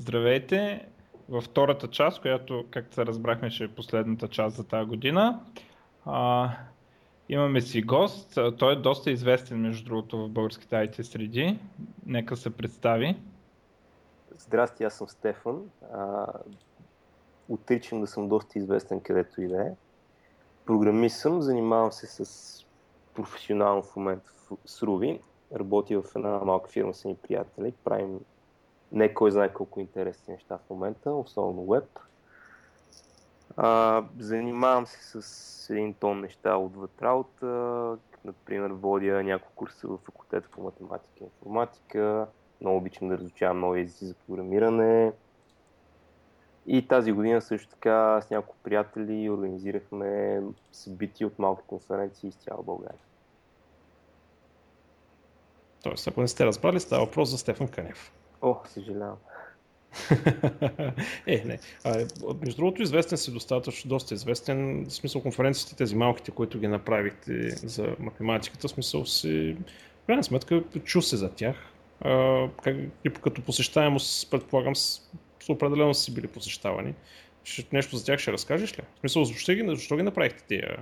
Здравейте! 0.00 0.88
Във 1.28 1.44
втората 1.44 1.88
част, 1.88 2.20
която, 2.20 2.64
както 2.70 2.94
се 2.94 3.06
разбрахме, 3.06 3.50
ще 3.50 3.64
е 3.64 3.68
последната 3.68 4.28
част 4.28 4.56
за 4.56 4.64
тази 4.64 4.88
година, 4.88 5.40
а, 6.04 6.50
имаме 7.28 7.60
си 7.60 7.82
гост. 7.82 8.38
Той 8.58 8.72
е 8.72 8.76
доста 8.76 9.10
известен, 9.10 9.60
между 9.60 9.84
другото, 9.84 10.18
в 10.18 10.28
българските 10.28 10.74
IT 10.74 11.02
среди. 11.02 11.58
Нека 12.06 12.36
се 12.36 12.50
представи. 12.50 13.16
Здрасти, 14.38 14.84
аз 14.84 14.94
съм 14.94 15.08
Стефан. 15.08 15.62
А, 15.92 16.26
отричам 17.48 18.00
да 18.00 18.06
съм 18.06 18.28
доста 18.28 18.58
известен 18.58 19.00
където 19.00 19.42
и 19.42 19.48
да 19.48 19.62
е. 19.62 19.70
Програмист 20.66 21.16
съм, 21.16 21.42
занимавам 21.42 21.92
се 21.92 22.06
с 22.06 22.66
професионално 23.14 23.82
в 23.82 23.96
момента 23.96 24.30
с 24.66 24.82
Руби. 24.82 25.20
Работя 25.54 26.02
в 26.02 26.16
една 26.16 26.38
малка 26.38 26.70
фирма 26.70 26.94
с 26.94 27.04
едни 27.04 27.16
приятели. 27.16 27.72
Правим 27.84 28.20
не 28.92 29.14
кой 29.14 29.30
знае 29.30 29.52
колко 29.52 29.80
интересни 29.80 30.34
неща 30.34 30.58
в 30.58 30.70
момента, 30.70 31.12
основно 31.12 31.66
веб. 31.66 31.98
А, 33.56 34.04
занимавам 34.18 34.86
се 34.86 35.22
с 35.22 35.70
един 35.70 35.94
тон 35.94 36.20
неща 36.20 36.56
отвъд 36.56 37.02
работа. 37.02 37.46
Например, 38.24 38.70
водя 38.70 39.22
няколко 39.22 39.54
курса 39.54 39.88
в 39.88 39.98
факултета 39.98 40.48
по 40.48 40.62
математика 40.62 41.14
и 41.20 41.24
информатика. 41.24 42.26
Много 42.60 42.76
обичам 42.76 43.08
да 43.08 43.18
разучавам 43.18 43.60
нови 43.60 43.80
езици 43.80 44.04
за 44.04 44.14
програмиране. 44.14 45.12
И 46.66 46.88
тази 46.88 47.12
година 47.12 47.42
също 47.42 47.68
така 47.68 48.20
с 48.20 48.30
няколко 48.30 48.56
приятели 48.62 49.30
организирахме 49.30 50.42
събития 50.72 51.26
от 51.26 51.38
малки 51.38 51.62
конференции 51.66 52.28
из 52.28 52.34
цяла 52.34 52.62
България. 52.62 53.00
Тоест, 55.82 56.08
ако 56.08 56.20
не 56.20 56.28
сте 56.28 56.46
разбрали, 56.46 56.80
става 56.80 57.04
въпрос 57.04 57.28
за 57.28 57.38
Стефан 57.38 57.68
Канев. 57.68 58.12
О, 58.42 58.56
съжалявам. 58.66 59.16
е, 61.26 61.42
не. 61.44 61.58
А, 61.84 62.06
между 62.40 62.56
другото, 62.56 62.82
известен 62.82 63.18
си 63.18 63.32
достатъчно, 63.32 63.88
доста 63.88 64.14
известен. 64.14 64.84
В 64.84 64.92
смисъл 64.92 65.22
конференциите, 65.22 65.76
тези 65.76 65.96
малките, 65.96 66.30
които 66.30 66.58
ги 66.58 66.68
направихте 66.68 67.48
за 67.50 67.96
математиката, 67.98 68.68
в 68.68 68.70
смисъл 68.70 69.06
си, 69.06 69.56
в 70.02 70.06
крайна 70.06 70.24
сметка, 70.24 70.62
чу 70.84 71.02
се 71.02 71.16
за 71.16 71.30
тях. 71.30 71.56
А, 72.00 72.46
как, 72.62 72.76
и 73.04 73.10
като 73.10 73.42
посещаемост, 73.42 74.30
предполагам, 74.30 74.76
с, 74.76 75.10
определено 75.48 75.94
си 75.94 76.14
били 76.14 76.26
посещавани. 76.26 76.94
Ще, 77.44 77.66
нещо 77.72 77.96
за 77.96 78.04
тях 78.04 78.20
ще 78.20 78.32
разкажеш 78.32 78.78
ли? 78.78 78.82
В 78.96 79.00
смисъл, 79.00 79.24
защо 79.24 79.52
ги, 79.52 79.64
защо 79.66 79.96
ги 79.96 80.02
направихте 80.02 80.44
тия 80.48 80.78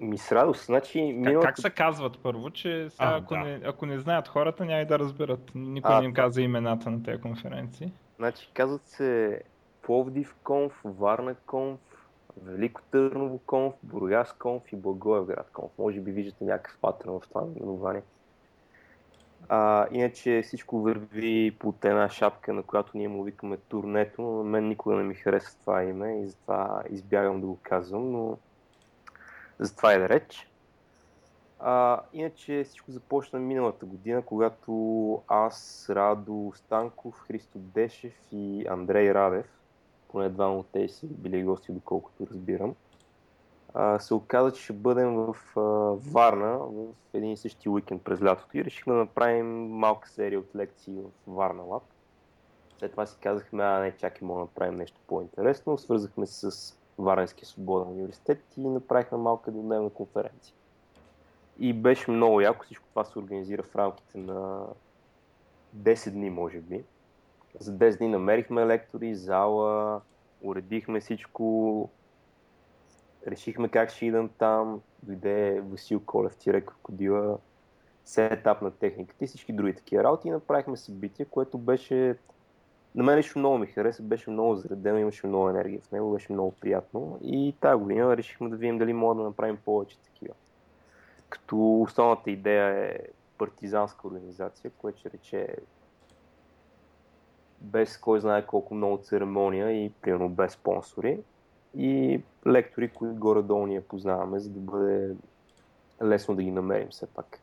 ми 0.00 0.18
с 0.18 0.32
радост. 0.32 0.64
Значи, 0.66 1.00
миналата... 1.00 1.46
как, 1.46 1.54
как 1.54 1.62
се 1.62 1.70
казват 1.70 2.18
първо, 2.22 2.50
че 2.50 2.90
сега, 2.90 3.04
а, 3.04 3.16
ако, 3.18 3.34
да. 3.34 3.40
не, 3.40 3.60
ако 3.64 3.86
не 3.86 3.98
знаят 3.98 4.28
хората, 4.28 4.64
няма 4.64 4.80
и 4.80 4.86
да 4.86 4.98
разберат. 4.98 5.50
Никой 5.54 5.94
а, 5.94 6.00
не 6.00 6.04
им 6.04 6.14
каза 6.14 6.42
имената 6.42 6.90
на 6.90 7.02
тези 7.02 7.22
конференции. 7.22 7.92
Значи 8.18 8.50
казват 8.54 8.86
се 8.86 9.42
Пловдив 9.82 10.34
конф, 10.44 10.80
Варна 10.84 11.34
конф, 11.34 11.80
Велико 12.42 12.80
Търново 12.90 13.38
конф, 13.38 13.74
Бургас 13.82 14.32
конф 14.32 14.72
и 14.72 14.76
Благоевград 14.76 15.50
конф. 15.52 15.70
Може 15.78 16.00
би 16.00 16.12
виждате 16.12 16.44
някакъв 16.44 16.78
патрон 16.80 17.20
в 17.20 17.28
това 17.28 17.40
наименование. 17.40 18.02
А, 19.48 19.86
иначе 19.90 20.42
всичко 20.44 20.80
върви 20.80 21.56
под 21.58 21.84
една 21.84 22.08
шапка, 22.08 22.52
на 22.52 22.62
която 22.62 22.90
ние 22.94 23.08
му 23.08 23.22
викаме 23.22 23.56
турнето, 23.56 24.22
но 24.22 24.30
на 24.30 24.44
мен 24.44 24.68
никога 24.68 24.94
не 24.94 25.02
ми 25.02 25.14
хареса 25.14 25.60
това 25.60 25.84
име 25.84 26.20
и 26.22 26.26
затова 26.26 26.82
избягам 26.90 27.40
да 27.40 27.46
го 27.46 27.58
казвам, 27.62 28.12
но 28.12 28.38
за 29.60 29.76
това 29.76 29.92
е 29.92 29.98
да 29.98 30.08
реч. 30.08 30.50
А, 31.58 32.00
иначе 32.12 32.64
всичко 32.64 32.90
започна 32.90 33.38
миналата 33.38 33.86
година, 33.86 34.22
когато 34.22 35.22
аз, 35.28 35.86
Радо 35.90 36.52
Станков, 36.54 37.14
Христо 37.14 37.58
Дешев 37.58 38.14
и 38.32 38.66
Андрей 38.68 39.14
Радев, 39.14 39.46
поне 40.08 40.28
двама 40.28 40.58
от 40.58 40.66
тези 40.66 40.94
си 40.94 41.06
били 41.06 41.44
гости, 41.44 41.72
доколкото 41.72 42.26
разбирам, 42.30 42.74
а, 43.74 43.98
се 43.98 44.14
оказа, 44.14 44.52
че 44.52 44.62
ще 44.62 44.72
бъдем 44.72 45.14
в 45.14 45.36
а, 45.56 45.60
Варна 46.12 46.58
в 46.58 47.14
един 47.14 47.32
и 47.32 47.36
същи 47.36 47.68
уикенд 47.68 48.02
през 48.02 48.22
лятото 48.22 48.56
и 48.56 48.64
решихме 48.64 48.92
да 48.92 48.98
направим 48.98 49.68
малка 49.68 50.08
серия 50.08 50.38
от 50.40 50.56
лекции 50.56 50.94
в 50.94 51.34
Варна 51.36 51.62
Лаб. 51.62 51.82
След 52.78 52.90
това 52.90 53.06
си 53.06 53.16
казахме, 53.22 53.62
а 53.62 53.78
не, 53.78 53.96
чакай, 53.96 54.28
мога 54.28 54.38
да 54.38 54.44
направим 54.44 54.74
нещо 54.74 55.00
по-интересно. 55.06 55.78
Свързахме 55.78 56.26
се 56.26 56.50
с 56.50 56.79
Варненския 57.00 57.48
свободен 57.48 57.92
университет 57.92 58.44
и 58.56 58.60
направихме 58.60 59.18
малка 59.18 59.50
еднодневна 59.50 59.90
конференция. 59.90 60.54
И 61.58 61.72
беше 61.72 62.10
много 62.10 62.40
яко, 62.40 62.64
всичко 62.64 62.88
това 62.88 63.04
се 63.04 63.18
организира 63.18 63.62
в 63.62 63.76
рамките 63.76 64.18
на 64.18 64.66
10 65.76 66.10
дни, 66.10 66.30
може 66.30 66.58
би. 66.58 66.84
За 67.60 67.72
10 67.72 67.98
дни 67.98 68.08
намерихме 68.08 68.66
лектори, 68.66 69.14
зала, 69.14 70.00
уредихме 70.42 71.00
всичко, 71.00 71.88
решихме 73.26 73.68
как 73.68 73.90
ще 73.90 74.06
идам 74.06 74.30
там, 74.38 74.80
дойде 75.02 75.60
Васил 75.60 76.00
Колев, 76.00 76.36
тире 76.36 76.60
крокодила, 76.60 77.38
сетап 78.04 78.62
на 78.62 78.70
техниката 78.70 79.24
и 79.24 79.28
всички 79.28 79.52
други 79.52 79.74
такива 79.74 80.04
работи 80.04 80.28
и 80.28 80.30
направихме 80.30 80.76
събитие, 80.76 81.24
което 81.24 81.58
беше 81.58 82.16
на 82.94 83.04
мен 83.04 83.18
лично 83.18 83.38
много 83.38 83.58
ми 83.58 83.66
хареса, 83.66 84.02
беше 84.02 84.30
много 84.30 84.56
заредено, 84.56 84.98
имаше 84.98 85.26
много 85.26 85.50
енергия 85.50 85.80
в 85.80 85.92
него, 85.92 86.12
беше 86.12 86.32
много 86.32 86.52
приятно 86.52 87.18
и 87.22 87.54
тази 87.60 87.82
година 87.82 88.16
решихме 88.16 88.48
да 88.48 88.56
видим 88.56 88.78
дали 88.78 88.92
мога 88.92 89.14
да 89.14 89.22
направим 89.22 89.56
повече 89.64 89.98
такива. 89.98 90.34
Като 91.28 91.80
основната 91.80 92.30
идея 92.30 92.84
е 92.84 92.98
партизанска 93.38 94.06
организация, 94.06 94.70
което 94.78 94.98
ще 94.98 95.10
рече 95.10 95.56
без 97.60 97.98
кой 97.98 98.20
знае 98.20 98.46
колко 98.46 98.74
много 98.74 98.98
церемония 98.98 99.84
и 99.84 99.90
примерно 99.90 100.28
без 100.28 100.52
спонсори 100.52 101.20
и 101.76 102.20
лектори, 102.46 102.88
които 102.88 103.14
горе-долу 103.14 103.66
ние 103.66 103.80
познаваме, 103.80 104.38
за 104.38 104.50
да 104.50 104.60
бъде 104.60 105.16
лесно 106.02 106.36
да 106.36 106.42
ги 106.42 106.50
намерим 106.50 106.88
все 106.88 107.06
пак. 107.06 107.40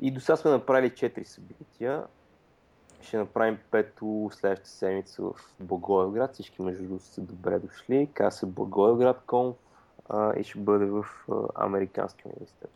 И 0.00 0.10
до 0.10 0.20
сега 0.20 0.36
сме 0.36 0.50
направили 0.50 0.90
4 0.90 1.24
събития 1.24 2.04
ще 3.02 3.16
направим 3.16 3.58
пето 3.70 4.30
следващата 4.32 4.70
седмица 4.70 5.22
в 5.22 5.32
Благоевград. 5.60 6.34
Всички 6.34 6.62
между 6.62 6.82
другото 6.82 7.04
са 7.04 7.20
добре 7.20 7.58
дошли. 7.58 8.08
Каза 8.14 8.38
се 8.38 8.46
Благоевград 8.46 9.22
Конф 9.26 9.56
и 10.38 10.44
ще 10.44 10.58
бъде 10.58 10.84
в 10.84 11.06
Американския 11.54 12.26
университет. 12.26 12.70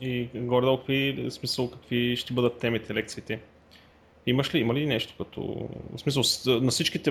И 0.00 0.30
горе-долу 0.34 0.78
какви, 0.78 1.28
смисъл, 1.30 1.70
какви 1.70 2.16
ще 2.16 2.34
бъдат 2.34 2.58
темите, 2.58 2.94
лекциите? 2.94 3.40
Имаш 4.26 4.54
ли, 4.54 4.58
има 4.58 4.74
ли 4.74 4.86
нещо 4.86 5.24
като... 5.24 5.68
В 5.94 6.00
смисъл, 6.00 6.22
на 6.60 6.70
всичките, 6.70 7.10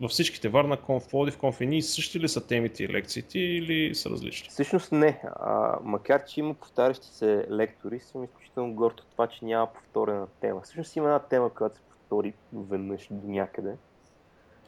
във 0.00 0.10
всичките 0.10 0.48
Варна 0.48 0.76
Конф, 0.76 1.08
Плодив 1.08 1.38
Конф, 1.38 1.60
и 1.60 1.82
същи 1.82 2.20
ли 2.20 2.28
са 2.28 2.46
темите 2.46 2.84
и 2.84 2.88
лекциите 2.88 3.38
или 3.38 3.94
са 3.94 4.10
различни? 4.10 4.48
Всъщност 4.48 4.92
не. 4.92 5.22
А, 5.24 5.78
макар, 5.82 6.24
че 6.24 6.40
има 6.40 6.54
повтарящи 6.54 7.06
се 7.06 7.46
лектори, 7.50 8.00
съм 8.00 8.24
изключително 8.24 8.74
горд 8.74 9.00
от 9.00 9.06
това, 9.10 9.26
че 9.26 9.44
няма 9.44 9.66
повторена 9.66 10.26
тема. 10.40 10.60
Всъщност 10.60 10.96
има 10.96 11.06
една 11.06 11.18
тема, 11.18 11.50
която 11.50 11.76
се 11.76 11.82
повтори 11.82 12.34
веднъж 12.52 13.08
до 13.10 13.28
някъде. 13.28 13.76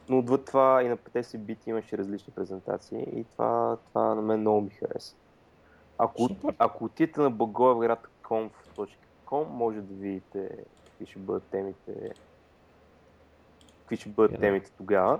Но 0.09 0.19
отвъд 0.19 0.45
това 0.45 0.83
и 0.83 0.87
на 0.87 0.97
пете 0.97 1.23
си 1.23 1.37
бити 1.37 1.69
имаше 1.69 1.97
различни 1.97 2.33
презентации 2.33 3.05
и 3.15 3.23
това, 3.23 3.77
това 3.87 4.15
на 4.15 4.21
мен 4.21 4.39
много 4.39 4.61
ми 4.61 4.69
хареса. 4.69 5.15
Ако, 5.97 6.29
ако 6.57 6.85
отидете 6.85 7.21
на 7.21 7.31
благоевград.conf.com 7.31 9.47
може 9.49 9.81
да 9.81 9.93
видите 9.93 10.49
какви 11.03 11.11
ще 11.11 11.19
бъдат 11.19 11.43
темите, 11.43 12.13
какви 13.79 13.97
ще 13.97 14.09
бъдат 14.09 14.31
yeah. 14.31 14.39
темите 14.39 14.71
тогава. 14.77 15.19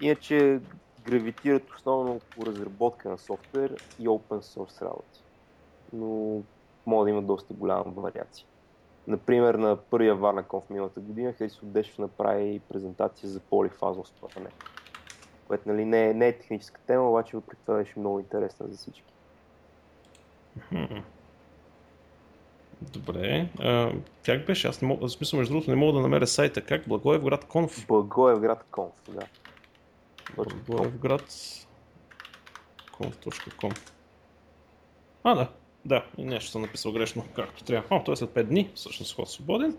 Иначе 0.00 0.60
гравитират 1.04 1.70
основно 1.70 2.20
по 2.36 2.46
разработка 2.46 3.08
на 3.10 3.18
софтуер 3.18 3.76
и 3.98 4.08
open 4.08 4.40
source 4.40 4.82
работи. 4.82 5.22
Но 5.92 6.42
може 6.86 7.04
да 7.04 7.10
има 7.10 7.22
доста 7.22 7.54
голяма 7.54 7.84
вариация. 7.84 8.46
Например, 9.06 9.54
на 9.54 9.76
първия 9.76 10.42
конф 10.48 10.70
миналата 10.70 11.00
година 11.00 11.32
Христо 11.32 11.66
Дешев 11.66 11.98
направи 11.98 12.60
презентация 12.68 13.28
за 13.28 13.40
полифазно 13.40 14.04
спъване. 14.04 14.50
Което 15.48 15.68
нали, 15.68 15.84
не, 15.84 16.10
е, 16.10 16.14
не 16.14 16.28
е 16.28 16.38
техническа 16.38 16.80
тема, 16.86 17.10
обаче 17.10 17.36
въпреки 17.36 17.62
това 17.66 17.78
беше 17.78 17.98
много 17.98 18.20
интересна 18.20 18.66
за 18.68 18.76
всички. 18.76 19.14
Добре. 22.82 23.48
А, 23.60 23.92
как 24.26 24.46
беше? 24.46 24.68
Аз 24.68 24.82
не 24.82 24.88
мога, 24.88 25.06
в 25.06 25.12
смисъл, 25.12 25.38
между 25.38 25.52
другото, 25.54 25.70
не 25.70 25.76
мога 25.76 25.92
да 25.92 26.00
намеря 26.00 26.26
сайта. 26.26 26.60
Как? 26.60 26.88
Благоевград 26.88 27.44
Конф? 27.44 27.86
Благоевград 27.86 28.64
Конф, 28.70 28.92
да. 29.08 29.26
Благоевград 30.36 31.28
conf.com 32.92 33.90
А, 35.24 35.34
да. 35.34 35.48
Да, 35.86 36.04
и 36.18 36.24
нещо 36.24 36.50
съм 36.50 36.62
написал 36.62 36.92
грешно, 36.92 37.24
както 37.36 37.64
трябва. 37.64 37.96
О, 37.96 38.04
той 38.04 38.12
е 38.12 38.16
след 38.16 38.30
5 38.30 38.42
дни, 38.42 38.70
всъщност 38.74 39.16
ход 39.16 39.30
свободен. 39.30 39.78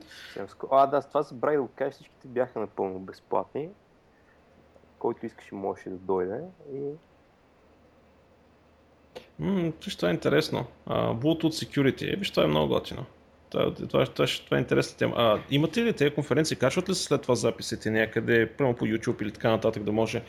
А, 0.71 0.87
да, 0.87 1.01
с 1.01 1.07
това 1.07 1.21
забравих 1.21 1.57
да 1.57 1.63
го 1.63 1.69
кажа, 1.75 1.91
всичките 1.91 2.27
бяха 2.27 2.59
напълно 2.59 2.99
безплатни. 2.99 3.69
Който 4.99 5.25
искаше, 5.25 5.55
можеше 5.55 5.89
да 5.89 5.95
дойде. 5.95 6.41
И 6.73 6.81
Ммм, 9.39 9.73
това 9.97 10.09
е 10.09 10.11
интересно. 10.11 10.65
Uh, 10.89 11.19
Bluetooth 11.19 11.65
Security. 11.65 12.13
Е, 12.13 12.15
виж, 12.15 12.31
това 12.31 12.43
е 12.43 12.47
много 12.47 12.67
готино. 12.67 13.05
Това, 13.49 13.73
това, 13.73 14.05
това, 14.05 14.25
това 14.45 14.57
е 14.57 14.59
интересна 14.59 14.97
тема. 14.97 15.13
А, 15.17 15.39
имате 15.51 15.83
ли 15.83 15.93
тези 15.93 16.15
конференции? 16.15 16.57
Качват 16.57 16.89
ли 16.89 16.95
се 16.95 17.03
след 17.03 17.21
това 17.21 17.35
записите 17.35 17.91
някъде, 17.91 18.49
прямо 18.49 18.75
по 18.75 18.85
YouTube 18.85 19.21
или 19.21 19.31
така 19.31 19.49
нататък 19.49 19.83
да 19.83 19.91
може? 19.91 20.23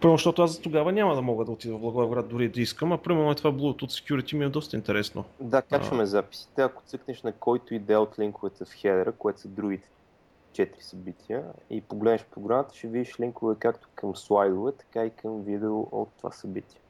Прямо, 0.00 0.16
защото 0.16 0.42
аз 0.42 0.58
тогава 0.58 0.92
няма 0.92 1.14
да 1.14 1.22
мога 1.22 1.44
да 1.44 1.50
отида 1.50 1.76
в 1.76 1.80
Благоевград 1.80 2.28
дори 2.28 2.48
да 2.48 2.60
искам, 2.60 2.92
а 2.92 2.98
примерно 2.98 3.34
това 3.34 3.52
Bluetooth 3.52 4.04
Security 4.04 4.34
ми 4.34 4.44
е 4.44 4.48
доста 4.48 4.76
интересно. 4.76 5.24
Да, 5.40 5.62
качваме 5.62 6.02
а... 6.02 6.06
записите. 6.06 6.62
Ако 6.62 6.82
цъкнеш 6.86 7.22
на 7.22 7.32
който 7.32 7.74
и 7.74 7.78
да 7.78 8.00
от 8.00 8.18
линковете 8.18 8.64
в 8.64 8.72
хедера, 8.74 9.12
което 9.12 9.40
са 9.40 9.48
другите 9.48 9.88
четири 10.52 10.82
събития 10.82 11.42
и 11.70 11.80
погледнеш 11.80 12.24
програмата, 12.24 12.76
ще 12.76 12.88
видиш 12.88 13.20
линкове 13.20 13.54
както 13.58 13.88
към 13.94 14.16
слайдове, 14.16 14.72
така 14.72 15.04
и 15.04 15.10
към 15.10 15.42
видео 15.42 15.80
от 15.80 16.08
това 16.18 16.30
събитие. 16.30 16.80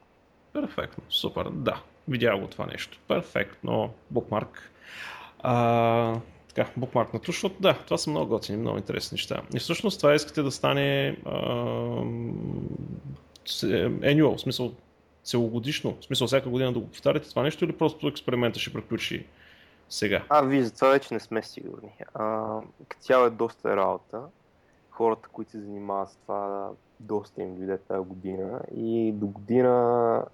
Перфектно, 0.53 1.03
супер, 1.09 1.45
да. 1.51 1.81
Видя 2.07 2.37
го 2.37 2.47
това 2.47 2.65
нещо. 2.65 2.99
Перфектно, 3.07 3.93
букмарк. 4.09 4.71
А, 5.39 6.15
така, 6.47 6.69
букмаркнато, 6.77 7.31
защото 7.31 7.55
да, 7.59 7.73
това 7.73 7.97
са 7.97 8.09
много 8.09 8.29
готини, 8.29 8.57
много 8.57 8.77
интересни 8.77 9.15
неща. 9.15 9.41
И 9.55 9.59
всъщност 9.59 9.99
това 9.99 10.15
искате 10.15 10.41
да 10.41 10.51
стане 10.51 11.17
а, 11.25 11.31
annual, 13.45 14.37
в 14.37 14.41
смисъл 14.41 14.73
целогодишно, 15.23 15.97
в 16.01 16.05
смисъл 16.05 16.27
всяка 16.27 16.49
година 16.49 16.73
да 16.73 16.79
го 16.79 16.87
повтаряте 16.87 17.29
това 17.29 17.43
нещо 17.43 17.65
или 17.65 17.77
просто 17.77 18.07
експеримента 18.07 18.59
ще 18.59 18.73
приключи 18.73 19.25
сега? 19.89 20.23
А, 20.29 20.41
виж, 20.41 20.63
за 20.63 20.75
това 20.75 20.89
вече 20.89 21.13
не 21.13 21.19
сме 21.19 21.43
сигурни. 21.43 21.91
Като 22.87 23.01
цяло 23.01 23.25
е 23.25 23.29
доста 23.29 23.75
работа. 23.75 24.21
Хората, 24.89 25.29
които 25.31 25.51
се 25.51 25.59
занимават 25.59 26.09
с 26.09 26.15
това, 26.15 26.69
доста 26.99 27.41
им 27.41 27.55
дойде 27.55 27.77
тази 27.77 28.07
година 28.07 28.61
и 28.75 29.11
до 29.11 29.27
година 29.27 30.25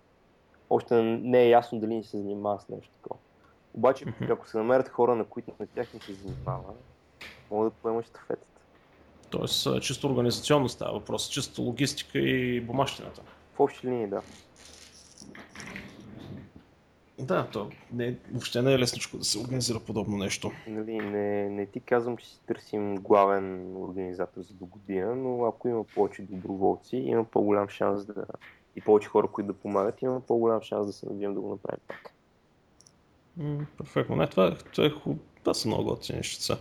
още 0.70 1.02
не 1.02 1.44
е 1.44 1.50
ясно 1.50 1.80
дали 1.80 1.96
ни 1.96 2.04
се 2.04 2.18
занимава 2.18 2.60
с 2.60 2.70
нещо 2.70 2.92
такова. 2.94 3.20
Обаче, 3.74 4.06
mm-hmm. 4.06 4.34
ако 4.34 4.50
се 4.50 4.58
намерят 4.58 4.90
хора, 4.90 5.16
на 5.16 5.26
които 5.26 5.52
на 5.60 5.68
тях 5.68 5.94
не 5.94 6.00
се 6.00 6.14
занимава, 6.14 6.74
могат 7.52 7.74
да 7.74 7.80
поемат 7.82 8.06
щафетата. 8.06 8.62
Тоест, 9.30 9.82
чисто 9.82 10.08
организационно 10.08 10.70
става 10.70 10.94
въпрос, 10.94 11.30
чисто 11.30 11.62
логистика 11.62 12.20
и 12.20 12.62
бумащината. 12.62 13.22
В 13.54 13.60
общи 13.60 13.88
линии, 13.88 14.08
да. 14.08 14.22
Да, 17.20 17.48
то 17.54 17.70
не, 17.94 18.16
въобще 18.32 18.62
не 18.62 18.74
е 18.74 18.80
лесничко 18.80 19.18
да 19.18 19.24
се 19.24 19.40
организира 19.40 19.80
подобно 19.80 20.18
нещо. 20.18 20.52
Нали, 20.68 20.98
не, 20.98 21.50
не 21.50 21.66
ти 21.66 21.80
казвам, 21.80 22.18
че 22.18 22.28
си 22.28 22.40
търсим 22.48 22.96
главен 22.96 23.78
организатор 23.78 24.42
за 24.42 24.54
до 24.54 24.66
година, 24.66 25.16
но 25.16 25.46
ако 25.46 25.68
има 25.68 25.84
повече 25.84 26.22
доброволци, 26.22 26.98
има 26.98 27.24
по-голям 27.24 27.70
шанс 27.70 28.06
да 28.06 28.26
и 28.76 28.82
повече 28.82 29.10
хора, 29.10 29.28
които 29.28 29.48
да 29.48 29.54
помагат, 29.54 30.02
има 30.02 30.22
по-голям 30.22 30.62
шанс 30.62 30.88
да 30.88 30.94
се 30.94 31.06
надявам 31.06 31.36
да 31.36 31.42
го 31.42 31.50
направим 31.50 31.82
пак. 31.88 32.14
перфектно. 33.78 34.16
Не, 34.16 34.28
това, 34.28 34.56
това, 34.74 34.88
е, 34.88 34.92
това 35.40 35.54
са 35.54 35.68
много 35.68 35.84
готини 35.84 36.18
нещица. 36.18 36.58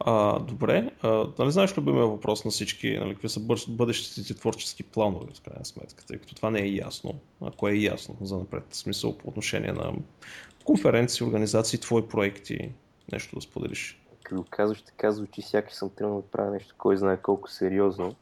А, 0.00 0.38
добре, 0.38 0.90
а, 1.02 1.26
нали 1.38 1.50
знаеш 1.50 1.78
любимия 1.78 2.06
въпрос 2.06 2.44
на 2.44 2.50
всички, 2.50 2.98
нали, 2.98 3.12
какви 3.12 3.28
са 3.28 3.40
бъдещите 3.68 4.22
ти 4.22 4.34
творчески 4.34 4.82
планове, 4.82 5.26
в 5.34 5.40
крайна 5.40 5.64
сметка, 5.64 6.06
тъй 6.06 6.18
като 6.18 6.34
това 6.34 6.50
не 6.50 6.60
е 6.60 6.68
ясно, 6.68 7.14
ако 7.40 7.68
е 7.68 7.74
ясно 7.74 8.16
за 8.20 8.38
напред, 8.38 8.64
смисъл 8.70 9.18
по 9.18 9.28
отношение 9.28 9.72
на 9.72 9.92
конференции, 10.64 11.26
организации, 11.26 11.80
твои 11.80 12.08
проекти, 12.08 12.72
нещо 13.12 13.36
да 13.36 13.40
споделиш. 13.40 14.02
Като 14.22 14.44
казваш 14.50 14.82
така, 14.82 15.12
звучи 15.12 15.42
сякаш 15.42 15.74
съм 15.74 15.90
тръгнал 15.90 16.20
да 16.20 16.26
правя 16.26 16.50
нещо, 16.50 16.74
кой 16.78 16.96
знае 16.96 17.16
колко 17.16 17.50
сериозно. 17.50 18.14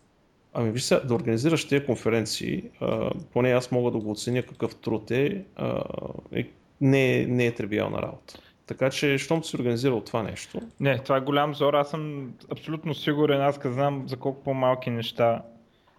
Ами 0.55 0.71
виж 0.71 0.83
сега, 0.83 1.01
да 1.01 1.15
организираш 1.15 1.69
тези 1.69 1.87
конференции, 1.87 2.63
а, 2.81 3.11
поне 3.33 3.51
аз 3.51 3.71
мога 3.71 3.91
да 3.91 3.99
го 3.99 4.11
оценя 4.11 4.43
какъв 4.43 4.75
труд 4.75 5.11
е, 5.11 5.45
а, 5.57 5.83
е 6.33 6.49
не, 6.81 7.27
не 7.27 7.47
е 7.47 7.55
тривиална 7.55 8.03
работа. 8.03 8.39
Така 8.67 8.91
че, 8.91 9.19
щом 9.19 9.45
си 9.45 9.57
организирал 9.57 10.01
това 10.01 10.23
нещо. 10.23 10.61
Не, 10.81 10.99
това 10.99 11.17
е 11.17 11.21
голям 11.21 11.55
зор. 11.55 11.75
Аз 11.75 11.91
съм 11.91 12.33
абсолютно 12.53 12.95
сигурен. 12.95 13.41
Аз 13.41 13.59
знам 13.65 14.05
за 14.09 14.17
колко 14.17 14.43
по-малки 14.43 14.91
неща, 14.91 15.43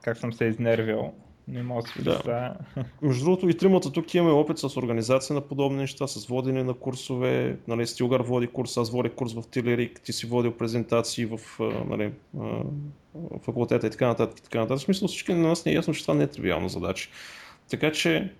как 0.02 0.18
съм 0.18 0.34
се 0.34 0.46
изнервил. 0.46 1.14
Не 1.48 1.64
мога 1.64 1.84
да 1.84 1.90
си 1.90 2.04
да. 2.04 2.56
Между 3.02 3.26
другото 3.26 3.50
и 3.50 3.58
тримата 3.58 3.92
тук 3.92 4.14
имаме 4.14 4.34
опит 4.34 4.58
с 4.58 4.78
организация 4.78 5.34
на 5.34 5.42
подобни 5.42 5.78
неща, 5.78 6.08
с 6.08 6.26
водене 6.26 6.64
на 6.64 6.74
курсове. 6.74 7.58
Нали, 7.68 7.88
Стилгар 7.88 8.20
води 8.20 8.48
курс, 8.48 8.78
аз 8.78 8.92
водя 8.92 9.10
курс 9.10 9.34
в 9.34 9.44
Тилерик, 9.52 10.02
ти 10.02 10.14
си 10.14 10.26
водил 10.26 10.52
презентации 10.52 11.26
в 11.26 11.40
нали, 11.90 12.12
факултета 13.42 13.88
и 13.88 13.90
така 13.90 14.08
нататък. 14.08 14.40
И 14.40 14.44
така 14.44 14.60
нататък. 14.60 14.80
В 14.80 14.86
смисъл 14.86 15.08
всички 15.08 15.34
на 15.34 15.48
нас 15.48 15.66
не 15.66 15.72
е 15.72 15.76
ясно, 15.76 15.94
че 15.94 16.02
това 16.02 16.14
не 16.14 16.24
е 16.24 16.28
тривиална 16.28 16.70
задача. 16.70 17.10
Така 17.70 17.92
че 17.92 18.34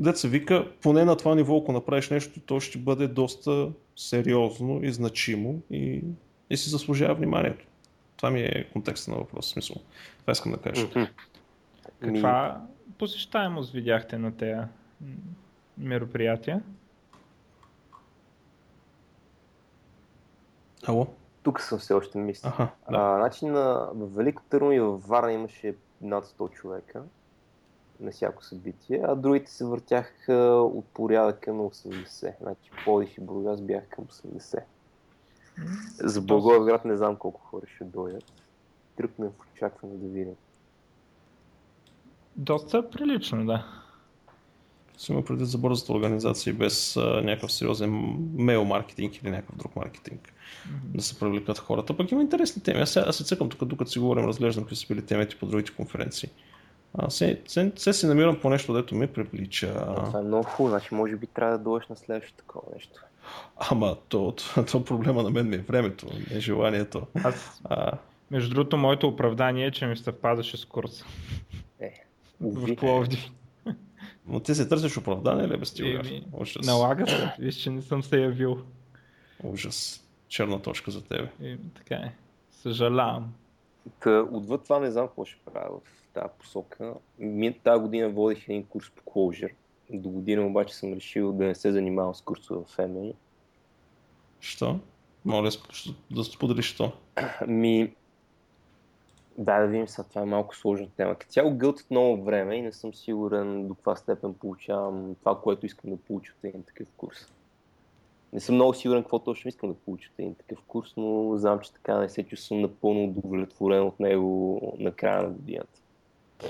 деца 0.00 0.28
вика, 0.28 0.68
поне 0.82 1.04
на 1.04 1.16
това 1.16 1.34
ниво, 1.34 1.56
ако 1.56 1.72
направиш 1.72 2.10
нещо, 2.10 2.40
то 2.40 2.60
ще 2.60 2.78
бъде 2.78 3.08
доста 3.08 3.68
сериозно 3.96 4.84
и 4.84 4.92
значимо 4.92 5.60
и, 5.70 6.00
и 6.50 6.56
си 6.56 6.70
заслужава 6.70 7.14
вниманието. 7.14 7.64
Това 8.16 8.30
ми 8.30 8.40
е 8.40 8.66
контекста 8.72 9.10
на 9.10 9.16
въпроса, 9.16 9.50
смисъл. 9.50 9.76
Това 10.20 10.32
искам 10.32 10.52
да 10.52 10.58
кажа. 10.58 10.88
Каква 12.00 12.62
посещаемост 12.98 13.72
видяхте 13.72 14.18
на 14.18 14.36
тези 14.36 14.60
мероприятия? 15.78 16.62
Ало? 20.86 21.06
Тук 21.42 21.60
съм 21.60 21.78
все 21.78 21.94
още 21.94 22.18
мисля. 22.18 22.52
Ага, 22.54 22.70
да. 22.90 22.96
а, 22.96 23.18
значи 23.18 23.46
на, 23.46 23.90
в 23.94 24.16
Велико 24.16 24.42
Търно 24.42 24.72
и 24.72 24.80
в 24.80 24.96
Варна 24.98 25.32
имаше 25.32 25.74
над 26.00 26.24
100 26.24 26.50
човека 26.50 27.02
на 28.00 28.10
всяко 28.10 28.44
събитие, 28.44 29.02
а 29.04 29.14
другите 29.14 29.50
се 29.50 29.64
въртяха 29.64 30.34
от 30.74 30.84
порядъка 30.84 31.52
на 31.52 31.62
80. 31.62 32.34
Значи 32.40 32.70
Подих 32.84 33.18
и 33.18 33.20
Бургас 33.20 33.60
бяха 33.60 33.86
към 33.86 34.04
80. 34.04 34.62
За 35.98 36.20
Благоевград 36.20 36.84
не 36.84 36.96
знам 36.96 37.16
колко 37.16 37.40
хора 37.40 37.66
ще 37.66 37.84
дойдат. 37.84 38.24
Тръпнем 38.96 39.30
в 39.30 39.52
очакване 39.52 39.94
да 39.94 40.08
видим. 40.08 40.34
Доста 42.36 42.90
прилично, 42.90 43.46
да. 43.46 43.66
Си 44.98 45.12
има 45.12 45.24
предвид 45.24 45.48
за 45.48 45.58
бързата 45.58 45.92
организация 45.92 46.54
без 46.54 46.96
а, 46.96 47.00
някакъв 47.00 47.52
сериозен 47.52 48.16
мейл 48.34 48.64
маркетинг 48.64 49.16
или 49.16 49.30
някакъв 49.30 49.56
друг 49.56 49.76
маркетинг. 49.76 50.20
Mm-hmm. 50.22 50.96
Да 50.96 51.02
се 51.02 51.18
привлекат 51.18 51.58
хората. 51.58 51.96
Пък 51.96 52.12
има 52.12 52.22
интересни 52.22 52.62
теми. 52.62 52.80
Аз, 52.80 52.96
аз 52.96 53.16
се 53.16 53.24
цъкам 53.24 53.48
тук, 53.48 53.64
докато 53.64 53.90
си 53.90 53.98
говорим, 53.98 54.24
разглеждам 54.24 54.64
какви 54.64 54.76
са 54.76 54.86
били 54.86 55.06
темите 55.06 55.36
по 55.36 55.46
другите 55.46 55.74
конференции. 55.74 56.28
А, 56.98 57.10
се, 57.10 57.40
се, 57.46 57.72
се 57.76 57.92
си 57.92 58.06
намирам 58.06 58.40
по 58.40 58.50
нещо, 58.50 58.74
дето 58.74 58.94
ми 58.94 59.06
привлича. 59.06 59.74
Това 60.04 60.18
е 60.18 60.22
много 60.22 60.44
хубаво, 60.44 60.70
значи 60.70 60.94
може 60.94 61.16
би 61.16 61.26
трябва 61.26 61.58
да 61.58 61.64
дойдеш 61.64 61.88
на 61.88 61.96
следващото 61.96 62.38
такова 62.38 62.62
нещо. 62.74 63.00
Ама 63.56 63.96
то, 64.08 64.34
то, 64.54 64.64
то 64.64 64.84
проблема 64.84 65.22
на 65.22 65.30
мен 65.30 65.48
ми 65.48 65.56
е 65.56 65.58
времето, 65.58 66.06
не 66.30 66.40
желанието. 66.40 67.06
Аз, 67.24 67.60
а... 67.64 67.92
Между 68.30 68.54
другото, 68.54 68.76
моето 68.76 69.08
оправдание 69.08 69.66
е, 69.66 69.70
че 69.70 69.86
ми 69.86 69.96
съвпадаше 69.96 70.56
с 70.56 70.64
курса. 70.64 71.04
В 72.40 72.76
Пловдив. 72.76 73.30
Но 74.26 74.40
ти 74.40 74.54
се 74.54 74.68
търсиш 74.68 74.96
оправдание 74.96 75.48
ли, 75.48 75.56
без 75.56 75.74
ти 75.74 76.00
Ужас. 76.32 76.66
Налага 76.66 77.06
се, 77.06 77.34
виж, 77.38 77.54
че 77.54 77.70
не 77.70 77.82
съм 77.82 78.02
се 78.02 78.20
явил. 78.20 78.58
Ужас. 79.44 80.08
Черна 80.28 80.62
точка 80.62 80.90
за 80.90 81.04
тебе. 81.04 81.30
И, 81.42 81.58
така 81.74 81.94
е. 81.94 82.14
Съжалявам. 82.50 83.34
Та, 84.00 84.10
отвъд 84.32 84.62
това 84.64 84.78
не 84.78 84.90
знам 84.90 85.06
какво 85.06 85.24
ще 85.24 85.40
правя 85.52 85.78
в 85.84 86.12
тази 86.14 86.28
посока. 86.38 86.94
Тази 87.64 87.80
година 87.80 88.08
водих 88.08 88.48
един 88.48 88.64
курс 88.64 88.90
по 88.90 89.02
Clojure. 89.02 89.52
До 89.90 90.08
година 90.08 90.46
обаче 90.46 90.74
съм 90.74 90.92
решил 90.92 91.32
да 91.32 91.44
не 91.44 91.54
се 91.54 91.72
занимавам 91.72 92.14
с 92.14 92.20
курсове 92.20 92.64
в 92.64 92.76
MA. 92.76 93.14
Що? 94.40 94.78
Моля 95.24 95.50
да 96.10 96.24
споделиш 96.24 96.66
що? 96.66 96.92
Ми, 97.46 97.94
да, 99.38 99.60
да 99.60 99.66
видим 99.66 99.88
сега, 99.88 100.08
това 100.08 100.22
е 100.22 100.24
малко 100.24 100.56
сложна 100.56 100.88
тема. 100.96 101.14
Като 101.14 101.32
цяло 101.32 101.54
гълтат 101.54 101.90
много 101.90 102.22
време 102.22 102.54
и 102.54 102.62
не 102.62 102.72
съм 102.72 102.94
сигурен 102.94 103.68
до 103.68 103.74
каква 103.74 103.96
степен 103.96 104.34
получавам 104.34 105.14
това, 105.20 105.40
което 105.40 105.66
искам 105.66 105.90
да 105.90 105.96
получа 105.96 106.32
от 106.38 106.44
един 106.44 106.62
такъв 106.62 106.88
курс. 106.96 107.32
Не 108.32 108.40
съм 108.40 108.54
много 108.54 108.74
сигурен 108.74 109.02
какво 109.02 109.18
точно 109.18 109.48
искам 109.48 109.68
да 109.68 109.74
получа 109.74 110.08
от 110.12 110.18
един 110.18 110.34
такъв 110.34 110.62
курс, 110.66 110.94
но 110.96 111.36
знам, 111.36 111.60
че 111.60 111.72
така 111.72 111.98
не 111.98 112.08
се 112.08 112.22
чувствам 112.22 112.60
напълно 112.60 113.04
удовлетворен 113.04 113.82
от 113.82 114.00
него 114.00 114.60
на 114.78 114.92
края 114.92 115.22
на 115.22 115.28
годината. 115.28 115.80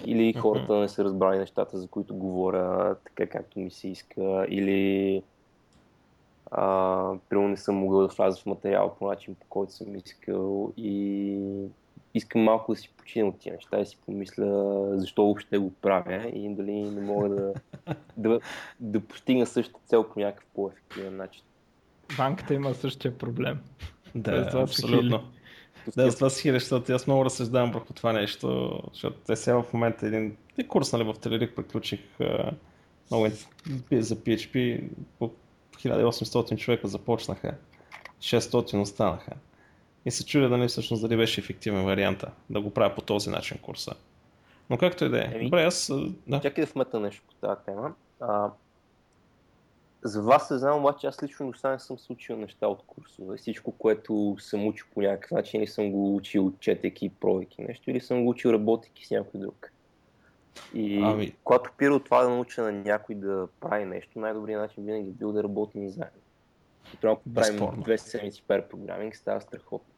Или 0.04 0.32
хората 0.32 0.74
не 0.74 0.88
са 0.88 1.04
разбрали 1.04 1.38
нещата, 1.38 1.78
за 1.78 1.88
които 1.88 2.14
говоря 2.14 2.96
така 3.04 3.26
както 3.26 3.58
ми 3.58 3.70
се 3.70 3.88
иска, 3.88 4.46
или 4.48 5.22
а, 6.50 7.14
примерно 7.28 7.48
не 7.48 7.56
съм 7.56 7.74
могъл 7.74 8.00
да 8.00 8.06
вляза 8.06 8.40
в 8.42 8.46
материал 8.46 8.96
по 8.98 9.06
начин, 9.06 9.34
по 9.34 9.46
който 9.48 9.72
съм 9.72 9.96
искал 9.96 10.72
и 10.76 11.38
искам 12.14 12.42
малко 12.42 12.72
да 12.72 12.78
си 12.78 12.90
почина 12.96 13.28
от 13.28 13.38
тия 13.38 13.54
неща 13.54 13.80
и 13.80 13.86
си 13.86 13.98
помисля 14.06 14.86
защо 14.98 15.22
въобще 15.22 15.58
го 15.58 15.72
правя 15.72 16.28
и 16.34 16.54
дали 16.54 16.72
не 16.72 17.00
мога 17.00 17.28
да, 17.28 17.52
да, 18.16 18.40
да 18.80 19.00
постигна 19.00 19.46
същата 19.46 19.80
цел 19.86 20.08
по 20.08 20.20
някакъв 20.20 20.46
по-ефективен 20.54 21.16
начин. 21.16 21.42
Банката 22.16 22.54
има 22.54 22.74
същия 22.74 23.18
проблем. 23.18 23.60
Да, 24.14 24.48
това 24.48 24.62
абсолютно. 24.62 25.24
Да, 25.96 26.10
за 26.10 26.16
това 26.16 26.30
си 26.30 26.42
хиля, 26.42 26.58
защото 26.58 26.92
аз 26.92 27.06
много 27.06 27.24
разсъждавам 27.24 27.72
върху 27.72 27.92
това 27.92 28.12
нещо, 28.12 28.80
защото 28.92 29.16
те 29.26 29.36
сега 29.36 29.62
в 29.62 29.72
момента 29.72 30.06
един, 30.06 30.36
един 30.52 30.68
курс 30.68 30.92
нали, 30.92 31.04
в 31.04 31.14
Телерик 31.14 31.56
приключих 31.56 32.00
много 33.10 33.26
за 33.92 34.16
PHP, 34.16 34.82
по 35.18 35.30
1800 35.76 36.56
човека 36.56 36.88
започнаха. 36.88 37.54
600 38.20 38.80
останаха. 38.80 39.32
И 40.06 40.10
се 40.10 40.26
чудя 40.26 40.48
дали 40.48 40.68
всъщност 40.68 41.02
дали 41.02 41.16
беше 41.16 41.40
ефективен 41.40 41.84
варианта 41.84 42.30
да 42.50 42.60
го 42.60 42.70
правя 42.70 42.94
по 42.94 43.02
този 43.02 43.30
начин 43.30 43.58
курса. 43.58 43.94
Но 44.70 44.78
както 44.78 45.04
и 45.04 45.08
да 45.08 45.24
е. 45.24 45.44
Добре, 45.44 45.62
аз... 45.62 45.92
Да. 46.26 46.40
Чакай 46.40 46.64
да 46.64 46.70
вметна 46.72 47.00
нещо 47.00 47.22
по 47.28 47.34
тази 47.46 47.60
тема. 47.66 47.94
А, 48.20 48.50
за 50.04 50.22
вас 50.22 50.48
се 50.48 50.58
знам, 50.58 50.78
обаче 50.78 51.06
аз 51.06 51.22
лично 51.22 51.52
до 51.52 51.68
не 51.68 51.78
съм 51.78 51.98
се 51.98 52.12
учил 52.12 52.36
неща 52.36 52.68
от 52.68 52.82
курсове. 52.86 53.36
Всичко, 53.36 53.72
което 53.72 54.36
съм 54.38 54.66
учил 54.66 54.86
по 54.94 55.02
някакъв 55.02 55.30
начин, 55.30 55.60
или 55.60 55.66
съм 55.66 55.90
го 55.90 56.16
учил 56.16 56.52
четейки, 56.60 57.08
пробвайки 57.08 57.62
нещо, 57.62 57.90
или 57.90 58.00
съм 58.00 58.24
го 58.24 58.30
учил 58.30 58.50
работейки 58.50 59.06
с 59.06 59.10
някой 59.10 59.40
друг. 59.40 59.72
И 60.74 61.00
ами... 61.02 61.34
когато 61.44 61.70
пира 61.78 61.94
от 61.94 62.04
това 62.04 62.22
да 62.22 62.28
науча 62.28 62.62
на 62.62 62.72
някой 62.72 63.14
да 63.14 63.48
прави 63.60 63.84
нещо, 63.84 64.18
най-добрият 64.18 64.62
начин 64.62 64.84
винаги 64.84 65.08
е 65.08 65.12
бил 65.12 65.32
да 65.32 65.42
работим 65.42 65.88
заедно. 65.88 66.20
И 66.94 67.06
ако 67.06 67.22
правим 67.34 67.82
две 67.82 67.98
седмици 67.98 68.42
пер 68.48 68.68
програминг, 68.68 69.16
става 69.16 69.40
страхотно. 69.40 69.93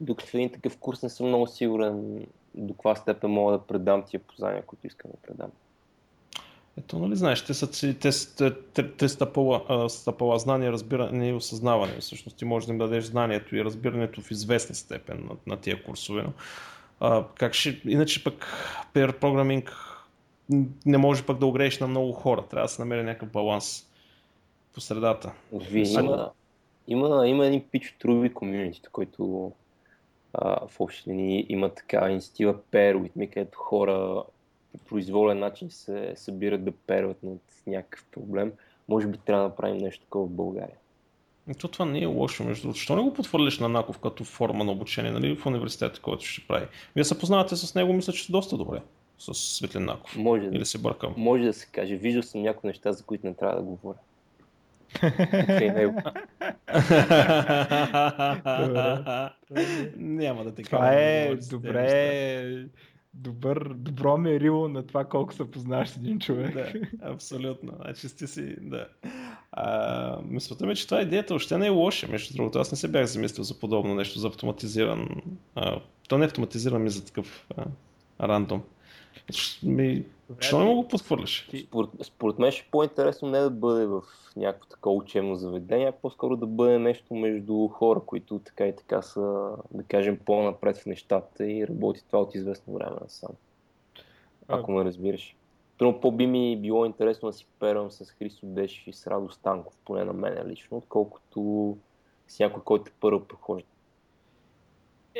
Докато 0.00 0.36
един 0.36 0.52
такъв 0.52 0.76
курс 0.76 1.02
не 1.02 1.08
съм 1.08 1.26
много 1.26 1.46
сигурен 1.46 2.26
до 2.54 2.74
каква 2.74 2.96
степен 2.96 3.30
мога 3.30 3.52
да 3.52 3.58
предам 3.58 4.02
тия 4.02 4.20
познания, 4.20 4.62
които 4.62 4.86
искам 4.86 5.10
да 5.10 5.16
предам. 5.16 5.50
Ето, 6.78 6.98
нали 6.98 7.16
знаеш, 7.16 7.44
те 7.44 7.54
са 7.54 7.70
те, 7.70 7.98
те, 8.36 8.54
те, 8.74 8.92
те 8.92 9.08
стъпала, 9.08 9.90
стъпала 9.90 10.38
знание, 10.38 10.72
разбиране 10.72 11.28
и 11.28 11.32
осъзнаване. 11.32 11.92
Всъщност 12.00 12.36
ти 12.36 12.44
можеш 12.44 12.66
да 12.66 12.72
им 12.72 12.78
дадеш 12.78 13.04
знанието 13.04 13.56
и 13.56 13.64
разбирането 13.64 14.20
в 14.20 14.30
известна 14.30 14.74
степен 14.74 15.28
на, 15.30 15.36
на 15.46 15.60
тия 15.60 15.84
курсове. 15.84 16.22
Но, 16.22 16.32
а, 17.00 17.24
как 17.34 17.54
ще, 17.54 17.80
иначе 17.84 18.24
пък 18.24 18.46
pair 18.94 19.18
програминг 19.18 19.76
не 20.86 20.98
може 20.98 21.26
пък 21.26 21.38
да 21.38 21.46
огрееш 21.46 21.80
на 21.80 21.86
много 21.86 22.12
хора. 22.12 22.44
Трябва 22.50 22.64
да 22.64 22.68
се 22.68 22.82
намери 22.82 23.02
някакъв 23.02 23.30
баланс 23.30 23.86
по 24.74 24.80
средата. 24.80 25.32
Ви, 25.52 25.80
има, 25.80 26.30
има, 26.86 27.28
има 27.28 27.46
един 27.46 27.64
пич 27.70 27.94
от 27.96 28.02
Ruby 28.02 28.32
Community, 28.32 28.88
който 28.92 29.52
а, 30.32 30.66
в 30.68 30.80
общи 30.80 31.10
линии 31.10 31.46
има 31.48 31.74
така 31.74 32.10
инициатива 32.10 32.54
me, 32.72 33.30
където 33.34 33.58
хора 33.58 34.22
по 34.72 34.78
произволен 34.78 35.38
начин 35.38 35.70
се 35.70 36.12
събират 36.16 36.64
да 36.64 36.72
перват 36.72 37.22
над 37.22 37.40
някакъв 37.66 38.04
проблем. 38.12 38.52
Може 38.88 39.06
би 39.06 39.18
трябва 39.18 39.42
да 39.42 39.48
направим 39.48 39.76
нещо 39.76 40.04
такова 40.04 40.26
в 40.26 40.30
България. 40.30 40.76
То 41.60 41.68
това 41.68 41.84
не 41.84 42.00
е 42.00 42.06
лошо, 42.06 42.44
между 42.44 42.62
другото. 42.62 42.78
Защо 42.78 42.96
не 42.96 43.02
го 43.02 43.14
потвърляш 43.14 43.58
на 43.58 43.68
Наков 43.68 43.98
като 43.98 44.24
форма 44.24 44.64
на 44.64 44.72
обучение 44.72 45.10
нали, 45.10 45.36
в 45.36 45.46
университета, 45.46 46.00
който 46.00 46.24
ще 46.24 46.46
прави? 46.48 46.66
Вие 46.94 47.04
се 47.04 47.18
познавате 47.18 47.56
с 47.56 47.74
него, 47.74 47.92
мисля, 47.92 48.12
че 48.12 48.32
доста 48.32 48.56
добре. 48.56 48.82
С 49.18 49.34
Светлин 49.34 49.84
Наков. 49.84 50.16
Може 50.16 50.46
Или 50.46 50.58
да, 50.58 50.66
се 50.66 50.78
бъркам? 50.78 51.14
Може 51.16 51.44
да 51.44 51.52
се 51.52 51.66
каже. 51.72 51.96
Виждал 51.96 52.22
съм 52.22 52.42
някои 52.42 52.68
неща, 52.68 52.92
за 52.92 53.04
които 53.04 53.26
не 53.26 53.34
трябва 53.34 53.56
да 53.56 53.62
говоря. 53.62 53.98
Няма 59.96 60.44
да 60.44 60.54
те 60.54 60.62
Това 60.62 60.92
е 60.92 61.36
добре 61.50 62.68
добър, 63.14 63.74
добро 63.74 64.16
мерило 64.16 64.68
на 64.68 64.86
това 64.86 65.04
колко 65.04 65.34
се 65.34 65.50
познаваш 65.50 65.96
един 65.96 66.20
човек. 66.20 66.54
Да, 66.54 66.72
абсолютно. 67.02 67.72
Значи 67.84 68.08
сте 68.08 68.26
си, 68.26 68.56
да. 68.60 68.88
А, 69.52 70.18
мисълта 70.24 70.66
ми, 70.66 70.76
че 70.76 70.86
това 70.86 71.00
идеята 71.00 71.34
още 71.34 71.58
не 71.58 71.66
е 71.66 71.70
лоша, 71.70 72.08
между 72.08 72.34
другото. 72.34 72.58
Аз 72.58 72.70
не 72.70 72.78
се 72.78 72.88
бях 72.88 73.06
замислил 73.06 73.44
за 73.44 73.58
подобно 73.58 73.94
нещо, 73.94 74.18
за 74.18 74.28
автоматизиран. 74.28 75.08
А, 75.54 75.80
то 76.08 76.18
не 76.18 76.24
е 76.24 76.26
автоматизиран 76.26 76.82
ми 76.82 76.90
за 76.90 77.04
такъв 77.04 77.46
а, 77.56 77.64
рандом. 78.28 78.62
Ми, 79.62 80.04
Защо 80.36 80.58
не 80.58 80.64
мога 80.64 80.82
го 80.82 80.88
подхвърляш? 80.88 81.50
Според, 81.66 81.90
според 82.02 82.38
мен 82.38 82.52
ще 82.52 82.66
е 82.66 82.70
по-интересно 82.70 83.28
не 83.28 83.40
да 83.40 83.50
бъде 83.50 83.86
в 83.86 84.02
някакво 84.36 84.68
такова 84.68 84.96
учебно 84.96 85.34
заведение, 85.36 85.86
а 85.86 85.92
по-скоро 85.92 86.36
да 86.36 86.46
бъде 86.46 86.78
нещо 86.78 87.14
между 87.14 87.68
хора, 87.68 88.00
които 88.06 88.38
така 88.38 88.66
и 88.66 88.76
така 88.76 89.02
са, 89.02 89.50
да 89.70 89.82
кажем, 89.82 90.18
по-напред 90.24 90.78
в 90.78 90.86
нещата 90.86 91.46
и 91.46 91.66
работи 91.66 92.04
това 92.06 92.22
от 92.22 92.34
известно 92.34 92.74
време 92.74 92.96
насам. 93.00 93.30
Ако 94.48 94.72
ме 94.72 94.84
разбираш. 94.84 95.36
Трудно 95.78 96.00
по-би 96.00 96.26
ми 96.26 96.56
било 96.56 96.84
интересно 96.84 97.28
да 97.28 97.32
си 97.32 97.46
перам 97.60 97.90
с 97.90 98.10
Христо 98.10 98.46
Дешев 98.46 98.86
и 98.86 98.92
с 98.92 99.06
Радо 99.06 99.30
Станков, 99.30 99.74
поне 99.84 100.04
на 100.04 100.12
мен 100.12 100.48
лично, 100.48 100.76
отколкото 100.76 101.76
с 102.28 102.38
някой, 102.38 102.62
който 102.62 102.92
първо 103.00 103.24
прохожда. 103.24 103.68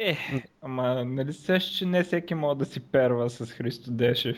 Е, 0.00 0.16
ама 0.62 1.04
нали 1.04 1.32
се, 1.32 1.58
че 1.58 1.86
не 1.86 2.02
всеки 2.02 2.34
може 2.34 2.58
да 2.58 2.64
си 2.64 2.80
перва 2.80 3.30
с 3.30 3.46
Христо 3.46 3.90
Дешев. 3.90 4.36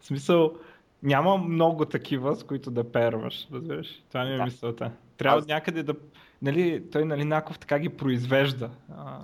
в 0.00 0.04
смисъл, 0.06 0.54
няма 1.02 1.38
много 1.38 1.84
такива, 1.84 2.36
с 2.36 2.44
които 2.44 2.70
да 2.70 2.92
перваш, 2.92 3.48
разбираш? 3.52 4.02
Това 4.08 4.24
ми 4.24 4.34
е 4.34 4.36
да. 4.36 4.44
мисълта. 4.44 4.92
Трябва 5.16 5.38
Аз... 5.38 5.46
някъде 5.46 5.82
да... 5.82 5.94
Нали, 6.42 6.84
той 6.92 7.04
нали, 7.04 7.24
Наков 7.24 7.58
така 7.58 7.78
ги 7.78 7.88
произвежда. 7.88 8.70
А... 8.96 9.20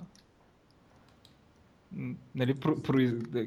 Нали, 2.35 2.53
про, 2.53 2.81
про, 2.81 2.97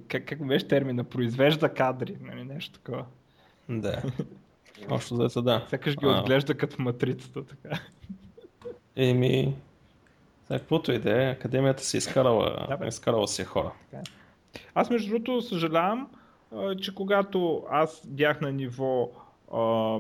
как, 0.08 0.24
как 0.24 0.46
беше 0.46 0.68
термина? 0.68 1.04
Произвежда 1.04 1.74
кадри, 1.74 2.16
нали, 2.20 2.44
нещо 2.44 2.72
такова. 2.72 3.04
Да. 3.68 4.02
Общо 4.90 5.16
да 5.16 5.42
да. 5.42 5.66
Сякаш 5.70 5.96
ги 5.96 6.06
а... 6.06 6.08
отглежда 6.08 6.54
като 6.54 6.82
матрицата, 6.82 7.44
така. 7.44 7.80
Еми, 8.96 9.56
каквото 10.48 10.92
и 10.92 10.98
да 10.98 11.24
е, 11.24 11.30
академията 11.30 11.84
си 11.84 11.96
изкарала, 11.96 12.66
да, 12.80 12.86
изкарала 12.86 13.28
си 13.28 13.44
хора. 13.44 13.72
Така. 13.90 14.02
Е. 14.02 14.02
Аз 14.74 14.90
между 14.90 15.10
другото 15.10 15.42
съжалявам, 15.42 16.08
че 16.80 16.94
когато 16.94 17.64
аз 17.70 18.02
бях 18.06 18.40
на 18.40 18.52
ниво 18.52 19.10
а, 19.52 19.98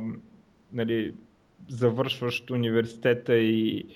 нали, 0.72 1.14
завършващ 1.68 2.50
университета 2.50 3.36
и 3.36 3.86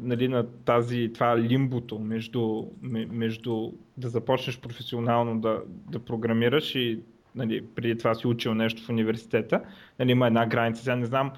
нали, 0.00 0.28
на 0.28 0.46
тази, 0.64 1.10
това 1.14 1.38
лимбото 1.38 1.98
между, 1.98 2.64
между 3.10 3.72
да 3.96 4.08
започнеш 4.08 4.60
професионално 4.60 5.40
да, 5.40 5.62
да 5.90 5.98
програмираш 5.98 6.74
и 6.74 7.00
нали, 7.34 7.66
преди 7.74 7.98
това 7.98 8.14
си 8.14 8.26
учил 8.26 8.54
нещо 8.54 8.82
в 8.82 8.88
университета. 8.88 9.60
Нали, 9.98 10.10
има 10.10 10.26
една 10.26 10.46
граница, 10.46 10.82
сега 10.82 10.96
не 10.96 11.06
знам 11.06 11.32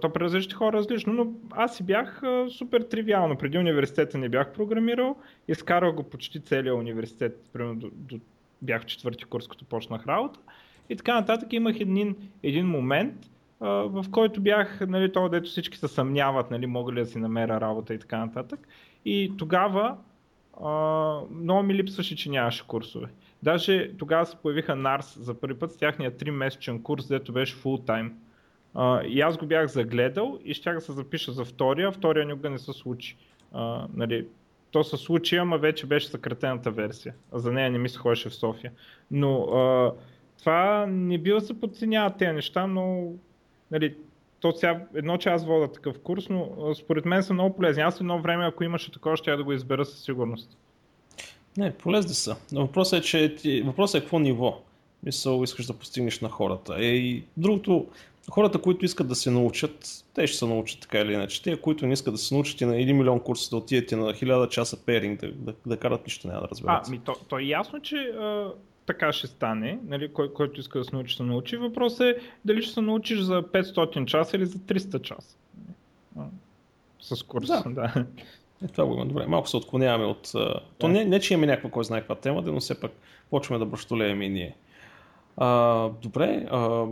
то 0.00 0.10
при 0.14 0.20
различни 0.24 0.54
хора 0.54 0.76
различно, 0.76 1.12
но 1.12 1.32
аз 1.50 1.76
си 1.76 1.82
бях 1.82 2.22
супер 2.58 2.80
тривиално. 2.80 3.36
Преди 3.36 3.58
университета 3.58 4.18
не 4.18 4.28
бях 4.28 4.52
програмирал, 4.52 5.16
изкарах 5.48 5.94
го 5.94 6.02
почти 6.02 6.40
целия 6.40 6.74
университет, 6.74 7.44
примерно 7.52 7.76
до, 7.76 7.90
до, 7.92 8.20
бях 8.62 8.82
в 8.82 8.86
четвърти 8.86 9.24
курс, 9.24 9.48
като 9.48 9.64
почнах 9.64 10.06
работа. 10.06 10.40
И 10.88 10.96
така 10.96 11.14
нататък 11.14 11.52
имах 11.52 11.80
един, 11.80 12.16
един 12.42 12.66
момент, 12.66 13.14
в 13.60 14.04
който 14.10 14.40
бях, 14.40 14.80
нали, 14.88 15.12
това, 15.12 15.28
дето 15.28 15.48
всички 15.50 15.78
се 15.78 15.88
съмняват, 15.88 16.50
нали, 16.50 16.66
мога 16.66 16.92
ли 16.92 17.00
да 17.00 17.06
си 17.06 17.18
намеря 17.18 17.60
работа 17.60 17.94
и 17.94 17.98
така 17.98 18.18
нататък. 18.18 18.68
И 19.04 19.32
тогава 19.38 19.96
много 21.30 21.62
ми 21.62 21.74
липсваше, 21.74 22.16
че 22.16 22.30
нямаше 22.30 22.66
курсове. 22.66 23.06
Даже 23.42 23.90
тогава 23.98 24.26
се 24.26 24.36
появиха 24.36 24.72
NARS 24.72 25.20
за 25.20 25.34
първи 25.34 25.58
път 25.58 25.72
с 25.72 25.76
тяхния 25.76 26.10
3-месечен 26.10 26.82
курс, 26.82 27.08
дето 27.08 27.32
беше 27.32 27.62
time 27.62 28.10
а, 28.78 29.02
и 29.02 29.20
аз 29.20 29.36
го 29.36 29.46
бях 29.46 29.66
загледал 29.66 30.38
и 30.44 30.54
ще 30.54 30.72
да 30.72 30.80
се 30.80 30.92
запиша 30.92 31.32
за 31.32 31.44
втория, 31.44 31.92
втория 31.92 32.26
никога 32.26 32.50
не 32.50 32.58
се 32.58 32.72
случи. 32.72 33.16
А, 33.52 33.86
нали, 33.94 34.26
то 34.70 34.84
се 34.84 34.96
случи, 34.96 35.36
ама 35.36 35.58
вече 35.58 35.86
беше 35.86 36.08
съкратената 36.08 36.70
версия. 36.70 37.14
А 37.32 37.38
за 37.38 37.52
нея 37.52 37.70
не 37.70 37.78
ми 37.78 37.88
се 37.88 37.98
ходеше 37.98 38.28
в 38.28 38.34
София. 38.34 38.72
Но 39.10 39.42
а, 39.42 39.92
това 40.38 40.86
не 40.86 41.18
бива 41.18 41.40
се 41.40 41.60
подценяват 41.60 42.18
тези 42.18 42.32
неща, 42.32 42.66
но 42.66 43.12
нали, 43.70 43.94
то 44.40 44.52
сега, 44.52 44.84
едно, 44.94 45.18
че 45.18 45.28
аз 45.28 45.44
вода 45.44 45.72
такъв 45.72 45.98
курс, 45.98 46.28
но 46.28 46.74
според 46.74 47.04
мен 47.04 47.22
са 47.22 47.34
много 47.34 47.56
полезни. 47.56 47.82
Аз 47.82 48.00
едно 48.00 48.22
време, 48.22 48.46
ако 48.46 48.64
имаше 48.64 48.92
такова, 48.92 49.16
ще 49.16 49.30
я 49.30 49.36
да 49.36 49.44
го 49.44 49.52
избера 49.52 49.84
със 49.84 50.04
сигурност. 50.04 50.56
Не, 51.56 51.72
полезни 51.72 52.14
са. 52.14 52.36
Но 52.52 52.60
въпросът 52.60 52.98
е, 52.98 53.02
че 53.02 53.34
ти... 53.34 53.62
въпросът 53.62 53.98
е 53.98 54.04
какво 54.04 54.18
ниво 54.18 54.60
мисъл 55.02 55.42
искаш 55.44 55.66
да 55.66 55.72
постигнеш 55.72 56.20
на 56.20 56.28
хората. 56.28 56.74
Е, 56.78 56.84
и 56.84 57.24
другото, 57.36 57.86
хората, 58.30 58.58
които 58.58 58.84
искат 58.84 59.08
да 59.08 59.14
се 59.14 59.30
научат, 59.30 60.04
те 60.14 60.26
ще 60.26 60.38
се 60.38 60.46
научат 60.46 60.80
така 60.80 60.98
или 60.98 61.12
иначе. 61.12 61.42
Те, 61.42 61.60
които 61.60 61.86
не 61.86 61.92
искат 61.92 62.14
да 62.14 62.18
се 62.18 62.34
научат 62.34 62.60
и 62.60 62.64
на 62.64 62.74
1 62.74 62.92
милион 62.92 63.20
курса 63.20 63.50
да 63.50 63.56
отидете 63.56 63.96
на 63.96 64.12
1000 64.12 64.48
часа 64.48 64.84
перинг, 64.84 65.20
да, 65.20 65.32
да, 65.32 65.54
да 65.66 65.76
карат 65.76 66.06
нищо 66.06 66.28
няма 66.28 66.40
да 66.40 66.48
разберат. 66.48 66.86
А, 66.88 66.90
ми 66.90 66.98
то, 66.98 67.16
то 67.28 67.38
е 67.38 67.42
ясно, 67.42 67.80
че 67.80 67.96
а, 67.96 68.52
така 68.86 69.12
ще 69.12 69.26
стане, 69.26 69.78
нали, 69.86 70.12
кой, 70.12 70.32
който 70.32 70.60
иска 70.60 70.78
да 70.78 70.84
се 70.84 70.96
научи, 70.96 71.16
се 71.16 71.22
научи. 71.22 71.56
Въпросът 71.56 72.00
е 72.00 72.16
дали 72.44 72.62
ще 72.62 72.74
се 72.74 72.80
научиш 72.80 73.20
за 73.20 73.42
500 73.42 74.04
часа 74.04 74.36
или 74.36 74.46
за 74.46 74.58
300 74.58 75.00
часа. 75.02 75.36
С 77.00 77.22
курса, 77.22 77.62
да. 77.66 77.70
да. 77.70 78.06
Е, 78.64 78.68
това 78.68 78.86
го 78.86 78.94
има 78.94 79.06
добре. 79.06 79.26
Малко 79.26 79.48
се 79.48 79.56
отклоняваме 79.56 80.04
от... 80.04 80.30
Да. 80.34 80.60
То 80.78 80.88
не, 80.88 81.04
не, 81.04 81.20
че 81.20 81.34
имаме 81.34 81.46
някаква 81.46 81.70
кой 81.70 81.84
знае 81.84 82.00
каква 82.00 82.14
тема, 82.14 82.42
но 82.42 82.60
все 82.60 82.80
пак 82.80 82.92
почваме 83.30 83.58
да 83.58 83.66
бръщолеем 83.66 84.22
и 84.22 84.28
ние. 84.28 84.56
А, 85.36 85.88
добре, 85.88 86.46
а, 86.50 86.86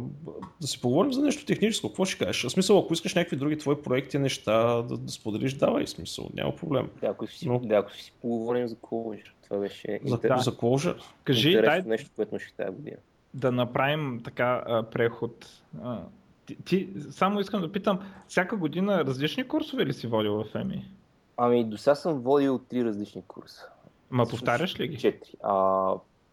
да 0.60 0.66
си 0.66 0.80
поговорим 0.80 1.12
за 1.12 1.22
нещо 1.22 1.46
техническо. 1.46 1.88
Какво 1.88 2.04
ще 2.04 2.24
кажеш? 2.24 2.44
В 2.44 2.50
смисъл, 2.50 2.78
ако 2.78 2.92
искаш 2.92 3.14
някакви 3.14 3.36
други 3.36 3.58
твои 3.58 3.82
проекти, 3.82 4.18
неща 4.18 4.82
да, 4.82 4.96
да 4.96 5.12
споделиш, 5.12 5.54
давай 5.54 5.86
смисъл, 5.86 6.28
няма 6.34 6.56
проблем. 6.56 6.90
Да, 7.00 7.06
ако 7.06 7.26
си, 7.26 7.48
Но... 7.48 7.58
да, 7.58 7.74
ако 7.74 7.92
си 7.92 8.12
поговорим 8.20 8.68
за 8.68 8.76
Clojure, 8.76 9.30
това 9.44 9.58
беше 9.58 10.00
за, 10.04 10.14
интерес... 10.14 10.44
за 10.44 10.52
Clojure. 10.52 11.02
Кажи, 11.24 11.52
дай 11.52 11.82
нещо, 11.82 12.10
което 12.16 12.38
ще 12.38 12.56
тази 12.56 12.76
година. 12.76 12.96
Да 13.34 13.52
направим 13.52 14.20
така 14.24 14.64
а, 14.66 14.82
преход. 14.82 15.62
А, 15.82 15.98
Ти, 16.46 16.56
ти, 16.64 16.88
само 17.10 17.40
искам 17.40 17.60
да 17.60 17.72
питам, 17.72 18.00
всяка 18.28 18.56
година 18.56 19.04
различни 19.04 19.48
курсове 19.48 19.86
ли 19.86 19.92
си 19.92 20.06
водил 20.06 20.44
в 20.44 20.54
ЕМИ? 20.54 20.90
Ами, 21.36 21.64
до 21.64 21.78
сега 21.78 21.94
съм 21.94 22.20
водил 22.20 22.58
три 22.58 22.84
различни 22.84 23.22
курса. 23.28 23.68
Ма 24.10 24.26
повтаряш 24.26 24.80
ли 24.80 24.88
ги? 24.88 24.98
Четири. 24.98 25.36
А, 25.42 25.90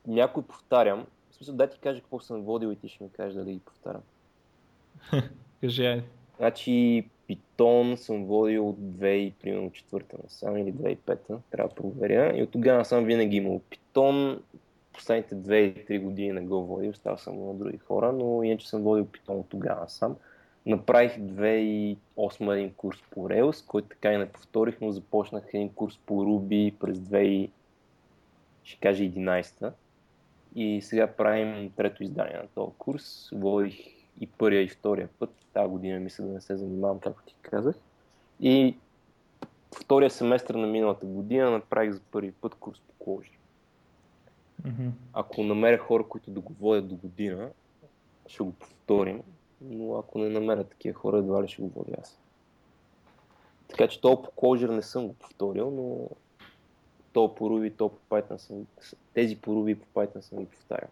някой 0.08 0.44
повтарям. 0.44 1.06
Смисъл, 1.42 1.56
дай 1.56 1.70
ти 1.70 1.80
кажа 1.80 2.02
какво 2.02 2.20
съм 2.20 2.42
водил 2.42 2.68
и 2.72 2.76
ти 2.76 2.90
ще 2.90 3.04
ми 3.04 3.10
кажеш 3.12 3.36
дали 3.36 3.54
ги 3.54 3.60
повтарям. 3.60 4.02
Кажи, 5.62 5.86
айде. 5.86 6.04
Значи, 6.38 7.06
Питон 7.28 7.98
съм 7.98 8.26
водил 8.26 8.70
от 8.70 8.78
2004 8.78 10.24
насам 10.24 10.58
или 10.58 10.74
2005, 10.74 11.38
трябва 11.52 11.70
да 11.70 11.76
проверя. 11.76 12.38
И 12.38 12.44
от 12.44 12.52
тогава 12.52 12.86
съм 12.86 13.06
винаги 13.06 13.38
имал 13.38 13.62
Питон. 13.70 14.44
Последните 14.94 15.36
2-3 15.36 16.02
години 16.02 16.32
не 16.32 16.42
го 16.42 16.66
водил, 16.66 16.94
става 16.94 17.18
съм 17.18 17.48
на 17.48 17.54
други 17.54 17.78
хора, 17.78 18.12
но 18.12 18.44
иначе 18.44 18.70
съм 18.70 18.82
водил 18.82 19.06
Питон 19.06 19.40
от 19.40 19.50
тогава 19.50 19.90
сам. 19.90 20.16
Направих 20.66 21.18
2008 21.18 22.54
един 22.54 22.74
курс 22.74 22.98
по 23.12 23.30
Rails, 23.30 23.68
който 23.68 23.88
така 23.88 24.14
и 24.14 24.18
не 24.18 24.30
повторих, 24.30 24.78
но 24.82 24.92
започнах 24.92 25.44
един 25.54 25.74
курс 25.74 26.00
по 26.06 26.26
Ruby 26.26 26.74
през 26.80 26.98
2000, 26.98 27.50
ще 28.64 28.80
кажа 28.80 29.04
11 29.04 29.72
И 30.56 30.82
сега 30.82 31.08
правим 31.08 31.72
трето 31.76 32.04
издание 32.04 32.38
на 32.38 32.48
този 32.48 32.72
курс. 32.78 33.30
Водих 33.34 33.78
и 34.20 34.28
първия 34.28 34.62
и 34.62 34.68
втория 34.68 35.10
път. 35.20 35.30
Тази 35.54 35.70
година 35.70 36.00
мисля 36.00 36.24
да 36.24 36.34
не 36.34 36.42
се 36.42 36.58
занимавам, 36.58 37.00
както 37.00 37.24
ти 37.24 37.36
казах. 37.42 37.76
И 38.40 38.78
втория 39.76 40.10
семестър 40.10 40.56
на 40.56 40.68
миналата 40.68 41.06
година 41.06 41.52
направих 41.52 41.92
за 41.92 42.02
първи 42.12 42.32
път 42.32 42.56
курс 42.56 42.80
по 42.80 43.06
кожи. 43.06 43.32
Mm-hmm. 44.64 44.90
Ако 45.14 45.44
намеря 45.44 45.78
хора, 45.78 46.04
които 46.04 46.32
да 46.32 46.40
го 46.40 46.54
водят 46.54 46.88
до 46.88 46.96
година, 46.96 47.50
ще 48.28 48.44
го 48.44 48.52
повторим, 48.52 49.22
но 49.62 49.98
ако 49.98 50.20
не 50.20 50.30
намеря 50.30 50.64
такива 50.64 51.00
хора, 51.00 51.18
едва 51.18 51.44
ли 51.44 51.48
ще 51.48 51.62
го 51.62 51.70
водя 51.70 51.96
аз. 52.02 52.20
Така 53.68 53.88
че 53.88 54.02
то 54.02 54.22
по 54.22 54.30
Clojure 54.30 54.70
не 54.70 54.82
съм 54.82 55.08
го 55.08 55.14
повторил, 55.14 55.72
но 55.72 56.10
то 57.14 57.36
по 57.36 57.50
Ruby, 57.50 57.74
то 57.78 57.90
по 57.90 58.16
Python 58.16 58.38
съм, 58.38 58.68
тези 59.14 59.36
по 59.36 59.52
Ruby 59.52 59.76
по 59.76 60.00
Python 60.00 60.20
съм 60.20 60.40
ги 60.40 60.46
повтарял. 60.46 60.90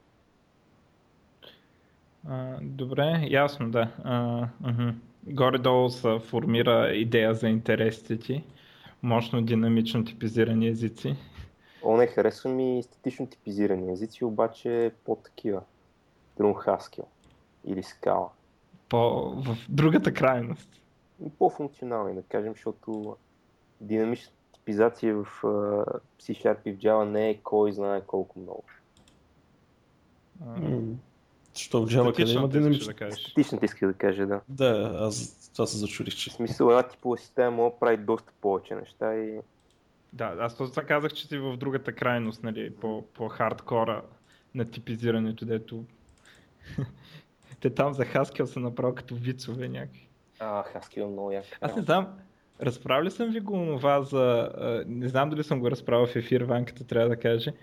А, 2.27 2.57
добре, 2.61 3.27
ясно, 3.29 3.71
да. 3.71 3.91
А, 4.03 4.47
uh-huh. 4.63 4.93
Горе-долу 5.23 5.89
се 5.89 6.19
формира 6.19 6.91
идея 6.93 7.33
за 7.33 7.49
интересите 7.49 8.19
ти. 8.19 8.43
Мощно 9.03 9.41
динамично 9.41 10.05
типизирани 10.05 10.67
езици. 10.67 11.15
О, 11.83 11.97
не 11.97 12.07
харесва 12.07 12.49
ми 12.49 12.83
статично 12.83 13.27
типизирани 13.27 13.91
езици, 13.91 14.25
обаче 14.25 14.91
по-такива. 15.05 15.61
Трун 16.37 16.53
Haskell 16.53 17.05
или 17.65 17.83
Scala. 17.83 18.27
По, 18.89 19.29
в 19.29 19.57
другата 19.69 20.13
крайност. 20.13 20.69
По-функционални, 21.39 22.15
да 22.15 22.21
кажем, 22.23 22.53
защото 22.53 23.15
динамична 23.81 24.31
типизация 24.69 25.15
в 25.15 25.25
C-Sharp 26.19 26.57
и 26.65 26.73
в 26.73 26.77
Java 26.77 27.03
не 27.03 27.29
е 27.29 27.37
кой 27.43 27.71
знае 27.71 28.01
колко 28.07 28.39
много. 28.39 28.63
Mm. 30.43 30.93
Що 31.53 31.81
в 31.81 31.89
Java 31.89 32.15
къде 32.15 32.31
има 32.31 32.47
динамична? 32.47 32.93
Да 32.93 33.11
Статичната 33.11 33.65
иска 33.65 33.87
да 33.87 33.93
кажа, 33.93 34.25
да. 34.27 34.41
Да, 34.49 34.97
аз 34.99 35.35
това 35.53 35.65
се 35.67 35.77
зачурих, 35.77 36.15
че. 36.15 36.29
В 36.29 36.33
смисъл, 36.33 36.69
една 36.69 36.83
типова 36.83 37.17
система 37.17 37.51
може 37.51 37.73
да 37.73 37.79
прави 37.79 37.97
доста 37.97 38.31
повече 38.41 38.75
неща 38.75 39.15
и... 39.15 39.39
Да, 40.13 40.35
аз 40.39 40.55
това 40.55 40.83
казах, 40.83 41.13
че 41.13 41.27
си 41.27 41.37
в 41.37 41.57
другата 41.57 41.91
крайност, 41.91 42.43
нали, 42.43 42.73
по, 42.73 43.05
по 43.13 43.27
хардкора 43.27 44.01
на 44.55 44.65
типизирането, 44.65 45.45
дето 45.45 45.83
те 47.59 47.69
там 47.69 47.93
за 47.93 48.05
Haskell 48.05 48.45
са 48.45 48.59
направо 48.59 48.95
като 48.95 49.15
вицове 49.15 49.69
някакви. 49.69 50.09
А, 50.39 50.63
Haskell 50.63 51.03
е 51.03 51.05
много 51.05 51.31
як. 51.31 51.45
Аз 51.61 51.75
не 51.75 51.81
знам, 51.81 52.07
разправили 52.61 53.11
съм 53.11 53.29
ви 53.29 53.39
го 53.39 53.65
това 53.65 54.01
за... 54.01 54.49
Не 54.87 55.07
знам 55.07 55.29
дали 55.29 55.43
съм 55.43 55.59
го 55.59 55.71
разправил 55.71 56.07
в 56.07 56.15
ефир, 56.15 56.41
Ванката 56.41 56.83
трябва 56.83 57.09
да 57.09 57.15
каже. 57.15 57.53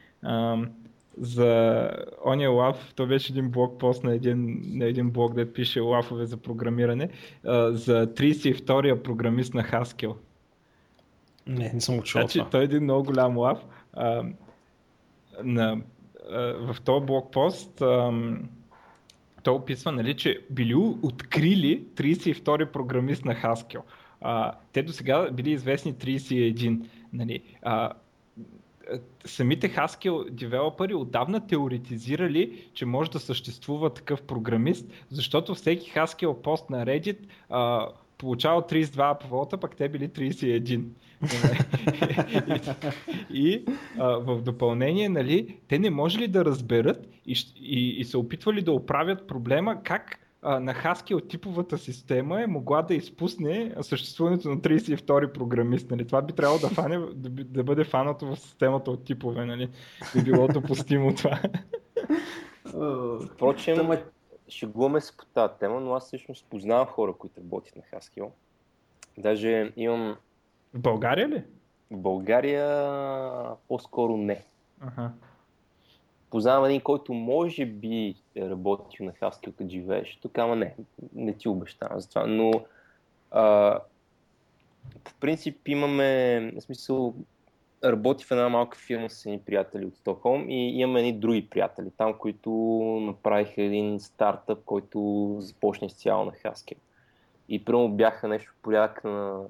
За 1.19 1.91
ония 2.27 2.51
лав, 2.51 2.93
то 2.95 3.07
беше 3.07 3.33
един 3.33 3.51
блог 3.51 3.79
пост 3.79 4.05
на 4.05 4.15
един, 4.15 4.63
на 4.67 4.85
един 4.85 5.11
блог, 5.11 5.35
да 5.35 5.53
пише 5.53 5.81
лафове 5.81 6.27
за 6.27 6.37
програмиране, 6.37 7.09
за 7.71 8.07
32-я 8.07 9.03
програмист 9.03 9.55
на 9.55 9.63
Haskell. 9.63 10.15
Не, 11.47 11.71
не 11.75 11.81
съм 11.81 11.97
го 11.97 12.03
чул 12.03 12.21
значи, 12.21 12.43
Той 12.51 12.61
е 12.61 12.65
един 12.65 12.83
много 12.83 13.05
голям 13.05 13.39
лав. 13.39 13.59
А, 13.93 14.25
на, 15.45 15.81
а, 16.31 16.39
в 16.73 16.77
този 16.85 17.07
блог 17.07 17.33
пост 17.33 17.81
а, 17.81 18.13
той 19.43 19.55
описва, 19.55 19.93
нали, 19.93 20.17
че 20.17 20.41
били 20.51 20.75
открили 21.03 21.85
32-и 21.95 22.73
програмист 22.73 23.25
на 23.25 23.35
Haskell. 23.35 23.83
А, 24.29 24.53
те 24.73 24.83
до 24.83 24.93
сега 24.93 25.31
били 25.31 25.51
известни 25.51 25.95
31. 25.95 26.87
Нали. 27.13 27.43
А, 27.63 27.93
самите 29.25 29.75
Haskell 29.75 30.31
девелопери 30.31 30.95
отдавна 30.95 31.47
теоретизирали, 31.47 32.69
че 32.75 32.87
може 32.87 33.11
да 33.11 33.21
съществува 33.21 33.95
такъв 33.95 34.23
програмист, 34.23 34.93
защото 35.11 35.55
всеки 35.55 35.91
Haskell 35.91 36.43
пост 36.43 36.71
на 36.71 36.87
Reddit 36.87 37.19
а, 37.51 37.89
получавал 38.19 38.61
32 38.61 39.11
апволта, 39.11 39.59
пък 39.59 39.77
те 39.77 39.89
били 39.89 40.09
31. 40.09 40.85
и, 43.35 43.43
и 43.43 43.65
а, 43.99 44.07
в 44.07 44.43
допълнение, 44.43 45.09
нали, 45.09 45.57
те 45.69 45.79
не 45.79 45.91
можели 45.91 46.29
да 46.29 46.45
разберат 46.45 47.09
и, 47.27 47.37
и, 47.57 48.01
и 48.01 48.05
се 48.05 48.17
опитвали 48.17 48.63
да 48.63 48.73
оправят 48.73 49.27
проблема 49.27 49.83
как 49.83 50.26
а, 50.49 50.61
на 50.61 50.75
Haskell 50.75 51.29
типовата 51.29 51.79
система 51.79 52.43
е 52.43 52.47
могла 52.47 52.83
да 52.83 52.95
изпусне 52.95 53.75
съществуването 53.81 54.49
на 54.49 54.57
32 54.57 55.33
програмист. 55.33 55.91
Нали? 55.91 56.07
Това 56.07 56.23
би 56.23 56.33
трябвало 56.33 56.61
да, 56.61 56.69
фане, 56.69 56.99
да, 57.15 57.45
да 57.45 57.65
бъде 57.65 57.85
фанато 57.85 58.27
в 58.27 58.37
системата 58.37 58.91
от 58.91 59.05
типове. 59.05 59.45
Нали? 59.45 59.71
Би 60.15 60.23
било 60.23 60.49
допустимо 60.49 61.15
това. 61.15 61.41
Впрочем, 63.35 63.91
шегуваме 64.49 65.01
се 65.01 65.17
по 65.17 65.25
тази 65.25 65.53
тема, 65.61 65.81
но 65.81 65.95
аз 65.95 66.07
всъщност 66.07 66.47
познавам 66.51 66.87
хора, 66.87 67.13
които 67.13 67.41
работят 67.41 67.77
на 67.77 67.83
Haskell. 67.83 68.31
Даже 69.19 69.73
имам... 69.77 70.17
В 70.75 70.81
България 70.81 71.29
ли? 71.29 71.45
В 71.91 71.97
България 71.97 72.91
по-скоро 73.69 74.17
не. 74.17 74.45
Ага. 74.81 75.11
Познавам 76.37 76.65
един, 76.65 76.81
който 76.81 77.13
може 77.13 77.67
би 77.67 78.15
е 78.35 78.51
работил 78.51 79.07
на 79.07 79.13
Haskell, 79.13 79.57
като 79.57 79.69
живееш 79.69 80.19
тук, 80.23 80.39
ама 80.39 80.57
не, 80.57 80.75
не 81.15 81.33
ти 81.33 81.49
обещавам 81.49 82.01
за 82.01 82.09
това, 82.09 82.27
но 82.27 82.51
а, 83.31 83.79
по 85.05 85.15
принцип 85.21 85.69
имаме, 85.69 86.41
в 86.57 86.61
смисъл, 86.61 87.15
работи 87.85 88.25
в 88.25 88.31
една 88.31 88.49
малка 88.49 88.79
фирма 88.79 89.11
с 89.11 89.27
едни 89.27 89.41
приятели 89.41 89.85
от 89.85 89.97
Стокхолм 89.97 90.51
и 90.51 90.81
имаме 90.81 91.01
едни 91.01 91.13
други 91.13 91.49
приятели 91.51 91.91
там, 91.97 92.15
които 92.19 92.51
направиха 93.03 93.63
един 93.63 94.01
стартъп, 94.01 94.65
който 94.65 95.37
започна 95.41 95.87
изцяло 95.87 96.25
на 96.25 96.33
Haskell. 96.33 96.79
И 97.49 97.65
първо 97.65 97.89
бяха 97.89 98.29
нещо 98.29 98.55
порядък 98.63 99.05
на 99.05 99.43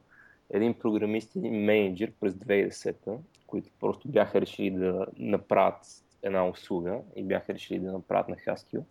един 0.51 0.75
програмист 0.75 1.35
и 1.35 1.39
един 1.39 1.65
менеджер 1.65 2.13
през 2.21 2.35
2010-та, 2.35 3.13
които 3.47 3.71
просто 3.81 4.09
бяха 4.09 4.41
решили 4.41 4.71
да 4.71 5.07
направят 5.19 6.03
една 6.27 6.49
услуга 6.49 6.99
и 7.17 7.25
бяха 7.25 7.55
решили 7.55 7.79
да 7.79 7.93
направят 7.93 8.29
на 8.29 8.37
Haskell. 8.37 8.83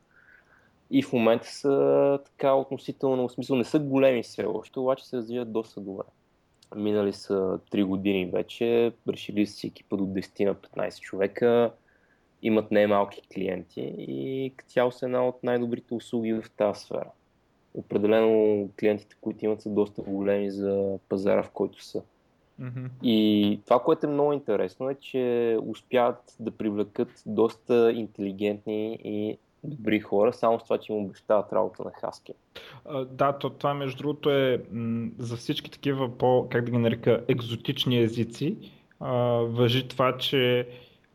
И 0.92 1.04
в 1.04 1.14
момента 1.14 1.48
са 1.48 2.20
така 2.26 2.54
относително, 2.54 3.28
в 3.28 3.32
смисъл 3.32 3.56
не 3.56 3.64
са 3.64 3.80
големи 3.80 4.24
все 4.24 4.46
още, 4.46 4.80
обаче 4.80 5.08
се 5.08 5.18
развиват 5.18 5.52
доста 5.52 5.82
добре. 5.82 6.04
Минали 6.76 7.14
са 7.14 7.60
3 7.72 7.84
години 7.84 8.26
вече, 8.26 8.92
решили 9.10 9.48
си 9.48 9.68
екипа 9.68 9.98
до 9.98 10.04
10 10.04 10.46
на 10.46 10.56
15 10.56 11.00
човека, 11.00 11.72
имат 12.42 12.72
най-малки 12.72 13.22
клиенти 13.34 13.96
и 13.98 14.54
цяло 14.68 14.92
са 14.92 15.06
една 15.06 15.28
от 15.28 15.44
най-добрите 15.44 15.94
услуги 15.94 16.34
в 16.34 16.52
тази 16.58 16.82
сфера. 16.82 17.12
Определено 17.74 18.70
клиентите, 18.80 19.16
които 19.22 19.46
имат 19.46 19.62
са 19.62 19.70
доста 19.70 20.02
големи 20.02 20.52
за 20.52 21.00
пазара, 21.10 21.44
в 21.44 21.50
който 21.50 21.84
са. 21.84 22.02
И 23.04 23.60
това, 23.66 23.80
което 23.80 24.06
е 24.06 24.10
много 24.10 24.34
интересно 24.34 24.90
е, 24.90 24.96
че 24.96 25.58
успяват 25.66 26.36
да 26.40 26.52
привлекат 26.52 27.24
доста 27.26 27.92
интелигентни 27.92 29.00
и 29.04 29.38
добри 29.64 30.00
хора, 30.00 30.34
само 30.34 30.60
с 30.60 30.64
това, 30.64 30.78
че 30.78 30.94
им 30.94 31.00
обещават 31.00 31.54
работа 31.54 31.84
на. 31.84 31.92
Uh, 31.92 33.06
да, 33.06 33.34
то, 33.34 33.50
това 33.50 33.74
между 33.74 33.98
другото 33.98 34.32
е 34.32 34.64
м- 34.72 35.10
за 35.18 35.36
всички 35.36 35.72
такива 35.72 36.18
по, 36.18 36.48
как 36.52 36.66
да 36.66 36.72
ги 36.72 36.78
нарека, 36.78 37.26
екзотични 37.28 38.00
езици. 38.00 38.58
Uh, 39.02 39.46
въжи 39.46 39.88
това, 39.88 40.18
че 40.18 40.68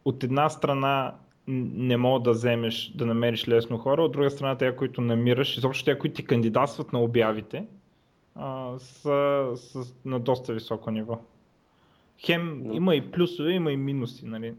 от 0.05 0.25
една 0.25 0.51
страна 0.51 1.15
не 1.47 1.97
мога 1.97 2.21
да 2.21 2.31
вземеш, 2.31 2.93
да 2.95 3.07
намериш 3.07 3.49
лесно 3.49 3.79
хора, 3.79 4.03
от 4.03 4.13
друга 4.13 4.31
страна 4.31 4.57
те, 4.57 4.77
които 4.77 5.01
намираш, 5.01 5.57
изобщо 5.57 5.85
те, 5.85 5.99
които 5.99 6.17
ти 6.17 6.25
кандидатстват 6.27 6.93
на 6.93 7.03
обявите, 7.03 7.65
а, 8.35 8.79
са, 8.79 9.53
са 9.57 9.95
на 10.05 10.21
доста 10.21 10.53
високо 10.53 10.91
ниво. 10.91 11.19
Хем 12.19 12.71
има 12.73 12.95
и 12.95 13.11
плюсове, 13.11 13.53
има 13.53 13.73
и 13.73 13.77
минуси, 13.77 14.27
нали, 14.27 14.55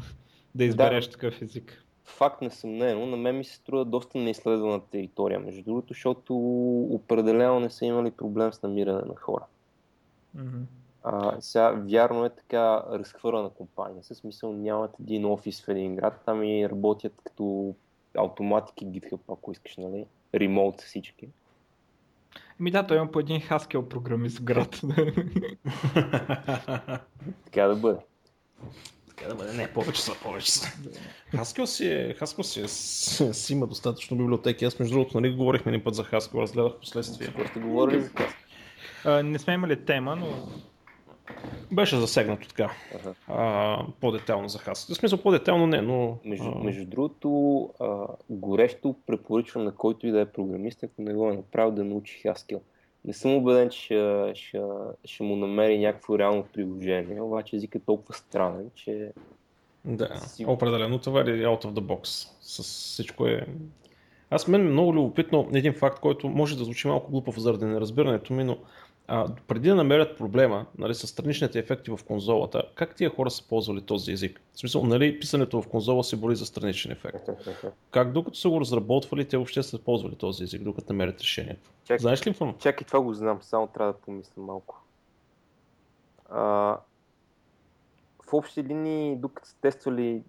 да 0.54 0.64
избереш 0.64 1.06
да. 1.06 1.12
такъв 1.12 1.42
език. 1.42 1.84
факт 2.04 2.42
несъмнено, 2.42 3.06
на 3.06 3.16
мен 3.16 3.36
ми 3.36 3.44
се 3.44 3.54
струва 3.54 3.84
доста 3.84 4.18
неизследвана 4.18 4.80
територия, 4.80 5.40
между 5.40 5.62
другото, 5.62 5.88
защото 5.88 6.36
определено 6.90 7.60
не 7.60 7.70
са 7.70 7.86
имали 7.86 8.10
проблем 8.10 8.52
с 8.52 8.62
намиране 8.62 9.02
на 9.08 9.16
хора. 9.16 9.44
Мгм. 10.34 10.62
А, 11.02 11.40
сега, 11.40 11.70
вярно 11.70 12.24
е 12.24 12.30
така 12.30 12.82
разхвърлена 12.90 13.50
компания, 13.50 14.04
със 14.04 14.18
смисъл 14.18 14.52
нямат 14.52 14.90
един 15.00 15.24
офис 15.26 15.64
в 15.64 15.68
един 15.68 15.96
град, 15.96 16.22
там 16.26 16.42
и 16.42 16.68
работят 16.68 17.12
като 17.24 17.74
автоматики 18.18 18.86
GitHub, 18.86 19.20
ако 19.28 19.52
искаш, 19.52 19.76
нали? 19.76 20.06
Ремоут 20.34 20.80
всички. 20.80 21.28
Ми 22.60 22.70
да, 22.70 22.86
той 22.86 22.96
има 22.96 23.10
по 23.10 23.20
един 23.20 23.40
Haskell 23.40 23.88
програмист 23.88 24.38
в 24.38 24.42
град. 24.42 24.80
Така 27.44 27.62
да 27.62 27.76
бъде. 27.76 27.98
Така 29.08 29.28
да 29.28 29.34
бъде, 29.34 29.52
не, 29.52 29.72
повече 29.72 30.02
са, 30.02 30.12
повече 30.22 30.52
са. 30.52 30.68
Haskell 31.32 31.64
си, 31.64 31.86
е, 31.86 32.14
Haskell 32.14 32.42
си, 32.42 32.60
е, 32.60 32.68
с- 32.68 33.34
си 33.34 33.52
има 33.52 33.66
достатъчно 33.66 34.16
библиотеки. 34.16 34.64
Аз 34.64 34.78
между 34.78 34.94
другото, 34.94 35.20
нали, 35.20 35.34
говорихме 35.34 35.72
един 35.72 35.84
път 35.84 35.94
за 35.94 36.04
Haskell, 36.04 36.40
разгледах 36.40 36.72
последствие. 36.80 37.26
Какво 37.26 37.46
сте 37.46 37.58
говорили 37.60 38.00
за 38.00 38.10
това? 38.10 38.26
А, 39.04 39.22
не 39.22 39.38
сме 39.38 39.54
имали 39.54 39.84
тема, 39.84 40.16
но 40.16 40.48
Беше 41.72 41.96
засегнато 41.96 42.48
така. 42.48 42.70
Аха. 42.94 43.14
А, 43.28 43.78
по-детално 44.00 44.48
за 44.48 44.58
Haskell. 44.58 44.94
В 44.94 44.96
смисъл 44.96 45.18
по-детално 45.22 45.66
не, 45.66 45.80
но... 45.80 46.18
Между, 46.24 46.48
а, 46.48 46.64
между 46.64 46.86
другото, 46.86 47.70
а, 47.80 48.06
горещо 48.30 48.94
препоръчвам 49.06 49.64
на 49.64 49.74
който 49.74 50.06
и 50.06 50.10
да 50.10 50.20
е 50.20 50.26
програмист, 50.26 50.82
ако 50.82 51.02
не 51.02 51.14
го 51.14 51.30
е 51.30 51.36
направил 51.36 51.70
да 51.70 51.84
научи 51.84 52.22
Haskell. 52.28 52.60
Не 53.04 53.12
съм 53.12 53.34
убеден, 53.34 53.70
че 53.70 53.78
ще, 53.78 54.32
ще, 54.34 54.60
ще 55.04 55.22
му 55.22 55.36
намери 55.36 55.78
някакво 55.78 56.18
реално 56.18 56.44
приложение, 56.52 57.20
обаче 57.20 57.56
езикът 57.56 57.82
е 57.82 57.84
толкова 57.84 58.14
странен, 58.14 58.70
че 58.74 59.12
Да, 59.84 60.16
Си- 60.16 60.46
определено 60.46 60.98
това 60.98 61.20
е 61.20 61.24
out 61.24 61.64
of 61.64 61.72
the 61.72 61.80
box. 61.80 62.28
С 62.40 62.62
всичко 62.62 63.26
е... 63.26 63.46
Аз 64.30 64.48
мен 64.48 64.70
много 64.70 64.94
любопитно 64.94 65.48
един 65.54 65.72
факт, 65.72 66.00
който 66.00 66.28
може 66.28 66.58
да 66.58 66.64
звучи 66.64 66.88
малко 66.88 67.10
глупав 67.10 67.38
заради 67.38 67.64
неразбирането 67.64 68.32
ми, 68.32 68.44
но 68.44 68.58
а, 69.06 69.28
преди 69.48 69.68
да 69.68 69.74
намерят 69.74 70.18
проблема 70.18 70.66
нали, 70.78 70.94
с 70.94 71.06
страничните 71.06 71.58
ефекти 71.58 71.90
в 71.90 71.98
конзолата, 72.06 72.62
как 72.74 72.94
тия 72.94 73.10
хора 73.10 73.30
са 73.30 73.48
ползвали 73.48 73.82
този 73.82 74.12
език? 74.12 74.40
В 74.54 74.58
смисъл, 74.58 74.84
нали, 74.84 75.20
писането 75.20 75.62
в 75.62 75.68
конзола 75.68 76.04
се 76.04 76.16
бори 76.16 76.36
за 76.36 76.46
страничен 76.46 76.92
ефект. 76.92 77.28
Как 77.90 78.12
докато 78.12 78.38
са 78.38 78.48
го 78.48 78.60
разработвали, 78.60 79.28
те 79.28 79.36
въобще 79.36 79.62
са 79.62 79.78
ползвали 79.78 80.16
този 80.16 80.44
език, 80.44 80.62
докато 80.62 80.92
намерят 80.92 81.20
решението? 81.20 81.70
Чакай. 81.84 81.98
Знаеш 81.98 82.26
ли 82.26 82.28
информация? 82.28 82.60
Чакай, 82.60 82.86
това 82.86 83.00
го 83.00 83.14
знам, 83.14 83.38
само 83.42 83.66
трябва 83.66 83.92
да 83.92 83.98
помисля 83.98 84.42
малко. 84.42 84.82
А, 86.30 86.42
в 88.26 88.32
общи 88.32 88.64
линии, 88.64 89.16
докато 89.16 89.48
са 89.48 89.56
тествали, 89.60 90.22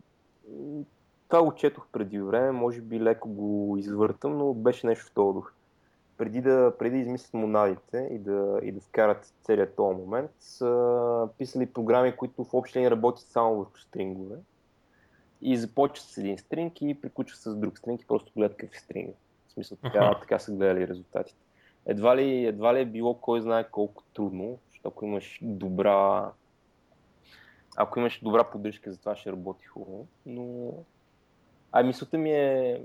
това 1.29 1.43
го 1.43 1.55
четох 1.55 1.87
преди 1.91 2.19
време, 2.19 2.51
може 2.51 2.81
би 2.81 2.99
леко 2.99 3.29
го 3.29 3.77
извъртам, 3.77 4.37
но 4.37 4.53
беше 4.53 4.87
нещо 4.87 5.05
в 5.05 5.11
този 5.11 5.33
дух. 5.33 5.51
Преди 6.17 6.41
да, 6.41 6.73
преди 6.79 6.95
да 6.95 7.01
измислят 7.01 7.33
монадите 7.33 8.09
и 8.11 8.19
да, 8.19 8.59
и 8.63 8.71
да 8.71 8.81
вкарат 8.81 9.33
целият 9.43 9.75
този 9.75 9.97
момент, 9.97 10.31
са 10.39 11.29
писали 11.37 11.65
програми, 11.65 12.15
които 12.15 12.43
в 12.43 12.53
общи 12.53 12.77
линии 12.77 12.91
работят 12.91 13.27
само 13.27 13.57
върху 13.57 13.77
стрингове. 13.79 14.35
И 15.41 15.57
започват 15.57 16.09
с 16.09 16.17
един 16.17 16.37
стринг 16.37 16.81
и 16.81 17.01
приключват 17.01 17.41
с 17.41 17.55
друг 17.55 17.77
стринг 17.77 18.01
и 18.01 18.07
просто 18.07 18.31
гледат 18.35 18.57
какъв 18.57 18.75
е 18.75 18.79
стринг. 18.79 19.15
В 19.47 19.51
смисъл, 19.51 19.77
така, 19.81 19.99
Аха. 19.99 20.19
така 20.19 20.39
са 20.39 20.51
гледали 20.51 20.87
резултатите 20.87 21.45
едва 21.85 22.17
ли, 22.17 22.45
едва 22.45 22.73
ли 22.73 22.79
е 22.79 22.85
било 22.85 23.13
кой 23.13 23.41
знае 23.41 23.69
колко 23.71 24.03
трудно, 24.13 24.59
защото 24.69 24.89
ако 24.89 25.05
имаш 25.05 25.39
добра 25.41 26.31
ако 27.77 27.99
имаш 27.99 28.19
добра 28.23 28.43
поддръжка, 28.43 28.91
за 28.91 28.99
това 28.99 29.15
ще 29.15 29.31
работи 29.31 29.65
хубаво, 29.65 30.07
но 30.25 30.73
а 31.71 31.83
мисълта 31.83 32.17
ми 32.17 32.31
е 32.31 32.81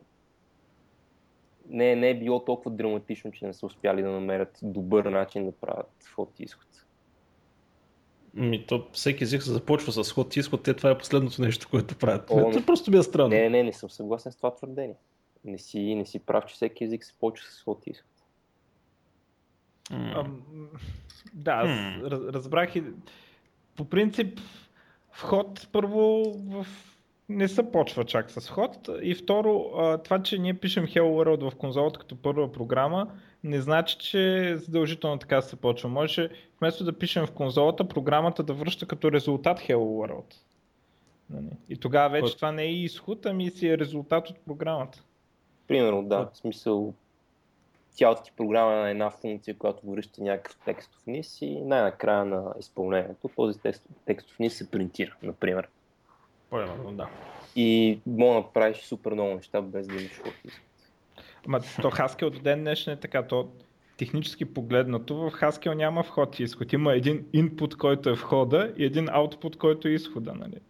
не, 1.71 1.97
не 1.97 2.11
е 2.11 2.19
било 2.19 2.45
толкова 2.45 2.71
драматично, 2.71 3.33
че 3.33 3.47
не 3.47 3.53
са 3.53 3.67
успяли 3.67 4.03
да 4.03 4.11
намерят 4.11 4.59
добър 4.63 5.05
начин 5.05 5.45
да 5.45 5.53
правят 5.53 5.91
вход 6.05 6.41
и 6.41 6.43
изход. 6.43 6.67
Ми, 8.35 8.67
то 8.67 8.87
всеки 8.93 9.25
език 9.25 9.43
се 9.43 9.51
започва 9.51 9.93
с 9.93 10.13
ход 10.13 10.37
и 10.37 10.41
изход, 10.41 10.63
те 10.63 10.75
това 10.75 10.91
е 10.91 10.99
последното 10.99 11.43
нещо, 11.43 11.69
което 11.71 11.97
правят. 11.97 12.31
О, 12.31 12.39
Това 12.39 12.51
не. 12.51 12.67
просто 12.67 12.91
ми 12.91 12.99
е 12.99 13.03
странно. 13.03 13.29
Не, 13.29 13.49
не, 13.49 13.63
не 13.63 13.73
съм 13.73 13.91
съгласен 13.91 14.33
с 14.33 14.37
това 14.37 14.55
твърдение. 14.55 14.97
Не 15.45 15.59
си, 15.59 15.95
не 15.95 16.07
си 16.07 16.19
прав, 16.19 16.47
че 16.47 16.55
всеки 16.55 16.85
език 16.85 17.05
се 17.05 17.15
почва 17.21 17.47
с 17.51 17.61
вход 17.61 17.87
и 17.87 17.91
изход. 17.91 18.11
М. 19.91 20.13
Ам, 20.17 20.43
да, 21.35 21.53
аз 21.53 21.69
раз, 22.11 22.21
разбрах 22.21 22.77
и 22.77 22.85
по 23.77 23.85
принцип 23.85 24.41
вход 25.13 25.69
първо 25.73 26.33
в... 26.35 26.67
не 27.31 27.49
се 27.49 27.73
почва 27.73 28.05
чак 28.05 28.31
с 28.31 28.49
вход 28.49 28.89
и 29.03 29.15
второ 29.15 29.65
това, 30.05 30.23
че 30.23 30.39
ние 30.39 30.55
пишем 30.55 30.87
Hello 30.87 31.03
World 31.03 31.51
в 31.51 31.57
конзолата 31.57 31.99
като 31.99 32.17
първа 32.17 32.53
програма 32.53 33.07
не 33.45 33.61
значи, 33.61 33.99
че 33.99 34.55
задължително 34.57 35.19
така 35.19 35.43
се 35.43 35.57
почва. 35.57 35.89
Може 35.89 36.29
вместо 36.61 36.85
да 36.85 36.99
пишем 36.99 37.27
в 37.27 37.31
конзолата, 37.31 37.89
програмата 37.89 38.43
да 38.43 38.55
връща 38.55 38.87
като 38.87 39.13
резултат 39.13 39.59
Hello 39.61 39.75
World. 39.77 40.35
Нали? 41.31 41.47
И 41.69 41.77
тогава 41.77 42.09
вече 42.09 42.23
Кой- 42.23 42.37
това 42.37 42.53
не 42.53 42.63
е 42.63 42.73
изход, 42.73 43.27
ами 43.27 43.51
си 43.51 43.69
е 43.69 43.79
резултат 43.79 44.31
от 44.31 44.37
програмата. 44.47 45.03
Примерно, 45.69 46.03
да. 46.03 46.17
Кой- 46.17 46.27
В 46.35 46.37
смисъл, 46.37 46.95
цялата 47.91 48.23
ти 48.23 48.33
програма 48.37 48.73
е 48.73 48.77
на 48.77 48.91
една 48.91 49.11
функция, 49.11 49.57
която 49.59 49.91
връща 49.91 50.23
някакъв 50.23 50.57
текстов 50.65 51.07
низ 51.07 51.39
и 51.43 51.61
най-накрая 51.61 52.25
на 52.25 52.55
изпълнението 52.61 53.31
този 53.37 53.59
текст, 53.61 53.83
текстов 54.07 54.39
низ 54.39 54.57
се 54.57 54.71
принтира, 54.71 55.17
например. 55.23 55.69
Примерно, 56.51 56.93
да. 56.93 57.09
И 57.57 57.99
мога 58.07 58.35
да 58.35 58.41
направиш 58.41 58.77
супер 58.77 59.13
много 59.13 59.35
неща 59.35 59.63
без 59.63 59.87
да 59.87 59.95
имаш 59.95 60.19
ход. 60.23 60.33
Ама 61.47 61.61
то 61.61 61.91
Haskell 61.91 62.31
до 62.31 62.41
ден 62.41 62.61
днешен 62.61 62.93
е 62.93 62.97
така, 62.97 63.23
то 63.27 63.49
технически 63.97 64.45
погледнато 64.45 65.17
в 65.17 65.31
Haskell 65.31 65.75
няма 65.75 66.03
вход 66.03 66.39
и 66.39 66.43
изход. 66.43 66.73
Има 66.73 66.95
един 66.95 67.25
input, 67.25 67.77
който 67.77 68.11
е 68.11 68.15
входа 68.15 68.73
и 68.77 68.85
един 68.85 69.07
output, 69.07 69.57
който 69.57 69.89
е 69.89 69.91
изхода. 69.91 70.33
Нали? 70.35 70.61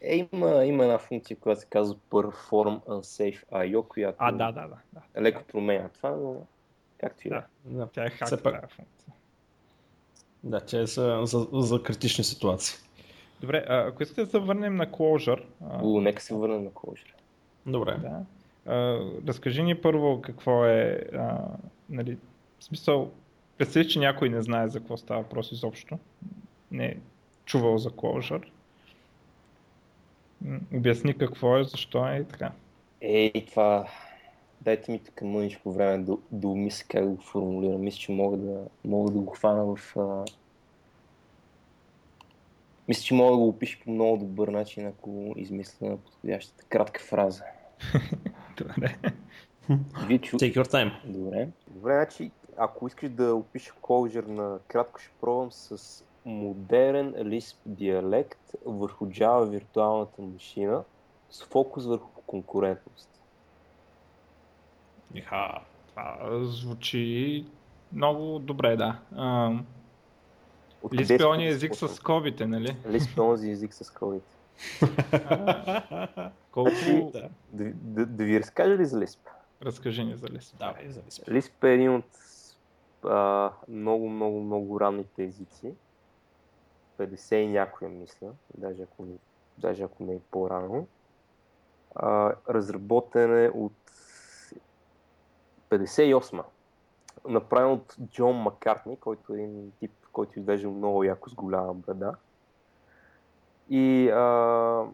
Е, 0.00 0.28
има, 0.32 0.64
има 0.64 0.84
една 0.84 0.98
функция, 0.98 1.36
която 1.36 1.60
се 1.60 1.66
казва 1.66 1.96
Perform 2.10 2.80
Unsafe 2.80 3.44
IO, 3.52 3.88
която 3.88 4.16
А, 4.18 4.32
да, 4.32 4.52
да, 4.52 4.68
да. 4.68 4.76
да. 5.14 5.22
леко 5.22 5.42
променя 5.52 5.88
това, 5.88 6.10
но 6.10 6.46
както 6.98 7.26
и 7.26 7.30
да. 7.30 7.42
Да. 7.64 7.88
Тя 7.94 8.04
е 8.04 8.10
хак 8.10 8.42
пак- 8.42 8.70
функция. 8.70 9.12
Да, 10.44 10.60
тя 10.60 10.80
е 10.80 10.86
за, 10.86 11.20
за, 11.24 11.46
за 11.52 11.82
критични 11.82 12.24
ситуации. 12.24 12.78
Добре, 13.42 13.64
а, 13.68 13.88
ако 13.88 14.02
искате 14.02 14.24
да 14.24 14.30
се 14.30 14.38
върнем 14.38 14.76
на 14.76 14.86
Clojure, 14.86 15.44
а, 15.70 16.00
нека 16.00 16.22
се 16.22 16.34
върнем 16.34 16.64
на 16.64 16.70
Clojure. 16.70 17.12
Добре. 17.66 17.96
да, 17.98 18.24
а, 18.66 19.00
разкажи 19.28 19.62
ни 19.62 19.74
първо 19.74 20.20
какво 20.22 20.66
е, 20.66 21.04
а, 21.14 21.38
нали, 21.90 22.18
в 22.58 22.64
смисъл, 22.64 23.10
представи, 23.58 23.88
че 23.88 23.98
някой 23.98 24.28
не 24.28 24.42
знае 24.42 24.68
за 24.68 24.78
какво 24.78 24.96
става 24.96 25.22
въпрос 25.22 25.52
изобщо, 25.52 25.98
не 26.70 26.86
е 26.86 26.96
чувал 27.44 27.78
за 27.78 27.90
Clojure. 27.90 28.48
Обясни 30.74 31.18
какво 31.18 31.58
е, 31.58 31.64
защо 31.64 32.08
е 32.08 32.16
и 32.16 32.24
така. 32.24 32.52
Ей, 33.00 33.46
това... 33.48 33.88
Дайте 34.60 34.92
ми 34.92 34.98
тук 34.98 35.22
мъничко 35.22 35.72
време 35.72 36.04
да, 36.04 36.16
да 36.30 36.48
умисля 36.48 36.86
как 36.88 37.04
да 37.04 37.10
го 37.10 37.22
формулирам. 37.22 37.80
Мисля, 37.80 37.98
че 37.98 38.12
мога 38.12 38.36
да, 38.36 38.60
мога 38.84 39.10
да 39.10 39.18
го 39.18 39.32
хвана 39.32 39.64
в... 39.64 39.96
Мисля, 42.88 43.02
че 43.02 43.14
мога 43.14 43.30
да 43.30 43.36
го 43.36 43.48
опиша 43.48 43.78
по 43.84 43.90
много 43.90 44.16
добър 44.16 44.48
начин, 44.48 44.86
ако 44.86 45.34
измисля 45.36 45.88
на 45.88 45.96
подходящата 45.96 46.64
кратка 46.64 47.00
фраза. 47.00 47.44
Добре. 48.58 48.98
Чу... 50.18 50.36
Take 50.36 50.54
your 50.54 50.66
time. 50.66 50.92
Добре. 51.04 51.48
Добре, 51.68 52.06
значи, 52.06 52.30
ако 52.56 52.86
искаш 52.86 53.10
да 53.10 53.34
опиша 53.34 53.72
Clojure 53.82 54.26
на 54.26 54.58
кратко, 54.68 55.00
ще 55.00 55.10
пробвам 55.20 55.52
с 55.52 56.04
модерен 56.24 57.12
Lisp 57.14 57.56
диалект 57.66 58.54
върху 58.66 59.06
Java 59.06 59.44
виртуалната 59.44 60.22
машина 60.22 60.84
с 61.30 61.44
фокус 61.44 61.86
върху 61.86 62.22
конкурентност. 62.26 63.08
Иха, 65.14 65.60
това 65.88 66.18
звучи 66.44 67.44
много 67.92 68.38
добре, 68.38 68.76
да. 68.76 68.98
Lisp 70.84 71.20
е 71.20 71.24
ония 71.24 71.50
да 71.50 71.56
език 71.56 71.74
с 71.74 71.88
скобите, 71.88 72.46
нали? 72.46 72.76
Е 73.16 73.20
онзи 73.20 73.50
език 73.50 73.74
с 73.74 73.90
кодите. 73.90 74.32
Колко... 76.50 76.70
да. 77.12 77.28
Да, 77.52 77.70
да, 77.74 78.06
да 78.06 78.24
ви 78.24 78.40
разкажа 78.40 78.76
ли 78.76 78.86
за 78.86 79.00
Lisp? 79.00 79.18
Разкажи 79.62 80.04
ни 80.04 80.16
за 80.16 80.26
Lisp. 80.26 80.58
Давай, 80.58 80.88
зависи. 80.88 81.22
Lisp 81.22 81.64
е 81.64 81.74
един 81.74 81.94
от 81.94 82.04
а, 83.04 83.50
много, 83.68 84.08
много, 84.08 84.40
много 84.40 84.80
ранните 84.80 85.24
езици. 85.24 85.74
50 86.98 87.34
и 87.34 87.46
някоя, 87.46 87.90
мисля, 87.90 88.28
даже 88.54 88.82
ако 88.82 89.04
не, 89.04 89.14
даже 89.58 89.82
ако 89.82 90.04
не 90.04 90.14
е 90.14 90.20
по-рано. 90.30 90.86
А, 91.94 92.34
разработен 92.48 93.44
е 93.44 93.48
от 93.48 93.72
58-ма. 95.70 96.44
Направен 97.28 97.70
от 97.70 97.96
Джон 98.04 98.36
Маккартни, 98.36 98.96
който 98.96 99.34
е 99.34 99.36
един 99.36 99.72
тип, 99.80 99.92
който 100.12 100.38
изглежда 100.38 100.68
много 100.68 101.04
яко 101.04 101.30
с 101.30 101.34
голяма 101.34 101.74
брада. 101.74 102.14
И 103.70 104.10
а, 104.10 104.86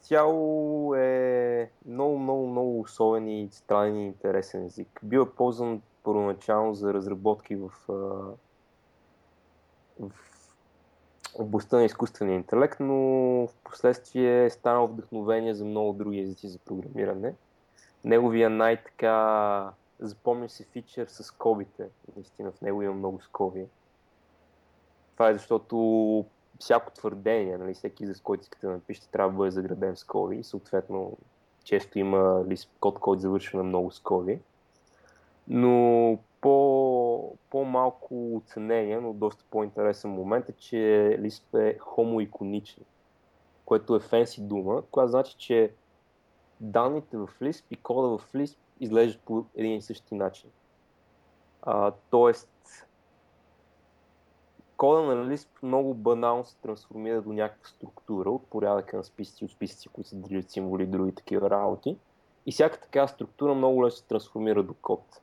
цяло 0.00 0.94
е 0.94 1.70
много, 1.86 2.18
много, 2.18 2.46
много 2.46 2.80
особен 2.80 3.28
и 3.28 3.48
странен 3.50 3.96
и 3.96 4.06
интересен 4.06 4.64
език. 4.64 5.00
Бил 5.02 5.20
е 5.20 5.30
ползван 5.30 5.82
първоначално 6.02 6.74
за 6.74 6.94
разработки 6.94 7.56
в, 7.56 7.70
в 10.00 10.10
областта 11.38 11.76
на 11.76 11.84
изкуствения 11.84 12.34
интелект, 12.34 12.80
но 12.80 12.94
в 13.46 13.48
последствие 13.64 14.44
е 14.44 14.50
станал 14.50 14.86
вдъхновение 14.86 15.54
за 15.54 15.64
много 15.64 15.92
други 15.92 16.20
езици 16.20 16.48
за 16.48 16.58
програмиране. 16.58 17.34
Неговия 18.04 18.50
най-така 18.50 19.70
запомня 19.98 20.48
се 20.48 20.64
фичър 20.64 21.06
с 21.06 21.24
скобите. 21.24 21.88
Наистина 22.16 22.52
в 22.52 22.60
него 22.60 22.82
има 22.82 22.94
много 22.94 23.20
скоби. 23.20 23.66
Това 25.16 25.28
е 25.30 25.32
защото 25.32 25.76
всяко 26.58 26.92
твърдение, 26.92 27.58
нали, 27.58 27.74
всеки 27.74 28.06
за 28.06 28.22
който 28.22 28.42
искате 28.42 28.66
да 28.66 28.72
напишете, 28.72 29.10
трябва 29.10 29.32
да 29.32 29.36
бъде 29.36 29.50
заграден 29.50 29.96
с 29.96 29.98
скоби. 29.98 30.44
Съответно, 30.44 31.16
често 31.64 31.98
има 31.98 32.44
лист 32.48 32.70
код, 32.80 32.98
който 32.98 33.20
завършва 33.20 33.58
на 33.58 33.64
много 33.64 33.90
скоби. 33.90 34.40
Но 35.48 36.18
по, 36.40 37.36
по-малко 37.50 38.36
оценение, 38.36 39.00
но 39.00 39.12
доста 39.12 39.44
по-интересен 39.50 40.10
момент 40.10 40.48
е, 40.48 40.52
че 40.52 40.76
Lisp 41.20 41.58
е 41.58 41.78
хомоиконичен, 41.78 42.84
което 43.64 43.96
е 43.96 44.00
фенси 44.00 44.40
дума, 44.42 44.82
която 44.90 45.10
значи, 45.10 45.36
че 45.36 45.72
данните 46.60 47.16
в 47.16 47.28
Lisp 47.40 47.64
и 47.70 47.76
кода 47.76 48.18
в 48.18 48.32
Lisp 48.32 48.56
изглеждат 48.80 49.22
по 49.22 49.44
един 49.56 49.76
и 49.76 49.82
същи 49.82 50.14
начин. 50.14 50.50
А, 51.62 51.92
тоест, 52.10 52.48
кода 54.76 55.02
на 55.02 55.30
Lisp 55.30 55.48
много 55.62 55.94
банално 55.94 56.44
се 56.44 56.56
трансформира 56.56 57.22
до 57.22 57.32
някаква 57.32 57.68
структура 57.68 58.30
от 58.30 58.46
порядъка 58.46 58.96
на 58.96 59.04
списъци 59.04 59.44
от 59.44 59.50
списъци, 59.50 59.88
които 59.88 60.10
се 60.10 60.16
движат 60.16 60.50
символи 60.50 60.82
и 60.82 60.86
други 60.86 61.14
такива 61.14 61.50
работи. 61.50 61.98
И 62.46 62.52
всяка 62.52 62.80
такава 62.80 63.08
структура 63.08 63.54
много 63.54 63.84
лесно 63.84 63.98
се 63.98 64.06
трансформира 64.06 64.62
до 64.62 64.74
код. 64.74 65.20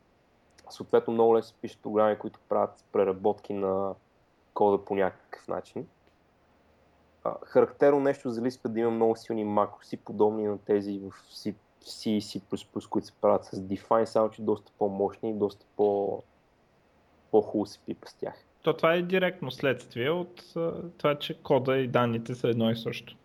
Съответно 0.69 1.13
много 1.13 1.35
лесно 1.35 1.49
се 1.49 1.61
пишат 1.61 1.81
програми, 1.81 2.19
които 2.19 2.39
правят 2.49 2.85
преработки 2.91 3.53
на 3.53 3.93
кода 4.53 4.85
по 4.85 4.95
някакъв 4.95 5.47
начин. 5.47 5.87
Характерно 7.45 7.99
нещо 7.99 8.29
за 8.29 8.41
Lisp 8.41 8.65
е 8.65 8.69
да 8.69 8.79
има 8.79 8.91
много 8.91 9.15
силни 9.15 9.43
макроси, 9.43 9.97
подобни 9.97 10.47
на 10.47 10.57
тези 10.57 10.99
в 10.99 11.11
C, 11.31 11.55
C 11.81 12.17
C++, 12.17 12.89
които 12.89 13.07
се 13.07 13.13
правят 13.21 13.45
с 13.45 13.51
Define, 13.51 14.05
само 14.05 14.29
че 14.29 14.41
доста 14.41 14.71
по-мощни 14.77 15.29
и 15.29 15.33
доста 15.33 15.65
по- 15.75 16.23
по-хубаво 17.31 17.65
се 17.65 17.79
пипа 17.79 18.07
с 18.07 18.13
тях. 18.13 18.45
То 18.63 18.73
това 18.73 18.93
е 18.93 19.01
директно 19.01 19.51
следствие 19.51 20.09
от 20.09 20.53
това, 20.97 21.19
че 21.19 21.41
кода 21.41 21.77
и 21.77 21.87
данните 21.87 22.35
са 22.35 22.47
едно 22.47 22.69
и 22.69 22.75
също. 22.75 23.15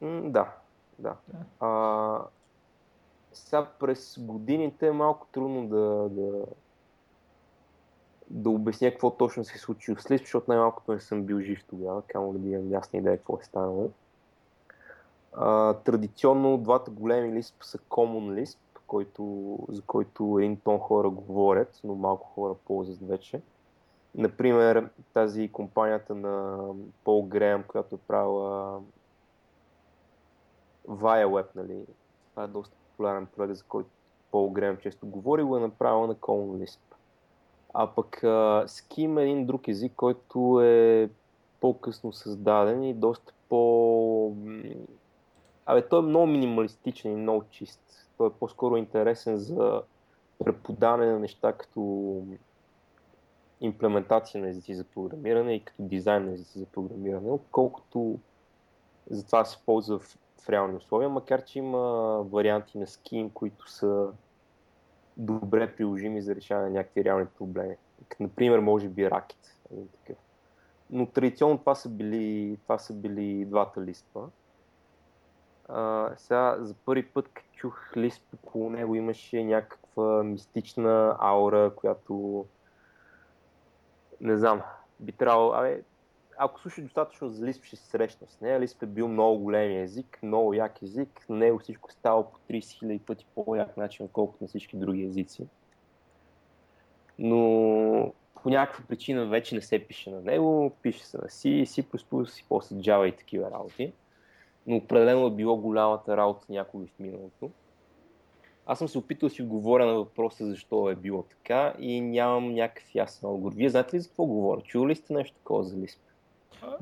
М, 0.00 0.20
да, 0.30 0.52
да. 0.98 1.16
да. 1.28 1.66
А, 1.66 2.22
сега 3.32 3.66
през 3.80 4.18
годините 4.18 4.86
е 4.86 4.92
малко 4.92 5.26
трудно 5.32 5.68
да, 5.68 6.08
да, 6.08 6.44
да 8.30 8.50
обясня 8.50 8.90
какво 8.90 9.10
точно 9.10 9.44
се 9.44 9.56
е 9.56 9.58
случило 9.58 9.96
с 9.96 10.04
Lisp, 10.04 10.20
защото 10.20 10.50
най-малкото 10.50 10.92
не 10.92 11.00
съм 11.00 11.22
бил 11.22 11.40
жив 11.40 11.64
тогава, 11.70 12.02
камо 12.02 12.32
да 12.32 12.48
имам 12.48 12.70
ясна 12.70 12.98
идея 12.98 13.16
какво 13.16 13.38
е 13.40 13.44
станало. 13.44 13.90
А, 15.32 15.74
традиционно 15.74 16.58
двата 16.58 16.90
големи 16.90 17.42
Lisp 17.42 17.54
са 17.64 17.78
Common 17.78 18.42
Lisp, 18.42 18.58
който, 18.86 19.56
за 19.68 19.82
който 19.82 20.38
един 20.38 20.56
тон 20.56 20.78
хора 20.78 21.10
говорят, 21.10 21.80
но 21.84 21.94
малко 21.94 22.28
хора 22.28 22.54
ползват 22.66 23.08
вече. 23.08 23.40
Например, 24.14 24.90
тази 25.12 25.52
компанията 25.52 26.14
на 26.14 26.58
Пол 27.04 27.22
Греъм, 27.22 27.64
която 27.68 27.94
е 27.94 27.98
правила 27.98 28.80
ViaWeb, 30.88 31.46
нали? 31.54 31.86
Това 32.30 32.44
е 32.44 32.46
доста 32.46 32.76
популярен 32.90 33.26
проект, 33.26 33.54
за 33.54 33.64
който 33.64 33.90
Пол 34.30 34.50
Греъм 34.50 34.76
често 34.76 35.06
говори, 35.06 35.42
го 35.42 35.56
е 35.56 35.60
направила 35.60 36.06
на 36.06 36.14
Common 36.14 36.64
Lisp. 36.64 36.80
А 37.74 37.86
пък 37.86 38.20
Scheme 38.66 39.20
е 39.20 39.22
един 39.22 39.46
друг 39.46 39.68
език, 39.68 39.92
който 39.96 40.60
е 40.62 41.10
по-късно 41.60 42.12
създаден 42.12 42.84
и 42.84 42.94
доста 42.94 43.32
по... 43.48 44.32
Абе, 45.66 45.88
той 45.88 45.98
е 45.98 46.02
много 46.02 46.26
минималистичен 46.26 47.12
и 47.12 47.16
много 47.16 47.44
чист. 47.50 47.80
Той 48.18 48.28
е 48.28 48.32
по-скоро 48.40 48.76
интересен 48.76 49.36
за 49.36 49.82
преподаване 50.38 51.12
на 51.12 51.18
неща 51.18 51.52
като 51.52 51.80
имплементация 53.60 54.40
на 54.40 54.48
езици 54.48 54.74
за 54.74 54.84
програмиране 54.84 55.54
и 55.54 55.64
като 55.64 55.82
дизайн 55.82 56.24
на 56.24 56.32
езици 56.32 56.58
за 56.58 56.66
програмиране, 56.66 57.30
отколкото 57.30 58.18
за 59.10 59.26
това 59.26 59.44
се 59.44 59.58
ползва 59.66 59.98
в, 59.98 60.18
в 60.40 60.48
реални 60.48 60.76
условия, 60.76 61.08
макар 61.08 61.44
че 61.44 61.58
има 61.58 61.78
варианти 62.22 62.78
на 62.78 62.86
Scheme, 62.86 63.32
които 63.32 63.70
са 63.70 64.08
добре 65.16 65.76
приложими 65.76 66.22
за 66.22 66.34
решаване 66.34 66.68
на 66.68 66.74
някакви 66.74 67.04
реални 67.04 67.26
проблеми. 67.26 67.76
Например, 68.20 68.58
може 68.58 68.88
би 68.88 69.08
такъв. 69.92 70.16
Но 70.90 71.06
традиционно 71.06 71.58
това 71.58 71.74
са 71.74 71.88
били, 71.88 72.58
това 72.62 72.78
са 72.78 72.94
били 72.94 73.44
двата 73.44 73.80
листа. 73.80 74.20
А, 75.68 76.10
сега 76.16 76.56
за 76.60 76.74
първи 76.74 77.06
път, 77.06 77.28
като 77.28 77.48
чух 77.52 77.96
лист 77.96 78.22
около 78.34 78.70
него, 78.70 78.94
имаше 78.94 79.44
някаква 79.44 80.22
мистична 80.22 81.16
аура, 81.20 81.72
която 81.76 82.46
не 84.20 84.36
знам, 84.36 84.62
би 85.00 85.12
трябвало, 85.12 85.52
абе, 85.52 85.82
ако 86.38 86.60
слушаш 86.60 86.84
достатъчно 86.84 87.28
за 87.28 87.46
Lisp, 87.46 87.64
ще 87.64 87.76
се 87.76 87.86
срещна 87.86 88.26
с 88.26 88.40
нея. 88.40 88.60
Lisp 88.60 88.82
е 88.82 88.86
бил 88.86 89.08
много 89.08 89.38
голем 89.38 89.82
език, 89.82 90.18
много 90.22 90.54
як 90.54 90.82
език. 90.82 91.26
На 91.28 91.36
него 91.36 91.58
всичко 91.58 91.92
става 91.92 92.30
по 92.30 92.38
30 92.38 92.60
000 92.60 93.00
пъти 93.00 93.26
по-як 93.34 93.76
начин, 93.76 94.06
отколкото 94.06 94.44
на 94.44 94.48
всички 94.48 94.76
други 94.76 95.04
езици. 95.04 95.46
Но 97.18 98.12
по 98.42 98.50
някаква 98.50 98.84
причина 98.88 99.26
вече 99.26 99.54
не 99.54 99.60
се 99.60 99.86
пише 99.86 100.10
на 100.10 100.20
него, 100.20 100.72
пише 100.82 101.06
се 101.06 101.16
на 101.16 101.24
C, 101.24 101.62
C++ 101.64 102.40
и 102.40 102.44
после 102.48 102.76
Java 102.76 103.06
и 103.06 103.16
такива 103.16 103.50
работи. 103.50 103.92
Но 104.66 104.76
определено 104.76 105.26
е 105.26 105.30
било 105.30 105.56
голямата 105.56 106.16
работа 106.16 106.46
някога 106.48 106.86
в 106.86 106.98
миналото. 106.98 107.50
Аз 108.70 108.78
съм 108.78 108.88
се 108.88 108.98
опитал 108.98 109.28
да 109.28 109.34
си 109.34 109.42
отговоря 109.42 109.86
на 109.86 109.94
въпроса 109.94 110.46
защо 110.46 110.90
е 110.90 110.94
било 110.94 111.22
така 111.22 111.74
и 111.78 112.00
нямам 112.00 112.54
някакъв 112.54 112.94
ясен 112.94 113.28
отговор. 113.28 113.52
Вие 113.54 113.68
знаете 113.68 113.96
ли 113.96 114.00
за 114.00 114.08
какво 114.08 114.24
говоря? 114.24 114.60
Чували 114.60 114.90
ли 114.90 114.96
сте 114.96 115.12
нещо 115.12 115.36
такова 115.36 115.64
за 115.64 115.76
Lisp? 115.76 115.98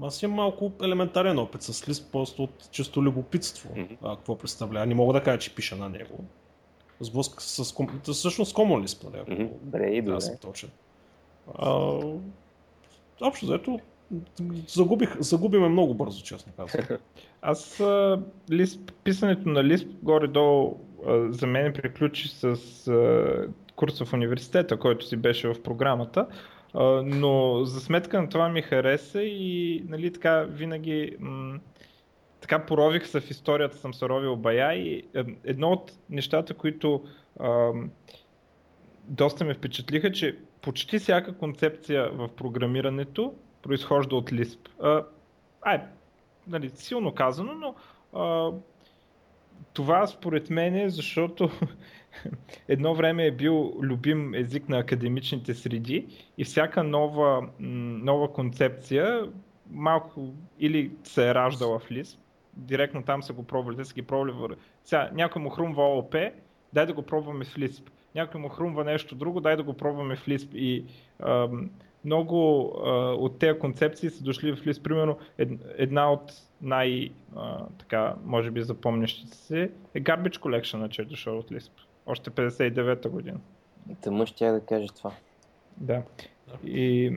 Аз 0.03 0.22
имам 0.22 0.37
малко 0.37 0.72
елементарен 0.83 1.38
опит 1.38 1.62
с 1.62 1.72
Lisp, 1.72 2.11
просто 2.12 2.42
от 2.42 2.70
чисто 2.70 3.03
любопитство. 3.03 3.68
Mm-hmm. 3.74 3.96
А, 4.03 4.16
какво 4.16 4.38
представлява? 4.38 4.87
Не 4.87 4.94
мога 4.94 5.12
да 5.12 5.22
кажа, 5.22 5.38
че 5.38 5.55
пиша 5.55 5.77
на 5.77 5.88
него. 5.88 6.24
Сблъска 7.01 7.42
с, 7.42 7.64
с, 7.64 7.74
с, 8.05 8.12
всъщност 8.12 8.57
Common 8.57 8.87
Lisp, 8.87 9.05
нали? 9.05 9.22
Mm-hmm. 9.22 9.53
Добре, 9.62 9.87
и 9.87 10.03
добре. 10.03 10.20
съм 10.20 10.37
точен. 10.37 10.70
А, 11.59 12.01
общо 13.20 13.46
заето, 13.46 13.81
загубих, 14.68 15.20
загубиме 15.20 15.68
много 15.68 15.94
бързо, 15.94 16.22
честно 16.22 16.53
казвам. 16.57 16.85
Аз 17.42 17.81
а, 17.81 18.22
лист, 18.51 18.92
писането 19.05 19.48
на 19.48 19.64
лист 19.64 19.87
горе-долу 20.03 20.79
за 21.29 21.47
мен 21.47 21.73
приключи 21.73 22.29
с 22.29 22.57
курса 23.77 24.05
в 24.05 24.13
университета, 24.13 24.79
който 24.79 25.07
си 25.07 25.17
беше 25.17 25.49
в 25.49 25.63
програмата, 25.63 26.27
но 27.05 27.65
за 27.65 27.81
сметка 27.81 28.23
на 28.23 28.29
това 28.29 28.49
ми 28.49 28.63
хареса 28.63 29.23
и 29.23 29.83
нали, 29.89 30.13
така 30.13 30.43
винаги 30.43 31.17
м- 31.21 31.59
така 32.41 32.67
порових 32.67 33.07
се 33.07 33.21
в 33.21 33.31
историята, 33.31 33.77
съм 33.77 33.95
се 33.95 34.09
ровил 34.09 34.37
бая 34.37 34.75
и 34.75 35.03
едно 35.45 35.71
от 35.71 35.93
нещата, 36.11 36.55
които 36.55 37.05
а, 37.41 37.73
доста 39.05 39.45
ме 39.45 39.55
впечатлиха, 39.55 40.13
че 40.13 40.39
почти 40.63 40.99
всяка 40.99 41.37
концепция 41.37 42.11
в 42.11 42.29
програмирането 42.29 43.35
произхожда 43.63 44.17
от 44.17 44.31
Lisp. 44.31 44.59
А, 44.83 45.05
ай, 45.63 45.81
нали, 46.47 46.71
силно 46.71 47.15
казано, 47.15 47.53
но 47.55 47.75
а, 48.21 48.53
това 49.79 50.07
според 50.07 50.51
мен 50.51 50.75
е 50.75 50.88
защото 50.88 51.51
едно 52.69 52.95
време 52.95 53.27
е 53.27 53.31
бил 53.31 53.73
любим 53.83 54.35
език 54.35 54.69
на 54.69 54.79
академичните 54.79 55.55
среди 55.55 56.07
и 56.38 56.45
всяка 56.45 56.83
нова, 56.83 57.49
нова 57.61 58.33
концепция 58.33 59.29
малко 59.71 60.35
или 60.61 60.91
се 61.05 61.29
е 61.29 61.35
раждала 61.35 61.79
в 61.79 61.88
Lisp, 61.88 62.19
директно 62.57 63.03
там 63.03 63.23
са 63.23 63.33
го 63.33 63.43
пробвали, 63.43 63.77
те 63.77 63.85
са 63.85 63.95
ги 63.95 64.03
пробвали. 64.03 64.55
Сега 64.85 65.11
някой 65.12 65.43
му 65.43 65.51
хрумва 65.51 65.83
ООП, 65.83 66.14
дай 66.73 66.87
да 66.87 66.93
го 66.93 67.03
пробваме 67.03 67.45
в 67.45 67.55
Lisp. 67.55 67.91
Някой 68.14 68.41
му 68.41 68.49
хрумва 68.49 68.85
нещо 68.85 69.14
друго, 69.14 69.41
дай 69.41 69.57
да 69.57 69.62
го 69.62 69.75
пробваме 69.75 70.17
в 70.17 70.27
Lisp. 70.27 70.55
И 70.55 70.85
ам, 71.21 71.71
много 72.09 72.73
а, 72.85 72.90
от 73.12 73.38
тези 73.38 73.59
концепции 73.59 74.11
са 74.11 74.25
дошли 74.25 74.53
в 74.53 74.66
лист. 74.66 74.83
Примерно 74.83 75.18
една 75.77 76.12
от 76.12 76.33
най, 76.62 77.11
а, 77.37 77.66
така, 77.79 78.14
може 78.25 78.51
би 78.51 78.62
запомнящите 78.62 79.37
се 79.37 79.71
е 79.94 80.03
Garbage 80.03 80.38
Collection, 80.38 80.88
че 80.88 81.03
е 81.03 81.05
дошъл 81.05 81.38
от 81.38 81.51
Lisp. 81.51 81.71
Още 82.07 82.31
59-та 82.31 83.09
година. 83.09 83.38
Тъмън 84.01 84.27
ще 84.27 84.51
да 84.51 84.61
кажа 84.61 84.88
това. 84.97 85.12
Да. 85.77 86.03
И 86.64 87.12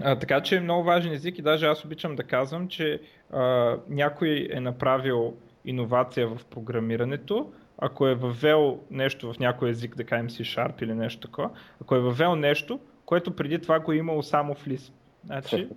а, 0.00 0.18
така 0.18 0.40
че 0.40 0.56
е 0.56 0.60
много 0.60 0.84
важен 0.84 1.12
език 1.12 1.38
и 1.38 1.42
даже 1.42 1.66
аз 1.66 1.84
обичам 1.84 2.16
да 2.16 2.22
казвам, 2.22 2.68
че 2.68 3.00
а, 3.32 3.76
някой 3.88 4.48
е 4.50 4.60
направил 4.60 5.34
иновация 5.64 6.28
в 6.28 6.44
програмирането, 6.44 7.52
ако 7.78 8.06
е 8.06 8.14
въвел 8.14 8.80
нещо 8.90 9.32
в 9.32 9.38
някой 9.38 9.70
език, 9.70 9.96
да 9.96 10.04
кажем 10.04 10.28
C 10.28 10.40
Sharp 10.40 10.82
или 10.82 10.94
нещо 10.94 11.28
такова, 11.28 11.50
ако 11.82 11.96
е 11.96 12.00
въвел 12.00 12.36
нещо, 12.36 12.80
което 13.10 13.36
преди 13.36 13.58
това 13.58 13.80
го 13.80 13.92
е 13.92 13.96
имало 13.96 14.22
само 14.22 14.54
в 14.54 14.66
Lisp. 14.66 14.92
Значи, 15.24 15.68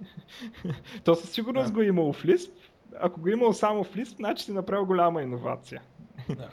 то 1.04 1.16
със 1.16 1.32
сигурност 1.32 1.68
да. 1.68 1.74
го 1.74 1.82
е 1.82 1.86
имало 1.86 2.14
в 2.14 2.24
Lisp. 2.24 2.52
Ако 3.00 3.22
го 3.22 3.30
е 3.30 3.32
имало 3.32 3.54
само 3.54 3.84
в 3.84 3.96
Lisp, 3.96 4.16
значи 4.16 4.44
си 4.44 4.52
направил 4.52 4.86
голяма 4.86 5.22
иновация. 5.22 5.82
Да. 6.30 6.50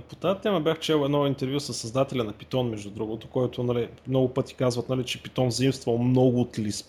По 0.00 0.16
тази 0.16 0.40
тема 0.40 0.60
бях 0.60 0.78
чел 0.78 1.02
едно 1.04 1.26
интервю 1.26 1.60
с 1.60 1.74
създателя 1.74 2.24
на 2.24 2.32
Python, 2.32 2.70
между 2.70 2.90
другото, 2.90 3.28
който 3.28 3.62
нали, 3.62 3.88
много 4.08 4.34
пъти 4.34 4.54
казват, 4.54 4.88
нали, 4.88 5.04
че 5.04 5.22
Python 5.22 5.46
взаимствал 5.46 5.98
много 5.98 6.40
от 6.40 6.56
Lisp. 6.56 6.86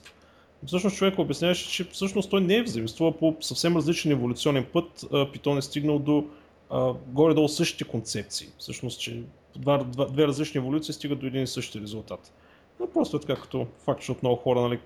Всъщност 0.66 0.98
човек 0.98 1.20
обясняваше, 1.20 1.70
че 1.70 1.84
всъщност 1.84 2.30
той 2.30 2.42
не 2.42 2.56
е 2.56 2.64
взаимствал 2.64 3.18
по 3.18 3.38
съвсем 3.42 3.76
различен 3.76 4.12
еволюционен 4.12 4.66
път. 4.74 5.02
Python 5.02 5.58
е 5.58 5.62
стигнал 5.62 6.00
до 6.00 6.26
а, 6.70 6.94
горе-долу 7.08 7.48
същите 7.48 7.84
концепции. 7.84 8.48
Всъщност, 8.58 9.02
че 9.02 9.24
два, 9.56 9.78
два, 9.78 10.06
две 10.06 10.28
различни 10.28 10.58
еволюции 10.58 10.94
стигат 10.94 11.20
до 11.20 11.28
един 11.28 11.44
и 11.44 11.48
същи 11.48 11.82
резултат. 11.82 12.32
Но 12.80 12.88
просто 12.90 13.18
е 13.18 13.20
така 13.20 13.42
като 13.42 13.68
факт, 13.78 14.02
че 14.02 14.12
от 14.12 14.24
много 14.24 14.36
хора, 14.36 14.62
нали, 14.62 14.80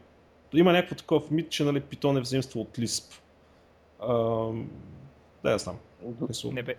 има 0.54 0.72
някакво 0.72 0.96
такъв 0.96 1.32
мит, 1.32 1.50
че 1.50 1.64
нали, 1.64 1.82
Python 1.82 2.18
е 2.18 2.22
взаимство 2.22 2.62
от 2.62 2.78
Lisp. 2.78 3.22
А, 4.00 4.14
да, 5.44 5.52
я 5.52 5.58
знам. 5.58 5.78
Не 6.46 6.64
бе. 6.64 6.76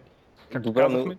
Както 0.51 0.69
Добре, 0.69 0.83
казахме... 0.83 1.17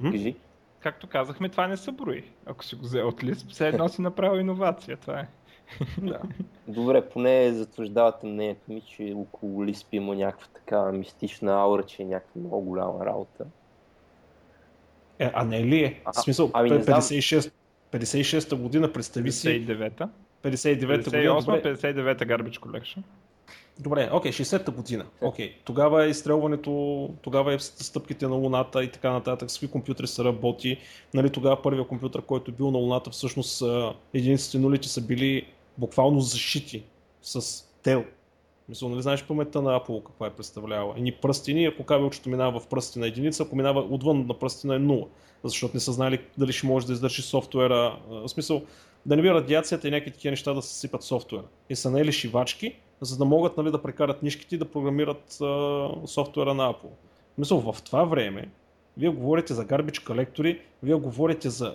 но... 0.00 0.12
Кажи. 0.12 0.36
Както 0.80 1.06
казахме, 1.06 1.48
това 1.48 1.66
не 1.66 1.76
се 1.76 1.92
брои. 1.92 2.24
Ако 2.46 2.64
си 2.64 2.76
го 2.76 2.82
взел 2.82 3.08
от 3.08 3.22
Lisp, 3.22 3.50
все 3.50 3.68
едно 3.68 3.88
си 3.88 4.02
направил 4.02 4.40
иновация. 4.40 4.96
Това 4.96 5.20
е. 5.20 5.28
Да. 5.98 6.20
Добре, 6.68 7.08
поне 7.08 7.52
затвърждавате 7.52 8.26
мнението 8.26 8.72
ми, 8.72 8.80
че 8.80 9.14
около 9.16 9.64
Lisp 9.64 9.86
има 9.92 10.14
някаква 10.14 10.46
така 10.54 10.92
мистична 10.92 11.52
аура, 11.52 11.82
че 11.82 12.02
е 12.02 12.06
някаква 12.06 12.40
много 12.40 12.60
голяма 12.60 13.06
работа. 13.06 13.44
Е, 15.18 15.30
а 15.34 15.44
не 15.44 15.64
ли 15.64 15.84
е? 15.84 16.02
В 16.06 16.20
смисъл, 16.20 16.50
ами 16.52 16.70
56, 16.70 17.52
56-та 17.92 18.56
година, 18.56 18.92
представи 18.92 19.32
си. 19.32 19.48
59-та. 19.48 20.08
59-та 20.44 21.10
година. 21.10 21.42
58-59-та 21.42 22.24
Garbage 22.24 22.58
Collection. 22.58 23.02
Добре, 23.78 24.08
окей, 24.12 24.32
okay, 24.32 24.42
60-та 24.42 24.72
година. 24.72 25.06
Окей, 25.20 25.48
okay. 25.48 25.54
тогава 25.64 26.04
е 26.04 26.08
изстрелването, 26.08 27.10
тогава 27.22 27.54
е 27.54 27.58
стъпките 27.58 28.26
на 28.28 28.34
Луната 28.34 28.84
и 28.84 28.90
така 28.90 29.12
нататък, 29.12 29.50
с 29.50 29.54
какви 29.54 29.68
компютри 29.68 30.06
се 30.06 30.24
работи. 30.24 30.78
Нали, 31.14 31.30
тогава 31.30 31.62
първият 31.62 31.88
компютър, 31.88 32.22
който 32.22 32.50
е 32.50 32.54
бил 32.54 32.70
на 32.70 32.78
Луната, 32.78 33.10
всъщност 33.10 33.62
единиците 34.14 34.58
нулите 34.58 34.88
са 34.88 35.00
били 35.00 35.46
буквално 35.78 36.20
защити 36.20 36.84
с 37.22 37.64
тел. 37.82 38.04
Мисля, 38.68 38.88
нали 38.88 39.02
знаеш 39.02 39.24
паметта 39.24 39.62
на 39.62 39.80
Apple 39.80 40.04
каква 40.04 40.26
е 40.26 40.30
представлява? 40.30 40.94
Едни 40.96 41.12
пръстини, 41.12 41.64
ако 41.64 41.84
кабелчето 41.84 42.28
минава 42.28 42.60
в 42.60 42.66
пръсти 42.66 42.98
на 42.98 43.06
единица, 43.06 43.42
ако 43.42 43.56
минава 43.56 43.80
отвън 43.80 44.26
на 44.26 44.38
пръстина 44.38 44.74
е 44.74 44.78
нула. 44.78 45.06
Защото 45.44 45.76
не 45.76 45.80
са 45.80 45.92
знали 45.92 46.20
дали 46.38 46.52
ще 46.52 46.66
може 46.66 46.86
да 46.86 46.92
издържи 46.92 47.22
софтуера. 47.22 47.98
В 48.08 48.28
смисъл, 48.28 48.62
да 49.06 49.16
не 49.16 49.22
би 49.22 49.30
радиацията 49.30 49.88
и 49.88 49.90
някакви 49.90 50.10
такива 50.10 50.30
неща 50.30 50.54
да 50.54 50.62
се 50.62 50.74
сипат 50.74 51.02
софтуера. 51.02 51.44
И 51.70 51.76
са 51.76 51.90
наели 51.90 52.12
шивачки, 52.12 52.76
за 53.00 53.18
да 53.18 53.24
могат 53.24 53.56
нали, 53.56 53.70
да 53.70 53.82
прекарат 53.82 54.22
нишките 54.22 54.54
и 54.54 54.58
да 54.58 54.64
програмират 54.64 55.40
а, 55.40 55.88
софтуера 56.06 56.54
на 56.54 56.72
Apple. 56.72 56.90
Мисля, 57.38 57.72
в 57.72 57.82
това 57.82 58.04
време, 58.04 58.50
вие 58.96 59.08
говорите 59.08 59.54
за 59.54 59.64
гарбич 59.64 59.98
колектори, 59.98 60.60
вие 60.82 60.94
говорите 60.94 61.50
за 61.50 61.74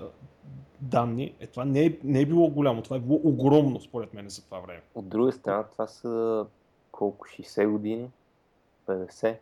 данни, 0.81 1.33
е, 1.39 1.47
това 1.47 1.65
не 1.65 1.85
е, 1.85 1.97
не 2.03 2.21
е 2.21 2.25
било 2.25 2.49
голямо, 2.49 2.81
това 2.81 2.95
е 2.95 2.99
било 2.99 3.21
огромно 3.23 3.79
според 3.81 4.13
мен 4.13 4.29
за 4.29 4.45
това 4.45 4.59
време. 4.59 4.81
От 4.95 5.09
друга 5.09 5.31
страна, 5.31 5.63
това 5.63 5.87
са 5.87 6.45
колко, 6.91 7.27
60 7.27 7.67
години, 7.67 8.09
50. 8.87 9.37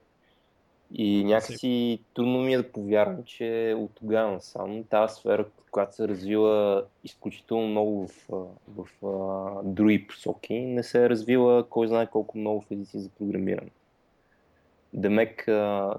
И 0.91 1.23
някакси 1.23 1.99
трудно 2.13 2.39
ми 2.39 2.53
е 2.53 2.57
да 2.57 2.71
повярвам, 2.71 3.23
че 3.23 3.75
от 3.77 3.91
тогава 3.95 4.41
сам 4.41 4.83
тази 4.83 5.15
сфера, 5.15 5.45
която 5.71 5.95
се 5.95 6.07
развила 6.07 6.85
изключително 7.03 7.67
много 7.67 8.07
в, 8.07 8.27
в, 8.67 8.87
в 9.01 9.63
други 9.63 10.07
посоки, 10.07 10.59
не 10.59 10.83
се 10.83 11.05
е 11.05 11.09
развила 11.09 11.69
кой 11.69 11.87
знае 11.87 12.07
колко 12.07 12.37
много 12.37 12.61
в 12.61 12.71
езици 12.71 12.99
за 12.99 13.09
програмиране. 13.09 13.71
Демек, 14.93 15.45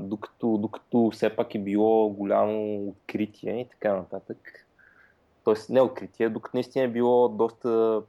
докато, 0.01 0.59
докато 0.59 1.11
все 1.11 1.37
пак 1.37 1.55
е 1.55 1.59
било 1.59 2.09
голямо 2.09 2.89
откритие 2.89 3.61
и 3.61 3.65
така 3.65 3.95
нататък, 3.95 4.67
т.е. 5.45 5.73
не 5.73 5.81
откритие, 5.81 6.29
докато 6.29 6.57
наистина 6.57 6.85
е 6.85 6.89
било 6.89 7.29
доста 7.29 8.03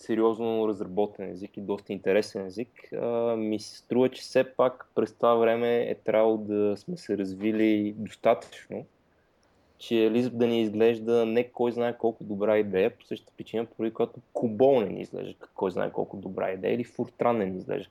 сериозно 0.00 0.68
разработен 0.68 1.30
език 1.30 1.56
и 1.56 1.60
доста 1.60 1.92
интересен 1.92 2.46
език, 2.46 2.92
а, 2.92 3.36
ми 3.36 3.60
се 3.60 3.76
струва, 3.76 4.08
че 4.08 4.22
все 4.22 4.44
пак 4.44 4.88
през 4.94 5.12
това 5.12 5.34
време 5.34 5.82
е 5.82 5.94
трябвало 5.94 6.36
да 6.36 6.76
сме 6.76 6.96
се 6.96 7.18
развили 7.18 7.94
достатъчно, 7.98 8.84
че 9.78 9.94
Lisp 9.94 10.30
да 10.30 10.46
ни 10.46 10.62
изглежда 10.62 11.26
не 11.26 11.48
кой 11.48 11.72
знае 11.72 11.98
колко 11.98 12.24
добра 12.24 12.58
идея, 12.58 12.98
по 12.98 13.04
същата 13.04 13.32
причина, 13.36 13.66
поради 13.66 13.94
която 13.94 14.20
Кубол 14.32 14.80
не 14.80 14.88
ни 14.88 15.00
изглежда 15.00 15.34
кой 15.54 15.70
знае 15.70 15.90
колко 15.90 16.16
добра 16.16 16.52
идея, 16.52 16.74
или 16.74 16.84
Fortran 16.84 17.32
не 17.32 17.46
ни 17.46 17.58
изглежда 17.58 17.90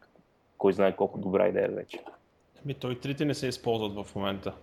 кой 0.58 0.74
знае 0.74 0.96
колко 0.96 1.20
добра 1.20 1.48
идея 1.48 1.70
вече. 1.70 2.00
Ми 2.66 2.74
той 2.74 3.00
трите 3.00 3.26
не 3.26 3.34
се 3.34 3.48
използват 3.48 4.06
в 4.06 4.16
момента, 4.16 4.54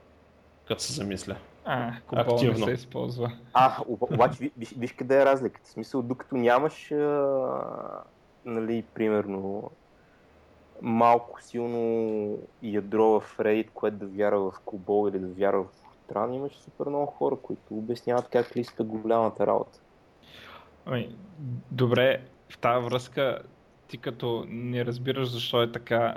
като 0.64 0.82
се 0.82 0.92
замисля. 0.92 1.36
А, 1.64 1.92
активно. 2.12 2.58
не 2.58 2.64
се 2.64 2.70
използва. 2.70 3.32
А, 3.52 3.76
обаче 3.88 4.50
виж, 4.56 4.74
виж 4.78 4.92
къде 4.92 5.22
е 5.22 5.24
разликата. 5.24 5.66
В 5.66 5.72
смисъл, 5.72 6.02
докато 6.02 6.36
нямаш, 6.36 6.92
а, 6.92 8.04
нали, 8.44 8.84
примерно, 8.94 9.70
малко 10.82 11.42
силно 11.42 12.38
ядро 12.62 13.20
в 13.20 13.38
Reddit, 13.38 13.68
което 13.74 13.96
да 13.96 14.06
вярва 14.06 14.50
в 14.50 14.60
Кубол 14.64 15.08
или 15.08 15.18
да 15.18 15.28
вярва 15.28 15.64
в 15.64 15.82
Fortran, 15.82 16.34
имаш 16.34 16.52
супер 16.52 16.86
много 16.86 17.06
хора, 17.06 17.36
които 17.36 17.62
обясняват 17.70 18.28
как 18.28 18.56
ли 18.56 18.60
иска 18.60 18.84
голямата 18.84 19.46
работа. 19.46 19.78
Ами, 20.86 21.16
добре, 21.70 22.22
в 22.48 22.58
тази 22.58 22.84
връзка 22.84 23.38
ти 23.88 23.98
като 23.98 24.44
не 24.48 24.84
разбираш 24.84 25.28
защо 25.28 25.62
е 25.62 25.72
така, 25.72 26.16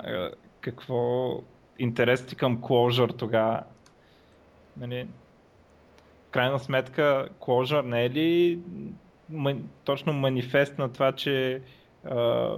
какво 0.60 1.30
интерес 1.78 2.26
ти 2.26 2.36
към 2.36 2.58
Clojure 2.58 3.18
тогава, 3.18 3.62
нали, 4.76 5.08
крайна 6.36 6.58
сметка 6.58 7.28
Clojure 7.40 7.82
не 7.82 8.04
е 8.04 8.10
ли 8.10 8.58
точно 9.84 10.12
манифест 10.12 10.78
на 10.78 10.92
това, 10.92 11.12
че, 11.12 11.62
а, 12.04 12.50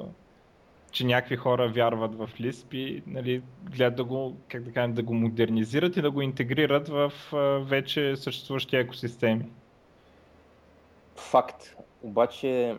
че 0.90 1.06
някакви 1.06 1.36
хора 1.36 1.68
вярват 1.68 2.14
в 2.14 2.30
Lisp 2.40 2.74
и 2.74 3.02
нали, 3.06 3.42
гледат 3.62 3.96
да 3.96 4.04
го, 4.04 4.36
как 4.48 4.62
да 4.62 4.72
кажем, 4.72 4.92
да 4.92 5.02
го 5.02 5.14
модернизират 5.14 5.96
и 5.96 6.02
да 6.02 6.10
го 6.10 6.22
интегрират 6.22 6.88
в 6.88 7.12
а, 7.32 7.36
вече 7.58 8.16
съществуващи 8.16 8.76
екосистеми? 8.76 9.44
Факт. 11.16 11.76
Обаче 12.02 12.76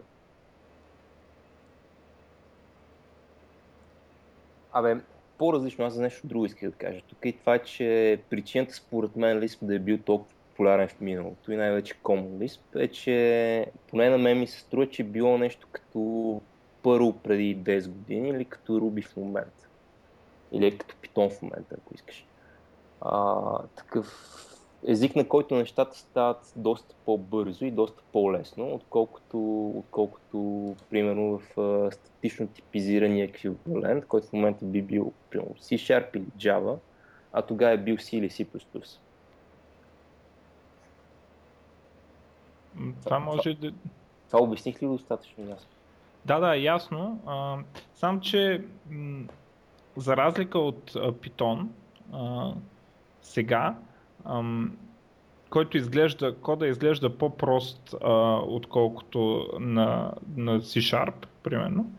Абе, 4.74 4.96
по-различно, 5.38 5.86
аз 5.86 5.94
за 5.94 6.02
нещо 6.02 6.28
друго 6.28 6.46
исках 6.46 6.70
да 6.70 6.76
кажа. 6.76 7.02
Тук 7.10 7.18
и 7.26 7.34
това, 7.34 7.60
че 7.60 8.20
причината 8.30 8.74
според 8.74 9.16
мен 9.16 9.40
Lisp 9.40 9.58
да 9.62 9.76
е 9.76 9.80
бил 9.80 9.98
толкова 9.98 10.39
популярен 10.60 10.88
в 10.88 11.02
миналото 11.02 11.52
и 11.52 11.56
най-вече 11.56 11.94
Common 12.04 12.48
Lisp 12.48 12.60
е, 12.76 12.88
че 12.88 13.66
поне 13.88 14.10
на 14.10 14.18
мен 14.18 14.40
ми 14.40 14.48
се 14.48 14.60
струва, 14.60 14.90
че 14.90 15.02
е 15.02 15.06
било 15.06 15.38
нещо 15.38 15.68
като 15.72 16.42
първо 16.84 17.14
преди 17.14 17.58
10 17.58 17.88
години 17.88 18.30
или 18.30 18.46
като 18.46 18.80
Ruby 18.80 19.06
в 19.06 19.18
момента. 19.18 19.68
Или 20.52 20.78
като 20.78 20.96
Python 20.96 21.30
в 21.30 21.42
момента, 21.42 21.76
ако 21.78 21.96
искаш. 21.96 22.26
А, 23.02 23.44
такъв 23.76 24.08
език, 24.88 25.16
на 25.16 25.28
който 25.28 25.56
нещата 25.56 25.98
стават 25.98 26.54
доста 26.56 26.96
по-бързо 27.06 27.66
и 27.66 27.72
доста 27.72 28.04
по-лесно, 28.14 28.74
отколкото, 28.74 29.70
отколкото 29.70 30.76
примерно 30.90 31.40
в 31.40 31.60
а, 31.60 31.92
статично 31.92 32.48
типизирания 32.48 33.26
еквивалент, 33.26 34.06
който 34.06 34.28
в 34.28 34.34
момента 34.34 34.66
би 34.66 34.82
бил 34.82 35.14
C-Sharp 35.36 36.18
или 36.18 36.26
Java, 36.38 36.78
а 37.34 37.42
тогава 37.42 37.74
е 37.74 37.78
бил 37.78 37.98
C 37.98 38.18
или 38.18 38.30
C++. 38.30 38.46
Това 43.04 43.20
може 43.20 43.54
да... 43.54 43.72
Това 44.28 44.44
обясних 44.44 44.82
ли 44.84 44.88
достатъчно 44.88 45.50
ясно? 45.50 45.70
Да, 46.26 46.40
да, 46.40 46.56
ясно. 46.56 47.22
А, 47.26 47.58
сам, 47.96 48.22
че 48.22 48.66
м- 48.90 49.24
за 49.96 50.18
разлика 50.18 50.60
от 50.60 50.92
а, 50.96 51.12
Python, 51.12 51.68
а, 52.14 52.54
сега, 53.22 53.76
ам, 54.26 54.78
който 55.50 55.78
изглежда, 55.78 56.36
кода 56.36 56.68
изглежда 56.68 57.18
по-прост, 57.18 57.96
а, 58.04 58.40
отколкото 58.48 59.48
на, 59.60 60.14
на 60.36 60.60
C-Sharp, 60.62 61.26
примерно. 61.44 61.92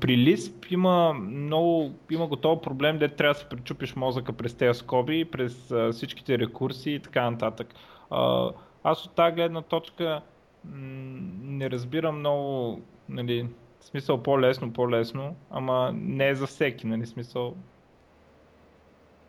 При 0.00 0.16
Lisp 0.16 0.72
има 0.72 1.12
много, 1.14 1.92
има 2.10 2.26
готов 2.26 2.62
проблем, 2.62 2.98
де 2.98 3.08
трябва 3.08 3.34
да 3.34 3.40
се 3.40 3.48
причупиш 3.48 3.96
мозъка 3.96 4.32
през 4.32 4.54
тези 4.54 4.78
скоби, 4.78 5.24
през 5.24 5.70
а, 5.70 5.92
всичките 5.92 6.38
рекурсии 6.38 6.94
и 6.94 7.00
така 7.00 7.30
нататък. 7.30 7.74
А, 8.10 8.50
аз 8.82 9.06
от 9.06 9.14
тази 9.14 9.34
гледна 9.34 9.62
точка 9.62 10.22
м- 10.64 11.18
не 11.42 11.70
разбирам 11.70 12.18
много, 12.18 12.80
нали, 13.08 13.48
смисъл 13.80 14.22
по-лесно, 14.22 14.72
по-лесно, 14.72 15.36
ама 15.50 15.92
не 15.94 16.28
е 16.28 16.34
за 16.34 16.46
всеки, 16.46 16.86
нали, 16.86 17.06
смисъл. 17.06 17.56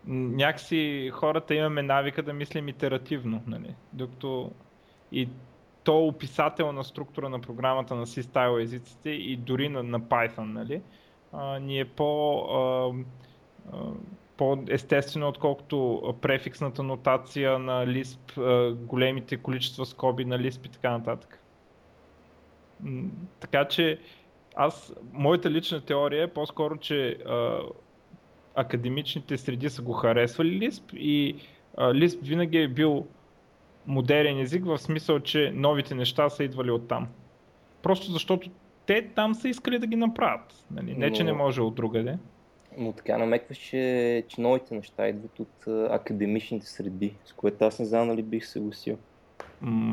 някакси 0.06 1.10
хората 1.14 1.56
имаме 1.56 1.82
навика 1.84 2.24
да 2.24 2.34
мислим 2.34 2.68
итеративно, 2.68 3.44
нали? 3.48 3.76
докато 3.94 4.52
и 5.12 5.30
то 5.84 6.08
описателна 6.08 6.84
структура 6.84 7.30
на 7.30 7.42
програмата 7.42 7.96
на 7.96 8.06
C-Style 8.06 8.62
езиците 8.64 9.10
и 9.10 9.38
дори 9.38 9.70
на, 9.70 9.84
на 9.84 10.02
Python, 10.02 10.54
нали? 10.54 10.84
а, 11.32 11.60
ни 11.60 11.80
е 11.80 11.86
по, 11.86 12.40
а, 12.40 12.94
а, 13.78 13.94
по-естествено, 14.40 15.28
отколкото 15.28 16.02
префиксната 16.22 16.84
нотация 16.84 17.60
на 17.60 17.88
Lisp, 17.88 18.74
големите 18.74 19.38
количества 19.38 19.86
скоби 19.86 20.26
на 20.26 20.40
Lisp 20.40 20.66
и 20.66 20.70
така 20.70 20.92
нататък. 20.92 21.44
Така 23.40 23.66
че 23.66 24.00
аз, 24.56 24.94
моята 25.14 25.52
лична 25.52 25.82
теория 25.82 26.24
е 26.24 26.28
по-скоро, 26.28 26.78
че 26.78 27.10
а, 27.10 27.60
академичните 28.56 29.38
среди 29.38 29.70
са 29.70 29.82
го 29.82 29.94
харесвали 29.94 30.60
Lisp 30.60 30.94
и 30.94 31.36
а, 31.78 31.94
Lisp 31.94 32.20
винаги 32.22 32.58
е 32.58 32.68
бил 32.68 33.08
модерен 33.88 34.40
език 34.40 34.66
в 34.66 34.78
смисъл, 34.78 35.20
че 35.20 35.52
новите 35.56 35.96
неща 35.96 36.30
са 36.30 36.44
идвали 36.44 36.72
от 36.72 36.88
там. 36.88 37.08
Просто 37.82 38.12
защото 38.12 38.50
те 38.86 39.10
там 39.16 39.36
са 39.36 39.50
искали 39.50 39.80
да 39.80 39.88
ги 39.88 39.96
направят. 39.96 40.66
Нали? 40.72 40.94
Не, 40.98 41.14
че 41.14 41.24
не 41.24 41.34
може 41.34 41.62
от 41.62 41.76
другаде. 41.76 42.18
Но 42.80 42.94
така 42.94 43.18
намекваш, 43.18 43.58
че, 43.58 44.24
че 44.28 44.42
новите 44.42 44.76
неща 44.76 45.08
идват 45.08 45.40
от 45.40 45.68
академичните 45.92 46.66
среди, 46.66 47.14
с 47.26 47.34
което 47.34 47.66
аз 47.66 47.80
не 47.80 47.86
знам 47.86 48.08
дали 48.08 48.24
бих 48.24 48.46
се 48.46 48.60
гласил. 48.60 48.98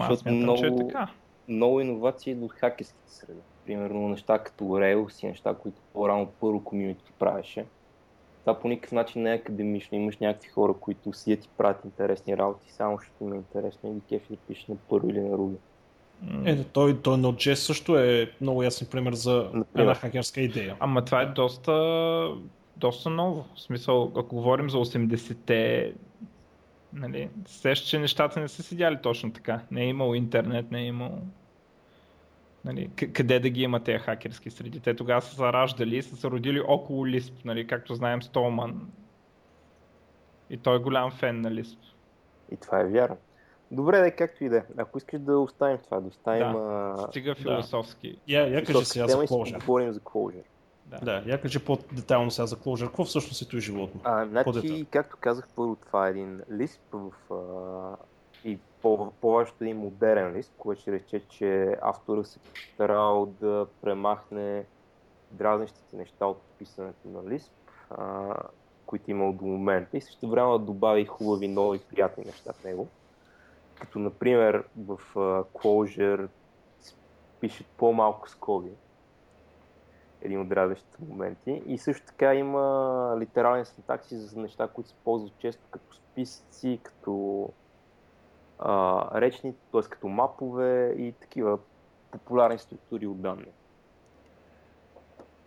аз 0.00 0.18
смятам, 0.18 0.38
много, 0.38 0.58
че 0.58 0.66
е 0.66 0.76
така. 0.76 1.08
Много 1.48 1.80
иновации 1.80 2.30
идват 2.30 2.50
от 2.50 2.56
хакерските 2.56 3.12
среди. 3.12 3.40
Примерно 3.66 4.08
неща 4.08 4.38
като 4.38 4.64
Rails 4.64 5.24
и 5.24 5.26
неща, 5.26 5.54
които 5.54 5.80
по-рано 5.92 6.28
първо 6.40 6.64
комьюнити 6.64 7.12
правеше. 7.18 7.64
Това 8.40 8.60
по 8.60 8.68
никакъв 8.68 8.92
начин 8.92 9.22
не 9.22 9.32
е 9.32 9.34
академично. 9.34 9.98
Имаш 9.98 10.18
някакви 10.18 10.48
хора, 10.48 10.74
които 10.80 11.12
сият 11.12 11.44
и 11.44 11.48
правят 11.58 11.84
интересни 11.84 12.36
работи, 12.36 12.72
само 12.72 12.96
защото 12.96 13.24
им 13.24 13.32
е 13.32 13.36
интересно 13.36 13.90
и 13.90 13.94
ги 13.94 14.00
кефи 14.08 14.32
да 14.32 14.36
пишеш 14.36 14.66
на 14.66 14.76
първо 14.88 15.08
или 15.08 15.20
на 15.20 15.36
руби. 15.36 15.56
Ето, 16.44 16.64
той, 16.64 17.02
той 17.02 17.16
Node.js 17.16 17.54
също 17.54 17.98
е 17.98 18.30
много 18.40 18.62
ясен 18.62 18.88
пример 18.90 19.12
за 19.12 19.50
Например. 19.52 19.64
една 19.74 19.94
хакерска 19.94 20.40
идея. 20.40 20.76
Ама 20.80 21.04
това 21.04 21.22
е 21.22 21.26
доста, 21.26 21.72
доста 22.76 23.10
ново. 23.10 23.44
В 23.54 23.60
смисъл, 23.60 24.12
ако 24.16 24.36
говорим 24.36 24.70
за 24.70 24.78
80-те, 24.78 25.92
нали, 26.92 27.30
сеща, 27.46 27.88
че 27.88 27.98
нещата 27.98 28.40
не 28.40 28.48
са 28.48 28.62
седяли 28.62 28.98
точно 29.02 29.32
така. 29.32 29.60
Не 29.70 29.82
е 29.82 29.88
имало 29.88 30.14
интернет, 30.14 30.70
не 30.70 30.80
е 30.80 30.86
имало 30.86 31.18
нали, 32.66 32.90
къде 33.12 33.40
да 33.40 33.48
ги 33.48 33.62
има 33.62 33.80
тези 33.80 33.98
хакерски 33.98 34.50
среди. 34.50 34.80
Те 34.80 34.96
тогава 34.96 35.22
са 35.22 35.36
зараждали 35.36 35.96
и 35.96 36.02
са 36.02 36.16
се 36.16 36.30
родили 36.30 36.60
около 36.60 37.06
Lisp, 37.06 37.44
нали, 37.44 37.66
както 37.66 37.94
знаем 37.94 38.22
Столман. 38.22 38.88
И 40.50 40.56
той 40.56 40.76
е 40.76 40.78
голям 40.78 41.10
фен 41.10 41.40
на 41.40 41.50
Lisp. 41.50 41.78
И 42.52 42.56
това 42.56 42.80
е 42.80 42.84
вярно. 42.84 43.16
Добре, 43.70 44.00
да, 44.00 44.10
както 44.10 44.44
и 44.44 44.48
да 44.48 44.56
е. 44.56 44.62
Ако 44.78 44.98
искаш 44.98 45.20
да 45.20 45.38
оставим 45.38 45.78
това, 45.78 46.00
да 46.00 46.08
оставим... 46.08 46.52
Да, 46.52 47.06
стига 47.08 47.34
философски. 47.34 48.12
Да. 48.12 48.32
Я, 48.32 48.48
я 48.48 48.64
кажи 48.64 48.84
сега 48.84 49.08
за 49.08 49.16
Clojure. 49.16 49.64
Говорим 49.64 49.92
за 49.92 50.00
Clojure. 50.00 50.42
Да. 50.86 50.98
да, 50.98 51.22
я 51.26 51.40
кажи 51.40 51.64
по-детайлно 51.64 52.30
сега 52.30 52.46
за 52.46 52.56
Clojure. 52.56 52.86
Какво 52.86 53.04
всъщност 53.04 53.42
е 53.42 53.48
този 53.48 53.60
животно? 53.60 54.00
А, 54.04 54.26
значи, 54.26 54.86
както 54.90 55.16
казах, 55.20 55.48
първо 55.56 55.76
това 55.76 56.06
е 56.06 56.10
един 56.10 56.40
лист 56.52 56.80
в, 56.92 57.12
а, 57.34 57.96
и 58.44 58.58
по, 58.82 59.12
по-важното 59.20 59.64
е 59.64 59.66
един 59.66 59.80
модерен 59.80 60.36
лист, 60.36 60.52
което 60.58 60.80
ще 60.80 60.92
рече, 60.92 61.22
че 61.28 61.76
автора 61.82 62.24
се 62.24 62.38
старал 62.74 63.26
да 63.40 63.66
премахне 63.82 64.64
дразнещите 65.30 65.96
неща 65.96 66.26
от 66.26 66.40
писането 66.58 67.08
на 67.08 67.30
лист, 67.30 67.52
а, 67.90 68.34
които 68.86 69.10
имал 69.10 69.32
до 69.32 69.44
момента 69.44 69.96
и 69.96 70.00
също 70.00 70.28
време 70.28 70.52
да 70.52 70.58
добави 70.58 71.04
хубави, 71.04 71.48
нови, 71.48 71.78
приятни 71.78 72.24
неща 72.24 72.52
в 72.52 72.64
него 72.64 72.88
като 73.80 73.98
например 73.98 74.64
в 74.76 75.00
uh, 75.14 75.44
Clojure 75.44 76.28
пишат 77.40 77.66
по-малко 77.66 78.30
скоби, 78.30 78.70
един 80.22 80.40
от 80.40 80.52
радващите 80.52 80.98
моменти. 81.08 81.62
И 81.66 81.78
също 81.78 82.06
така 82.06 82.34
има 82.34 83.16
литерални 83.20 83.64
синтакси 83.64 84.16
за 84.16 84.40
неща, 84.40 84.68
които 84.68 84.90
се 84.90 84.96
ползват 85.04 85.38
често 85.38 85.62
като 85.70 85.96
списъци, 85.96 86.80
като 86.82 87.48
а, 88.58 89.20
речни, 89.20 89.54
т.е. 89.72 89.82
като 89.82 90.08
мапове 90.08 90.94
и 90.98 91.12
такива 91.12 91.58
популярни 92.10 92.58
структури 92.58 93.06
от 93.06 93.20
данни. 93.20 93.52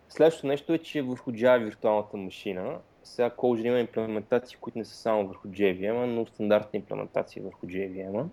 Следващото 0.08 0.46
нещо 0.46 0.72
е, 0.72 0.78
че 0.78 1.02
върху 1.02 1.32
Java 1.32 1.64
виртуалната 1.64 2.16
машина 2.16 2.78
сега 3.04 3.30
Clojure 3.30 3.66
има 3.66 3.78
имплементации, 3.78 4.58
които 4.60 4.78
не 4.78 4.84
са 4.84 4.94
само 4.94 5.28
върху 5.28 5.48
JVM, 5.48 6.04
но 6.04 6.26
стандартна 6.26 6.76
имплементация 6.76 7.42
върху 7.42 7.66
JVM. 7.66 8.26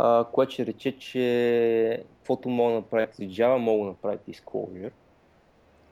Uh, 0.00 0.30
което 0.30 0.52
ще 0.52 0.66
рече, 0.66 0.98
че 0.98 2.04
каквото 2.18 2.48
мога 2.48 2.72
да 2.72 2.76
направите 2.76 3.14
с 3.14 3.18
Java, 3.18 3.56
мога 3.56 3.84
да 3.84 3.90
направите 3.90 4.30
и 4.30 4.34
с 4.34 4.40
Clojure. 4.40 4.92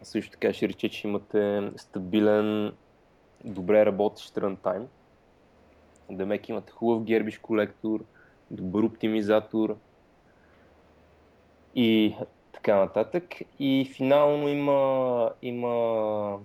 Също 0.03 0.31
така 0.31 0.53
ще 0.53 0.69
рече, 0.69 0.89
че 0.89 1.09
имате 1.09 1.71
стабилен, 1.77 2.73
добре 3.45 3.87
работещ 3.87 4.35
runtime. 4.35 4.87
Демек 6.11 6.49
имате 6.49 6.73
хубав 6.73 7.03
гербиш 7.03 7.39
колектор, 7.39 8.05
добър 8.51 8.83
оптимизатор 8.83 9.77
и 11.75 12.15
така 12.53 12.77
нататък. 12.77 13.35
И 13.59 13.91
финално 13.93 14.49
има, 14.49 15.31
има 15.43 16.39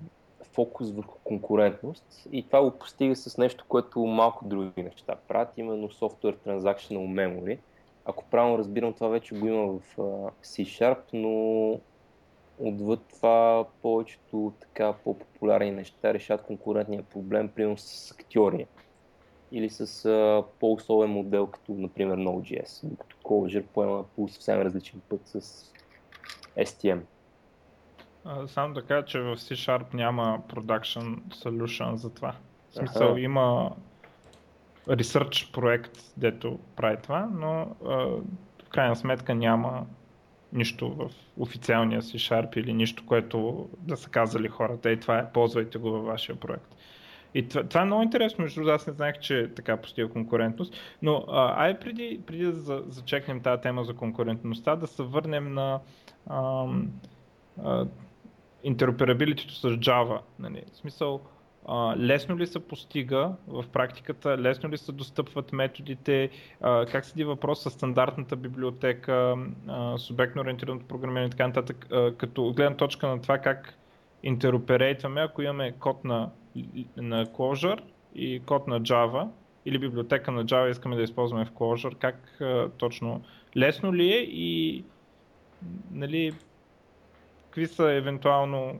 фокус 0.54 0.92
върху 0.92 1.18
конкурентност 1.24 2.28
и 2.32 2.44
това 2.44 2.62
го 2.62 2.72
постига 2.72 3.16
с 3.16 3.38
нещо, 3.38 3.66
което 3.68 4.00
малко 4.00 4.46
други 4.46 4.84
неща 4.84 5.16
правят, 5.28 5.58
именно 5.58 5.90
Software 5.90 6.38
Transactional 6.48 7.14
Memory. 7.14 7.60
Ако 8.06 8.26
правилно 8.26 8.58
разбирам, 8.58 8.94
това 8.94 9.08
вече 9.08 9.36
го 9.36 9.48
има 9.48 9.68
в 9.68 9.82
C-Sharp, 10.44 11.00
но 11.14 11.72
отвъд 12.60 13.00
това 13.10 13.66
повечето 13.82 14.54
така 14.60 14.94
по-популярни 14.94 15.72
неща 15.72 16.14
решат 16.14 16.44
конкурентния 16.44 17.04
проблем, 17.04 17.50
примерно 17.50 17.78
с 17.78 18.12
актьори 18.12 18.68
или 19.52 19.70
с 19.70 19.88
uh, 19.88 20.46
по-особен 20.60 21.10
модел, 21.10 21.48
като 21.48 21.72
например 21.72 22.18
Node.js, 22.18 22.80
докато 22.84 23.18
Clojure 23.18 23.64
поема 23.64 24.04
по 24.16 24.28
съвсем 24.28 24.62
различен 24.62 25.02
път 25.10 25.22
с 25.26 25.42
STM. 26.58 27.00
Само 28.48 28.74
да 28.74 28.82
кажа, 28.82 29.06
че 29.06 29.20
в 29.20 29.38
C-Sharp 29.38 29.94
няма 29.94 30.40
production 30.48 31.20
solution 31.20 31.94
за 31.94 32.10
това. 32.10 32.36
В 32.70 32.74
смисъл 32.74 33.12
ага. 33.12 33.20
има 33.20 33.72
research 34.88 35.52
проект, 35.52 35.98
дето 36.18 36.60
прави 36.76 36.98
това, 37.04 37.30
но 37.34 37.76
а, 37.86 37.96
в 38.66 38.70
крайна 38.70 38.96
сметка 38.96 39.36
няма 39.36 39.86
нищо 40.54 40.90
в 40.90 41.10
официалния 41.38 42.02
C-Sharp 42.02 42.58
или 42.58 42.74
нищо, 42.74 43.06
което 43.06 43.70
да 43.78 43.98
са 43.98 44.10
казали 44.10 44.48
хората, 44.48 44.92
и 44.92 45.00
това 45.00 45.20
е, 45.20 45.32
ползвайте 45.32 45.78
го 45.78 45.92
във 45.92 46.06
вашия 46.06 46.36
проект. 46.36 46.76
И 47.34 47.48
това, 47.48 47.64
това 47.64 47.82
е 47.82 47.86
много 47.86 48.04
интересно, 48.04 48.42
между 48.42 48.60
другото, 48.60 48.76
аз 48.76 48.88
не 48.88 48.94
знаех, 48.94 49.20
че 49.20 49.52
така 49.56 49.78
постига 49.78 50.10
конкурентност, 50.10 50.74
но 51.02 51.26
а, 51.28 51.64
ай 51.64 51.80
преди, 51.80 52.22
преди 52.26 52.44
да 52.44 52.84
зачекнем 52.90 53.42
тази 53.42 53.62
тема 53.62 53.84
за 53.84 53.94
конкурентността, 53.96 54.76
да 54.76 54.88
се 54.88 55.04
върнем 55.04 55.54
на 55.54 55.80
а, 56.28 56.66
а, 57.64 57.86
интероперабилитито 58.64 59.54
с 59.54 59.70
Java. 59.70 60.20
Нали? 60.40 60.64
В 60.74 60.78
смисъл, 60.78 61.22
а, 61.68 61.98
лесно 61.98 62.38
ли 62.38 62.48
се 62.48 62.60
постига 62.60 63.36
в 63.48 63.66
практиката, 63.74 64.38
лесно 64.38 64.70
ли 64.70 64.78
се 64.78 64.92
достъпват 64.92 65.54
методите, 65.54 66.30
а, 66.62 66.86
как 66.86 67.06
седи 67.06 67.24
въпрос 67.24 67.64
с 67.64 67.70
стандартната 67.70 68.36
библиотека, 68.36 69.36
субектно 69.98 70.42
ориентираното 70.42 70.86
програмиране 70.86 71.28
и 71.28 71.30
така 71.30 71.48
нататък, 71.48 71.88
а, 71.92 72.14
като 72.14 72.54
гледна 72.54 72.78
точка 72.78 73.08
на 73.08 73.22
това 73.22 73.38
как 73.38 73.74
интероперейтваме, 74.24 75.22
ако 75.22 75.42
имаме 75.42 75.72
код 75.72 76.04
на, 76.04 76.30
на 76.98 77.26
Clojure 77.26 77.80
и 78.16 78.42
код 78.46 78.68
на 78.68 78.82
Java, 78.82 79.28
или 79.66 79.80
библиотека 79.80 80.32
на 80.32 80.46
Java 80.46 80.72
искаме 80.72 80.96
да 80.96 81.02
използваме 81.02 81.46
в 81.46 81.52
Clojure, 81.52 81.96
как 81.96 82.38
а, 82.42 82.70
точно 82.78 83.22
лесно 83.58 83.94
ли 83.94 84.14
е 84.14 84.20
и 84.22 84.84
нали, 85.92 86.34
какви 87.50 87.68
са 87.68 87.92
евентуално 87.92 88.80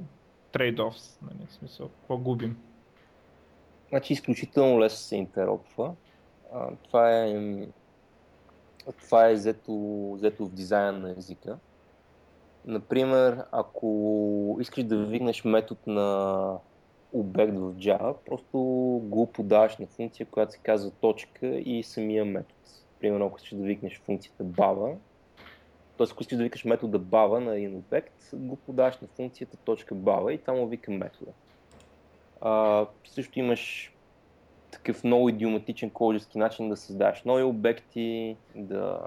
трейд-офс, 0.54 1.18
нали, 1.22 1.48
в 1.50 1.54
смисъл, 1.54 1.90
какво 1.90 2.18
губим? 2.18 2.58
Значи 3.90 4.14
изключително 4.14 4.80
лесно 4.80 4.98
се 4.98 5.16
интеропва. 5.16 5.94
Това 6.84 7.26
е, 7.26 7.68
това 9.00 9.30
е 9.30 9.34
взето, 9.34 9.74
взето 10.14 10.46
в 10.46 10.52
дизайна 10.52 11.00
на 11.00 11.12
езика. 11.18 11.58
Например, 12.66 13.46
ако 13.52 14.58
искаш 14.62 14.84
да 14.84 15.06
вигнеш 15.06 15.44
метод 15.44 15.80
на 15.88 16.58
обект 17.14 17.54
в 17.54 17.74
Java, 17.76 18.16
просто 18.26 18.58
го 19.04 19.32
подаваш 19.34 19.78
на 19.78 19.88
функция, 19.88 20.26
която 20.26 20.52
се 20.52 20.58
казва 20.58 20.92
точка 20.92 21.48
и 21.48 21.84
самия 21.84 22.26
метод. 22.26 22.60
Примерно, 23.00 23.26
ако 23.26 23.38
искаш 23.38 23.54
да 23.54 23.64
викнеш 23.64 24.02
функцията 24.06 24.44
баба, 24.44 24.96
Тоест, 26.00 26.12
ако 26.12 26.24
искаш 26.24 26.38
да 26.38 26.44
викаш 26.44 26.66
метода 26.66 27.00
бава 27.00 27.40
на 27.40 27.56
един 27.56 27.76
обект, 27.76 28.14
го 28.34 28.56
подаваш 28.56 28.98
на 28.98 29.08
функцията 29.08 29.58
точка 29.58 29.96
.bava 29.96 30.32
и 30.32 30.38
там 30.38 30.58
му 30.58 30.68
вика 30.68 30.92
метода. 30.92 31.32
А, 32.42 32.86
също 33.06 33.40
имаш 33.40 33.94
такъв 34.72 35.04
много 35.04 35.30
идиоматичен 35.30 35.90
коложерски 35.90 36.38
начин 36.38 36.70
да 36.70 36.78
създаваш 36.78 37.24
нови 37.24 37.44
обекти, 37.44 38.38
да, 38.56 39.00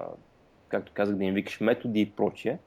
както 0.68 0.93
казах, 0.95 1.16
да 1.16 1.24
им 1.24 1.34
викаш 1.34 1.61
методи 1.61 2.01
и 2.01 2.11
прочие. 2.11 2.59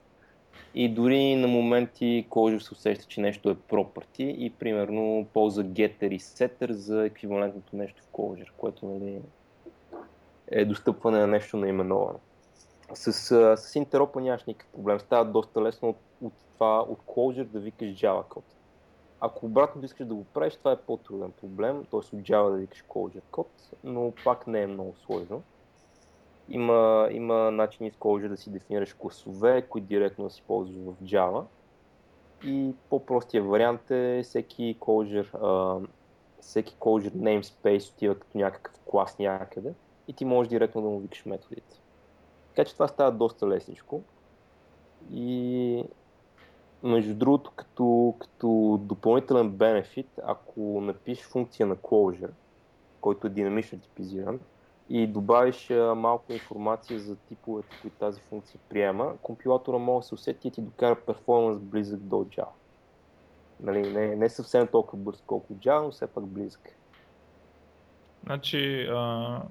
И 0.76 0.90
дори 0.90 1.36
на 1.36 1.48
моменти 1.48 2.28
Clojure 2.30 2.60
се 2.60 2.74
усеща, 2.74 3.06
че 3.06 3.22
нещо 3.22 3.50
е 3.50 3.56
property 3.56 4.24
и 4.24 4.50
примерно 4.50 5.28
ползва 5.34 5.64
getter 5.64 6.10
и 6.10 6.20
setter 6.20 6.72
за 6.72 7.06
еквивалентното 7.06 7.76
нещо 7.76 8.04
в 8.04 8.14
Clojure, 8.14 8.52
което 8.58 8.86
нали, 8.86 9.22
е 10.48 10.66
достъпване 10.66 11.18
на 11.18 11.28
нещо 11.28 11.58
наименовано. 11.58 12.20
С, 12.94 13.14
с 13.58 13.76
интеропа 13.76 14.22
нямаш 14.22 14.44
никакъв 14.44 14.74
проблем. 14.74 15.00
Става 15.00 15.26
доста 15.26 15.62
лесно 15.62 15.90
от, 15.90 15.98
от 16.22 16.34
това, 16.54 16.82
от 16.82 17.00
Clojure 17.00 17.44
да 17.44 17.60
викаш 17.60 17.88
Java 17.88 18.24
код. 18.28 18.44
Ако 19.20 19.46
обратно 19.46 19.86
искаш 19.86 20.08
да 20.08 20.16
го 20.16 20.24
правиш, 20.24 20.56
това 20.56 20.72
е 20.72 20.82
по-труден 20.82 21.32
проблем, 21.32 21.86
т.е. 21.92 21.98
от 21.98 22.06
Java 22.06 22.52
да 22.52 22.58
викаш 22.58 22.84
Clojure 22.90 23.22
код, 23.32 23.48
но 23.84 24.14
пак 24.24 24.48
не 24.48 24.62
е 24.62 24.68
много 24.68 24.96
сложно. 25.06 25.44
Има, 26.50 27.10
има 27.12 27.52
начини 27.52 27.92
с 27.92 27.96
Clojure 27.96 28.28
да 28.28 28.38
си 28.38 28.50
дефинираш 28.52 28.94
класове, 28.94 29.62
които 29.62 29.88
директно 29.88 30.24
да 30.24 30.30
си 30.30 30.44
ползваш 30.48 30.78
в 30.78 31.04
Java. 31.04 31.44
И 32.44 32.74
по-простия 32.90 33.44
вариант 33.44 33.92
е 33.92 34.22
всеки 34.24 34.78
Clojure, 34.80 35.28
а, 35.34 35.80
всеки 36.42 36.76
Clojure 36.76 37.12
namespace 37.12 37.92
отива 37.94 38.20
като 38.20 38.38
някакъв 38.38 38.74
клас 38.86 39.20
някъде 39.20 39.74
и 40.08 40.14
ти 40.14 40.26
можеш 40.26 40.50
директно 40.50 40.82
да 40.82 40.88
му 40.88 41.00
викаш 41.00 41.26
методите. 41.26 41.80
Така 42.56 42.68
че 42.68 42.74
това 42.74 42.88
става 42.88 43.12
доста 43.12 43.48
лесничко. 43.48 44.02
И 45.14 45.84
между 46.84 47.16
другото, 47.16 47.52
като, 47.56 48.16
като 48.20 48.80
допълнителен 48.82 49.50
бенефит, 49.50 50.08
ако 50.24 50.82
напишеш 50.82 51.26
функция 51.26 51.68
на 51.68 51.76
Clojure, 51.76 52.32
който 53.02 53.28
е 53.28 53.30
динамично 53.30 53.80
типизиран, 53.80 54.40
и 54.90 55.08
добавиш 55.08 55.70
малко 55.96 56.34
информация 56.34 57.00
за 57.00 57.16
типовете, 57.16 57.70
които 57.82 57.98
тази 57.98 58.22
функция 58.22 58.60
приема, 58.70 59.14
компилатора 59.22 59.78
може 59.78 60.04
да 60.04 60.08
се 60.08 60.16
усети 60.16 60.48
и 60.48 60.52
ти 60.52 60.62
докара 60.62 60.96
перформанс 60.96 61.60
близък 61.60 62.00
до 62.00 62.16
Java. 62.16 62.48
Нали, 63.60 63.94
не, 63.94 64.16
не 64.16 64.30
съвсем 64.30 64.68
толкова 64.68 65.04
бърз 65.04 65.24
колко 65.28 65.54
Java, 65.54 65.84
но 65.84 65.92
все 65.92 66.08
пак 66.08 66.26
близък. 66.26 66.62
Значи, 68.24 68.88
а, 68.92 69.42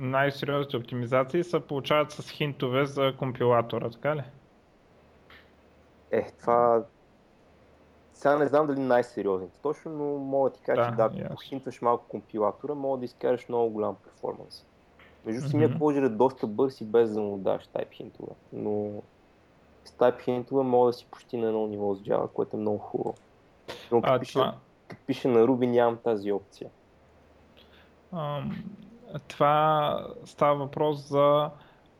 най-сериозните 0.00 0.76
оптимизации 0.76 1.44
се 1.44 1.60
получават 1.60 2.10
с 2.10 2.30
хинтове 2.30 2.86
за 2.86 3.14
компилатора, 3.18 3.90
така 3.90 4.16
ли? 4.16 4.22
Е, 6.10 6.30
това... 6.40 6.84
Сега 8.12 8.38
не 8.38 8.46
знам 8.46 8.66
дали 8.66 8.80
най-сериозните 8.80 9.58
точно, 9.62 9.90
но 9.90 10.04
мога 10.18 10.50
да 10.50 10.56
ти 10.56 10.62
кажа, 10.62 10.90
да, 10.96 11.10
че 11.10 11.22
да, 11.22 11.26
ако 11.26 11.42
хинтваш 11.42 11.82
малко 11.82 12.04
компилатора, 12.08 12.74
мога 12.74 12.98
да 12.98 13.04
изкараш 13.04 13.48
много 13.48 13.70
голям 13.70 13.96
перформанс. 14.04 14.66
Между 15.26 15.40
mm-hmm. 15.40 15.50
самия 15.50 15.68
Clojure 15.68 16.06
е 16.06 16.08
доста 16.08 16.46
бърз 16.46 16.80
и 16.80 16.84
без 16.84 17.12
да 17.12 17.20
му 17.20 17.38
даш 17.38 17.66
type 17.66 17.92
хинтове, 17.92 18.32
но 18.52 19.02
с 19.84 19.90
type 19.90 20.22
хинтове 20.22 20.62
мога 20.62 20.86
да 20.86 20.92
си 20.92 21.06
почти 21.10 21.36
на 21.36 21.46
едно 21.46 21.66
ниво 21.66 21.94
с 21.94 22.00
Java, 22.00 22.28
което 22.28 22.56
е 22.56 22.60
много 22.60 22.78
хубаво. 22.78 23.14
Но 23.92 24.02
като, 24.02 24.14
а, 24.14 24.18
пише, 24.20 24.32
това... 24.32 24.54
като 24.88 25.02
пише 25.06 25.28
на 25.28 25.38
Ruby 25.46 25.66
нямам 25.66 25.98
тази 26.04 26.32
опция. 26.32 26.70
Um, 28.14 28.52
това 29.28 30.06
става 30.24 30.54
въпрос 30.54 31.08
за 31.08 31.50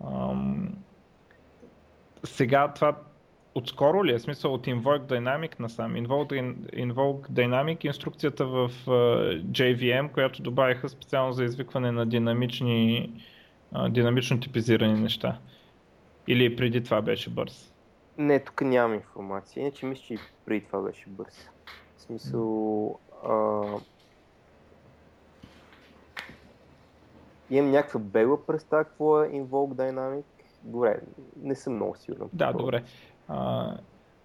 um, 0.05 0.69
сега 2.25 2.73
това 2.75 2.97
отскоро 3.55 4.05
ли 4.05 4.15
е? 4.15 4.19
Смисъл 4.19 4.55
от 4.55 4.67
Invoke 4.67 5.03
Dynamic 5.03 5.61
насам? 5.61 5.95
Invoke, 5.95 6.55
Invoke 6.57 7.31
Dynamic 7.31 7.87
инструкцията 7.87 8.47
в 8.47 8.71
JVM, 9.51 10.13
която 10.13 10.43
добавиха 10.43 10.89
специално 10.89 11.33
за 11.33 11.45
извикване 11.45 11.93
на 11.93 12.07
динамични, 12.07 13.13
динамично 13.89 14.41
типизирани 14.41 15.01
неща. 15.01 15.39
Или 16.29 16.57
преди 16.57 16.85
това 16.85 17.03
беше 17.03 17.31
бърз? 17.31 17.73
Не, 18.19 18.45
тук 18.45 18.61
нямам 18.61 18.95
информация. 18.95 19.61
Иначе 19.61 19.87
мисля, 19.87 20.05
че 20.07 20.15
и 20.15 20.19
преди 20.47 20.67
това 20.67 20.81
беше 20.83 21.05
бърз. 21.09 21.49
В 21.97 22.03
смисъл... 22.03 22.41
Uh, 23.25 23.83
имам 27.51 27.70
някаква 27.70 28.01
бегла 28.01 28.46
представа 28.46 28.84
какво 28.84 29.22
е 29.22 29.28
Invoke 29.28 29.74
Dynamic. 29.74 30.24
Добре, 30.62 31.01
не 31.42 31.55
съм 31.55 31.74
много 31.74 31.96
сигурен. 31.96 32.28
Да, 32.32 32.53
добре. 32.53 32.82
А, 33.28 33.70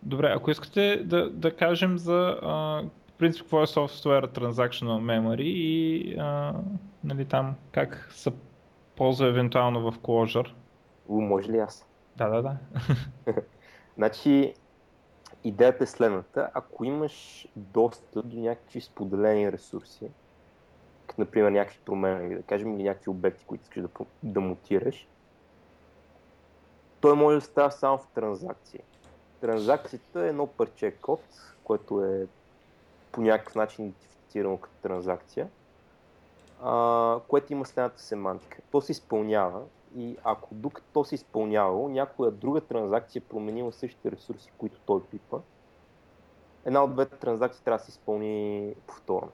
добре, 0.04 0.32
ако 0.36 0.52
искате 0.52 1.04
да, 1.06 1.30
да 1.30 1.56
кажем 1.56 1.98
за 1.98 2.40
а, 2.42 2.84
принцип 3.18 3.42
какво 3.42 3.64
е 3.64 3.68
софтуер 3.68 4.28
Transactional 4.28 5.02
Memory 5.02 5.42
и 5.42 6.16
а, 6.20 6.54
нали, 7.04 7.26
там 7.26 7.56
как 7.72 8.10
се 8.12 8.32
ползва 8.96 9.28
евентуално 9.28 9.92
в 9.92 10.00
Clojure. 10.00 10.52
У, 11.08 11.22
може 11.22 11.52
ли 11.52 11.58
аз? 11.58 11.88
Да, 12.18 12.30
да, 12.30 12.42
да. 12.42 12.58
значи, 13.98 14.54
идеята 15.44 15.84
е 15.84 15.88
следната. 15.88 16.50
Ако 16.54 16.84
имаш 16.86 17.48
достъп 17.56 18.28
до 18.28 18.40
някакви 18.40 18.82
споделени 18.82 19.52
ресурси, 19.52 20.12
например 21.18 21.52
някакви 21.52 21.80
промени, 21.86 22.36
да 22.36 22.44
кажем, 22.44 22.76
или 22.76 22.84
някакви 22.84 23.10
обекти, 23.10 23.46
които 23.46 23.64
искаш 23.64 23.82
да, 23.82 23.90
да 24.24 24.42
мутираш, 24.42 25.08
той 27.02 27.16
може 27.16 27.38
да 27.38 27.42
става 27.42 27.72
само 27.72 27.98
в 27.98 28.08
транзакции. 28.16 28.80
Транзакцията 29.42 30.26
е 30.26 30.30
едно 30.30 30.48
парче 30.48 30.92
код, 30.92 31.22
което 31.64 32.06
е 32.06 32.28
по 33.12 33.22
някакъв 33.22 33.56
начин 33.56 33.86
идентифицирано 33.86 34.58
като 34.58 34.76
транзакция, 34.82 35.48
а, 36.64 37.20
което 37.28 37.54
има 37.54 37.66
следната 37.66 38.02
семантика. 38.02 38.62
То 38.72 38.82
се 38.82 38.92
изпълнява 38.92 39.62
и 39.98 40.18
ако 40.24 40.56
докато 40.56 40.88
то 40.94 41.04
се 41.04 41.16
изпълнявало, 41.16 41.90
някоя 41.90 42.32
друга 42.32 42.62
транзакция 42.62 43.20
е 43.20 43.30
променила 43.30 43.72
същите 43.72 44.12
ресурси, 44.12 44.52
които 44.58 44.80
той 44.86 45.04
пипа, 45.04 45.38
една 46.66 46.84
от 46.84 46.94
двете 46.94 47.16
транзакции 47.16 47.64
трябва 47.64 47.78
да 47.78 47.84
се 47.84 47.92
изпълни 47.92 48.74
повторно. 48.88 49.32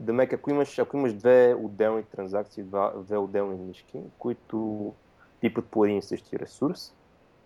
Демек, 0.00 0.32
ако 0.32 0.50
имаш, 0.50 0.78
ако 0.78 0.96
имаш 0.96 1.12
две 1.12 1.54
отделни 1.58 2.02
транзакции, 2.02 2.62
два, 2.62 2.92
две 2.96 3.16
отделни 3.16 3.58
нишки, 3.58 4.00
които 4.18 4.92
пипат 5.40 5.66
по 5.66 5.84
един 5.84 5.98
и 5.98 6.02
същи 6.02 6.38
ресурс, 6.38 6.94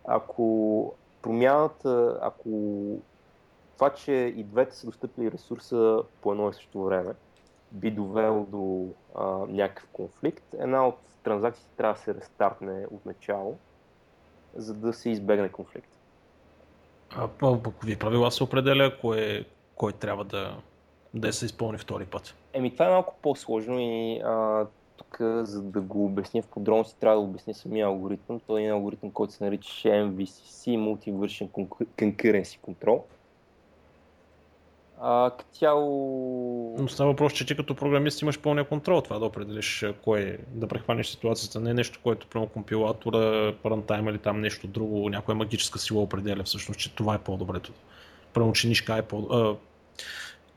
ако 0.05 0.95
промяната, 1.23 2.19
ако 2.23 2.49
това, 3.75 3.91
че 3.91 4.13
и 4.13 4.43
двете 4.45 4.77
са 4.77 4.87
достъпили 4.87 5.33
ресурса 5.33 6.03
по 6.21 6.33
едно 6.33 6.51
и 6.51 6.55
също 6.55 6.85
време, 6.85 7.15
би 7.73 7.91
довело 7.91 8.45
до 8.45 8.89
а, 9.15 9.25
някакъв 9.49 9.89
конфликт, 9.93 10.45
една 10.59 10.89
от 10.89 10.99
транзакциите 11.23 11.71
трябва 11.77 11.95
да 11.95 12.01
се 12.01 12.15
рестартне 12.15 12.87
от 12.91 13.07
начало, 13.07 13.59
за 14.55 14.75
да 14.75 14.93
се 14.93 15.11
избегне 15.11 15.49
конфликт. 15.49 15.91
А 17.17 17.29
по 17.29 17.63
какви 17.63 17.99
правила 17.99 18.31
се 18.31 18.45
определя 18.45 18.99
кое, 19.01 19.45
кой 19.75 19.93
трябва 19.93 20.25
да, 20.25 20.57
да 21.15 21.33
се 21.33 21.45
изпълни 21.45 21.79
втори 21.79 22.05
път? 22.05 22.35
Еми, 22.53 22.73
това 22.73 22.87
е 22.87 22.91
малко 22.91 23.15
по-сложно 23.23 23.79
и 23.81 24.21
а, 24.25 24.67
тук, 24.97 25.17
за 25.43 25.63
да 25.63 25.81
го 25.81 26.05
обясня 26.05 26.43
в 26.43 26.47
подробности, 26.47 27.01
трябва 27.01 27.17
да 27.17 27.23
обясня 27.23 27.55
самия 27.55 27.87
алгоритъм. 27.87 28.41
Той 28.47 28.63
е 28.63 28.71
алгоритъм, 28.71 29.11
който 29.11 29.33
се 29.33 29.45
нарича 29.45 29.89
MVCC, 29.89 30.77
Multi-Version 30.77 31.49
Concurrency 31.97 32.61
Control. 32.61 33.01
А, 35.01 35.31
като 35.31 35.51
цяло... 35.53 36.77
Но 36.79 36.89
става 36.89 37.11
въпрос, 37.11 37.33
че 37.33 37.47
ти 37.47 37.57
като 37.57 37.75
програмист 37.75 38.23
имаш 38.23 38.41
пълния 38.41 38.65
контрол 38.65 39.01
това 39.01 39.19
да 39.19 39.25
определиш 39.25 39.85
кое 40.05 40.39
да 40.49 40.67
прехванеш 40.67 41.07
ситуацията. 41.07 41.61
Не 41.61 41.71
е 41.71 41.75
нещо, 41.75 42.01
което 42.03 42.27
прямо 42.27 42.47
компилатора, 42.47 43.53
парантайм 43.63 44.09
или 44.09 44.19
там 44.19 44.41
нещо 44.41 44.67
друго, 44.67 45.09
някоя 45.09 45.37
магическа 45.37 45.79
сила 45.79 46.03
определя 46.03 46.43
всъщност, 46.43 46.81
че 46.81 46.95
това 46.95 47.15
е 47.15 47.19
по-добрето. 47.19 47.73
Прямо, 48.35 48.53
че 48.53 48.69
нишка 48.69 48.97
е 48.97 49.03
по 49.03 49.57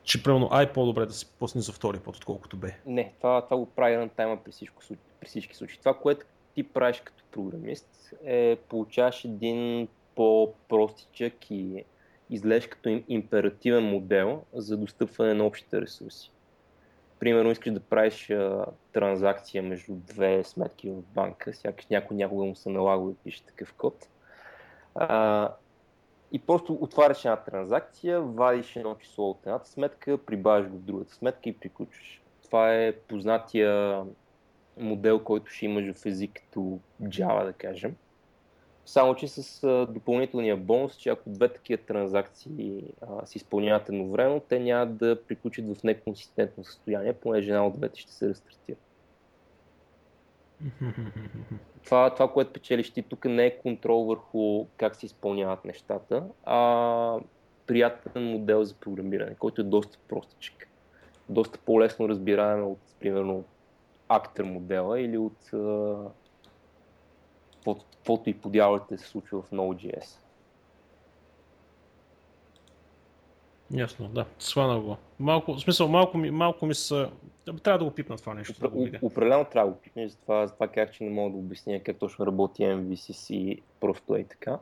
че 0.04 0.24
примерно 0.24 0.48
А 0.52 0.62
е 0.62 0.74
по-добре 0.74 1.06
да 1.06 1.14
се 1.14 1.26
пусне 1.26 1.62
за 1.62 1.72
втори 1.72 2.00
път, 2.00 2.16
отколкото 2.16 2.58
Б. 2.58 2.68
Не, 2.86 3.14
това, 3.22 3.42
това 3.42 3.58
го 3.58 3.66
прави 3.66 3.96
на 3.96 4.10
тайма 4.10 4.38
при, 4.44 4.52
всичко, 4.52 4.84
при 5.20 5.28
всички 5.28 5.56
случаи. 5.56 5.80
Това, 5.80 5.94
което 5.94 6.26
ти 6.56 6.64
правиш 6.64 7.02
като 7.06 7.24
програмист 7.32 8.14
е 8.26 8.58
получаваш 8.70 9.26
един 9.26 9.88
по-простичък 10.16 11.52
и 11.52 11.84
излезеш 12.30 12.68
като 12.68 13.02
императивен 13.08 13.84
модел 13.84 14.44
за 14.54 14.78
достъпване 14.78 15.34
на 15.34 15.46
общите 15.46 15.82
ресурси. 15.82 16.32
Примерно 17.20 17.52
искаш 17.52 17.74
да 17.74 17.80
правиш 17.80 18.30
а, 18.30 18.66
транзакция 18.94 19.64
между 19.64 19.94
две 19.96 20.44
сметки 20.44 20.90
в 20.90 21.02
банка, 21.02 21.54
сякаш 21.54 21.88
някой 21.88 22.18
някога 22.18 22.46
му 22.46 22.56
се 22.56 22.70
налага 22.70 23.06
да 23.06 23.16
пише 23.16 23.44
такъв 23.44 23.74
код. 23.74 24.08
А, 24.96 25.50
и 26.32 26.40
просто 26.40 26.74
отваряш 26.82 27.26
една 27.26 27.38
транзакция, 27.38 28.22
вадиш 28.22 28.76
едно 28.76 28.96
число 28.96 29.30
от 29.30 29.46
едната 29.46 29.70
сметка, 29.70 30.18
прибавяш 30.18 30.68
го 30.68 30.78
в 30.78 30.82
другата 30.82 31.14
сметка 31.14 31.50
и 31.50 31.60
приключваш. 31.60 32.22
Това 32.44 32.76
е 32.76 32.92
познатия 32.92 34.04
модел, 34.78 35.20
който 35.20 35.52
ще 35.52 35.66
имаш 35.66 35.96
в 35.96 36.06
език 36.06 36.32
като 36.34 36.80
Java, 37.04 37.46
да 37.46 37.54
кажем. 37.54 37.96
Само, 38.86 39.16
че 39.16 39.28
с 39.28 39.68
допълнителния 39.90 40.58
бонус, 40.58 40.96
че 40.96 41.10
ако 41.10 41.30
две 41.30 41.50
такива 41.50 41.84
транзакции 41.84 42.84
а, 43.02 43.26
се 43.26 43.38
изпълняват 43.38 43.90
едновременно, 43.90 44.40
те 44.40 44.60
няма 44.60 44.86
да 44.86 45.24
приключат 45.28 45.78
в 45.78 45.84
неконсистентно 45.84 46.64
състояние, 46.64 47.14
понеже 47.14 47.50
една 47.50 47.68
от 47.68 47.78
двете 47.78 48.00
ще 48.00 48.12
се 48.12 48.30
рестартира. 48.30 48.78
това, 51.86 52.10
това, 52.10 52.32
което 52.32 52.54
печелиш 52.54 52.92
ти 52.92 53.02
тук 53.02 53.26
не 53.26 53.46
е 53.46 53.58
контрол 53.58 54.04
върху 54.04 54.66
как 54.78 54.96
се 54.96 55.06
изпълняват 55.06 55.66
нещата, 55.66 56.24
а 56.44 57.20
приятен 57.68 58.24
модел 58.24 58.64
за 58.64 58.76
програмиране, 58.76 59.36
който 59.36 59.62
е 59.62 59.64
доста 59.64 59.98
простичък. 60.08 60.68
Доста 61.30 61.60
по-лесно 61.60 62.10
разбираем 62.10 62.68
от, 62.68 62.80
примерно, 63.00 63.44
актер 64.10 64.44
модела 64.44 65.00
или 65.00 65.18
от 65.18 65.52
каквото 67.66 68.30
и 68.30 68.34
подявате 68.34 68.98
се 68.98 69.08
случва 69.08 69.42
в 69.42 69.52
Node.js. 69.52 70.18
Ясно, 73.74 74.08
да. 74.08 74.26
Свана 74.40 74.80
го. 74.80 74.98
Малко, 75.20 75.54
в 75.54 75.62
смисъл, 75.62 75.88
малко 75.88 76.18
ми, 76.18 76.32
малко 76.32 76.66
ми 76.66 76.76
са... 76.76 77.10
Трябва 77.64 77.80
да 77.80 77.86
го 77.86 77.92
пипна 77.92 78.18
това 78.18 78.34
нещо. 78.34 78.54
Упр... 78.58 78.70
Да 78.70 79.00
го 79.00 79.06
определено 79.06 79.46
трябва 79.46 79.72
да 79.72 79.76
го 79.76 79.82
пипнеш, 79.82 80.12
затова, 80.12 80.48
затова 80.48 80.68
как 80.68 80.94
че 80.94 81.04
не 81.04 81.10
мога 81.10 81.32
да 81.32 81.38
обясня 81.38 81.80
как 81.84 81.98
точно 81.98 82.26
работи 82.26 82.64
MVCC 82.64 83.62
просто 83.80 84.16
е 84.16 84.24
така. 84.24 84.60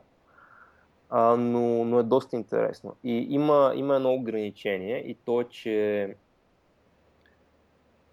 А, 1.10 1.36
но, 1.36 1.84
но 1.84 1.98
е 1.98 2.02
доста 2.02 2.36
интересно. 2.36 2.96
И 3.04 3.26
има, 3.30 3.72
има 3.76 3.96
едно 3.96 4.14
ограничение 4.14 4.98
и 4.98 5.14
то 5.14 5.40
е, 5.40 5.44
че 5.44 6.14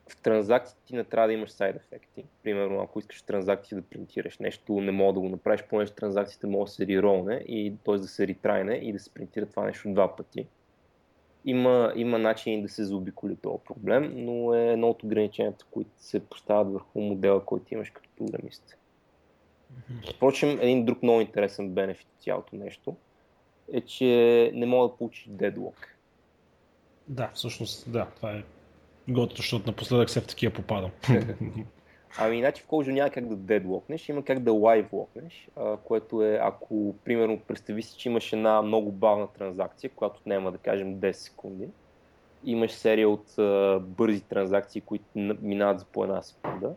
в 0.09 0.17
транзакциите 0.17 0.95
не 0.95 1.03
трябва 1.03 1.27
да 1.27 1.33
имаш 1.33 1.49
сайд 1.49 1.75
ефекти. 1.75 2.25
Примерно, 2.43 2.81
ако 2.81 2.99
искаш 2.99 3.21
транзакции 3.21 3.77
да 3.77 3.81
принтираш 3.81 4.39
нещо, 4.39 4.81
не 4.81 4.91
мога 4.91 5.13
да 5.13 5.19
го 5.19 5.29
направиш, 5.29 5.63
понеже 5.69 5.91
транзакциите 5.91 6.47
могат 6.47 6.65
да 6.65 6.71
се 6.71 6.87
реролне, 6.87 7.35
и 7.47 7.73
т.е. 7.85 7.97
да 7.97 8.07
се 8.07 8.27
ретрайне 8.27 8.73
и 8.73 8.93
да 8.93 8.99
се 8.99 9.13
принтира 9.13 9.45
това 9.45 9.63
нещо 9.63 9.93
два 9.93 10.15
пъти. 10.15 10.47
Има, 11.45 11.93
има 11.95 12.19
начини 12.19 12.61
да 12.61 12.69
се 12.69 12.83
заобиколи 12.83 13.35
този 13.35 13.63
проблем, 13.65 14.13
но 14.15 14.53
е 14.53 14.67
едно 14.67 14.89
от 14.89 15.03
ограниченията, 15.03 15.65
които 15.71 15.89
се 15.97 16.25
поставят 16.25 16.73
върху 16.73 17.01
модела, 17.01 17.45
който 17.45 17.73
имаш 17.73 17.89
като 17.89 18.09
програмист. 18.17 18.77
Впрочем, 20.15 20.59
един 20.61 20.85
друг 20.85 21.03
много 21.03 21.21
интересен 21.21 21.69
бенефит 21.69 22.07
от 22.15 22.23
цялото 22.23 22.55
нещо 22.55 22.95
е, 23.73 23.81
че 23.81 24.51
не 24.53 24.65
мога 24.65 24.87
да 24.87 24.97
получиш 24.97 25.27
дедлок. 25.29 25.75
Да, 27.07 27.31
всъщност, 27.33 27.91
да, 27.91 28.07
това 28.15 28.31
е 28.31 28.43
готово, 29.09 29.37
защото 29.37 29.67
напоследък 29.67 30.07
все 30.07 30.21
в 30.21 30.27
такива 30.27 30.53
попадам. 30.53 30.91
Ами, 32.19 32.37
иначе 32.37 32.63
в 32.63 32.67
Clojure 32.67 32.93
няма 32.93 33.09
как 33.09 33.27
да 33.27 33.35
дедлокнеш, 33.35 34.09
има 34.09 34.23
как 34.23 34.39
да 34.39 34.53
лайвлокнеш, 34.53 35.49
което 35.83 36.23
е, 36.23 36.39
ако, 36.41 36.95
примерно, 37.03 37.39
представи 37.39 37.83
си, 37.83 37.97
че 37.97 38.09
имаш 38.09 38.33
една 38.33 38.61
много 38.61 38.91
бавна 38.91 39.27
транзакция, 39.27 39.89
която 39.95 40.21
няма 40.25 40.51
да 40.51 40.57
кажем 40.57 40.95
10 40.95 41.11
секунди, 41.11 41.67
имаш 42.45 42.71
серия 42.71 43.09
от 43.09 43.37
а, 43.37 43.79
бързи 43.79 44.21
транзакции, 44.21 44.81
които 44.81 45.05
минават 45.41 45.79
за 45.79 45.85
по 45.85 46.03
една 46.03 46.21
секунда, 46.21 46.75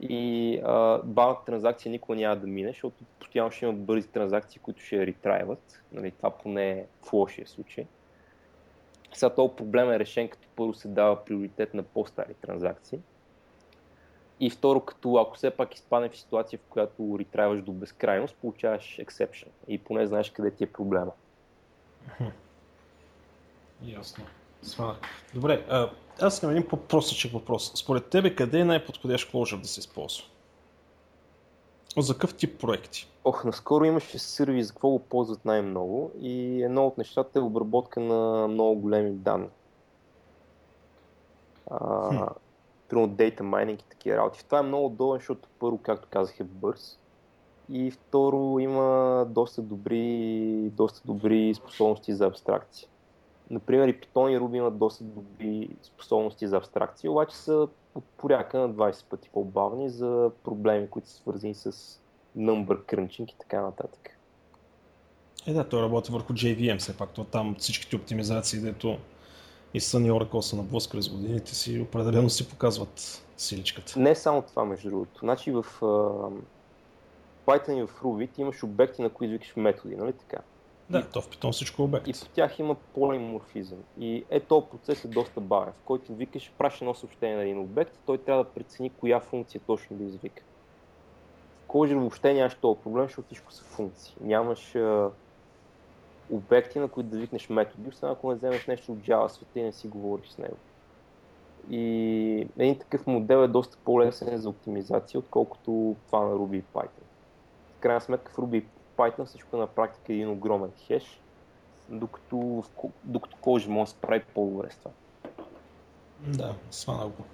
и 0.00 0.60
а, 0.64 0.98
бавната 1.04 1.44
транзакция 1.44 1.90
никога 1.90 2.16
няма 2.16 2.36
да 2.36 2.46
мине, 2.46 2.68
защото 2.68 3.04
постоянно 3.18 3.50
ще 3.50 3.64
има 3.64 3.74
бързи 3.74 4.08
транзакции, 4.08 4.60
които 4.60 4.82
ще 4.82 5.06
ретрайват. 5.06 5.82
Нали, 5.92 6.10
това 6.10 6.30
поне 6.30 6.70
е 6.70 6.86
в 7.02 7.12
лошия 7.12 7.46
случай. 7.46 7.86
Сега 9.12 9.34
този 9.34 9.54
проблем 9.56 9.90
е 9.90 9.98
решен, 9.98 10.28
като 10.28 10.48
първо 10.56 10.74
се 10.74 10.88
дава 10.88 11.24
приоритет 11.24 11.74
на 11.74 11.82
по-стари 11.82 12.34
транзакции. 12.34 12.98
И 14.42 14.50
второ, 14.50 14.80
като 14.80 15.16
ако 15.16 15.36
все 15.36 15.50
пак 15.50 15.74
изпадне 15.74 16.08
в 16.08 16.16
ситуация, 16.16 16.58
в 16.58 16.68
която 16.68 17.16
ретрайваш 17.18 17.62
до 17.62 17.72
безкрайност, 17.72 18.34
получаваш 18.34 18.98
exception. 19.02 19.48
И 19.68 19.78
поне 19.78 20.06
знаеш 20.06 20.30
къде 20.30 20.50
ти 20.50 20.64
е 20.64 20.72
проблема. 20.72 21.12
Ясно. 23.82 24.24
Добре, 25.34 25.66
а, 25.68 25.90
аз 26.20 26.42
имам 26.42 26.56
един 26.56 26.68
по-простичък 26.68 27.32
въпрос. 27.32 27.72
Според 27.74 28.06
тебе 28.06 28.34
къде 28.34 28.60
е 28.60 28.64
най-подходящ 28.64 29.32
Clojure 29.32 29.60
да 29.60 29.68
се 29.68 29.80
използва? 29.80 30.24
За 31.98 32.14
какъв 32.14 32.34
тип 32.36 32.60
проекти? 32.60 33.08
Ох, 33.24 33.44
наскоро 33.44 33.84
имаше 33.84 34.18
сервис, 34.18 34.72
какво 34.72 34.90
го 34.90 34.98
ползват 34.98 35.44
най-много 35.44 36.12
и 36.20 36.62
едно 36.62 36.86
от 36.86 36.98
нещата 36.98 37.38
е 37.38 37.42
обработка 37.42 38.00
на 38.00 38.48
много 38.48 38.80
големи 38.80 39.10
данни. 39.10 39.48
А, 41.70 42.28
примерно 42.92 43.14
data 43.14 43.40
mining 43.40 43.80
и 43.80 43.88
такива 43.88 44.16
работи. 44.16 44.44
Това 44.44 44.58
е 44.58 44.62
много 44.62 44.86
удобно, 44.86 45.14
защото 45.14 45.48
първо, 45.58 45.78
както 45.78 46.08
казах, 46.10 46.40
е 46.40 46.44
бърз. 46.44 46.98
И 47.68 47.90
второ, 47.90 48.58
има 48.58 49.26
доста 49.28 49.62
добри, 49.62 50.70
доста 50.72 51.00
добри 51.04 51.54
способности 51.54 52.14
за 52.14 52.26
абстракция. 52.26 52.88
Например, 53.50 53.88
и 53.88 54.00
Python 54.00 54.28
и 54.28 54.38
Ruby 54.40 54.56
имат 54.56 54.78
доста 54.78 55.04
добри 55.04 55.68
способности 55.82 56.48
за 56.48 56.56
абстракция, 56.56 57.10
обаче 57.10 57.36
са 57.36 57.68
от 57.94 58.04
порядка 58.04 58.58
на 58.58 58.70
20 58.70 59.04
пъти 59.04 59.30
по-бавни 59.32 59.90
за 59.90 60.30
проблеми, 60.44 60.90
които 60.90 61.08
са 61.08 61.14
свързани 61.14 61.54
с 61.54 61.72
number 62.36 62.84
crunching 62.84 63.32
и 63.32 63.38
така 63.38 63.62
нататък. 63.62 64.18
Е, 65.46 65.52
да, 65.52 65.68
той 65.68 65.82
работи 65.82 66.12
върху 66.12 66.32
JVM, 66.32 66.78
все 66.78 66.96
пак. 66.96 67.10
То 67.10 67.24
там 67.24 67.54
всичките 67.58 67.96
оптимизации, 67.96 68.60
дето 68.60 68.98
и 69.74 69.80
Sun 69.80 70.06
и 70.06 70.10
Oracle 70.10 70.40
са 70.40 70.56
наблъска 70.56 70.90
през 70.90 71.08
годините 71.08 71.54
си, 71.54 71.80
определено 71.80 72.30
си 72.30 72.48
показват 72.48 73.24
силичката. 73.36 74.00
Не 74.00 74.14
само 74.14 74.42
това, 74.42 74.64
между 74.64 74.90
другото. 74.90 75.18
Значи 75.20 75.50
в 75.50 75.66
uh, 75.80 76.32
Python 77.46 77.72
и 77.72 77.86
в 77.86 78.00
Ruby 78.02 78.32
ти 78.32 78.40
имаш 78.40 78.62
обекти, 78.62 79.02
на 79.02 79.10
които 79.10 79.32
викаш 79.32 79.56
методи, 79.56 79.96
нали 79.96 80.12
така? 80.12 80.38
Да, 80.90 80.98
и, 80.98 81.02
то 81.12 81.20
в 81.20 81.28
Python 81.28 81.52
всичко 81.52 81.82
е 81.82 81.84
обект. 81.84 82.08
И 82.08 82.12
по 82.12 82.26
тях 82.26 82.58
има 82.58 82.74
полиморфизъм. 82.74 83.78
И 83.98 84.24
е, 84.30 84.40
този 84.40 84.66
процес 84.66 85.04
е 85.04 85.08
доста 85.08 85.40
бавен, 85.40 85.72
в 85.72 85.84
който 85.84 86.14
викаш, 86.14 86.52
праш 86.58 86.80
едно 86.80 86.94
съобщение 86.94 87.36
на 87.36 87.42
един 87.42 87.58
обект, 87.58 87.98
той 88.06 88.18
трябва 88.18 88.44
да 88.44 88.50
прецени 88.50 88.90
коя 88.90 89.20
функция 89.20 89.60
точно 89.66 89.96
да 89.96 90.04
извика. 90.04 90.42
В 91.64 91.68
Clojure 91.68 91.98
въобще 91.98 92.34
нямаш 92.34 92.54
този 92.54 92.80
проблем, 92.80 93.04
защото 93.04 93.26
всичко 93.26 93.52
са 93.52 93.64
функции. 93.64 94.14
Нямаш 94.20 94.74
а, 94.74 95.10
обекти, 96.32 96.78
на 96.78 96.88
които 96.88 97.10
да 97.10 97.18
викнеш 97.18 97.48
методи, 97.48 97.88
освен 97.88 98.10
ако 98.10 98.30
не 98.30 98.34
вземеш 98.34 98.66
нещо 98.66 98.92
от 98.92 98.98
Java 98.98 99.28
света 99.28 99.60
и 99.60 99.62
не 99.62 99.72
си 99.72 99.88
говориш 99.88 100.28
с 100.28 100.38
него. 100.38 100.56
И 101.70 102.46
един 102.58 102.78
такъв 102.78 103.06
модел 103.06 103.44
е 103.44 103.48
доста 103.48 103.76
по-лесен 103.84 104.38
за 104.38 104.48
оптимизация, 104.48 105.18
отколкото 105.18 105.96
това 106.06 106.20
на 106.20 106.34
Ruby 106.34 106.56
и 106.56 106.62
Python. 106.74 107.04
В 107.76 107.80
крайна 107.80 108.00
сметка 108.00 108.32
в 108.32 108.36
Ruby 108.36 108.56
и 108.56 108.64
Python 108.96 109.24
всичко 109.24 109.56
на 109.56 109.66
практика 109.66 110.12
е 110.12 110.16
един 110.16 110.30
огромен 110.30 110.70
хеш, 110.86 111.20
докато, 111.88 112.64
докато 113.04 113.36
може 113.46 113.68
да 113.68 113.86
се 113.86 113.96
прави 113.96 114.22
по-добре 114.34 114.70
с 114.70 114.76
това. 114.76 114.90
Да, 116.26 116.54
свана 116.70 117.06
го. 117.06 117.24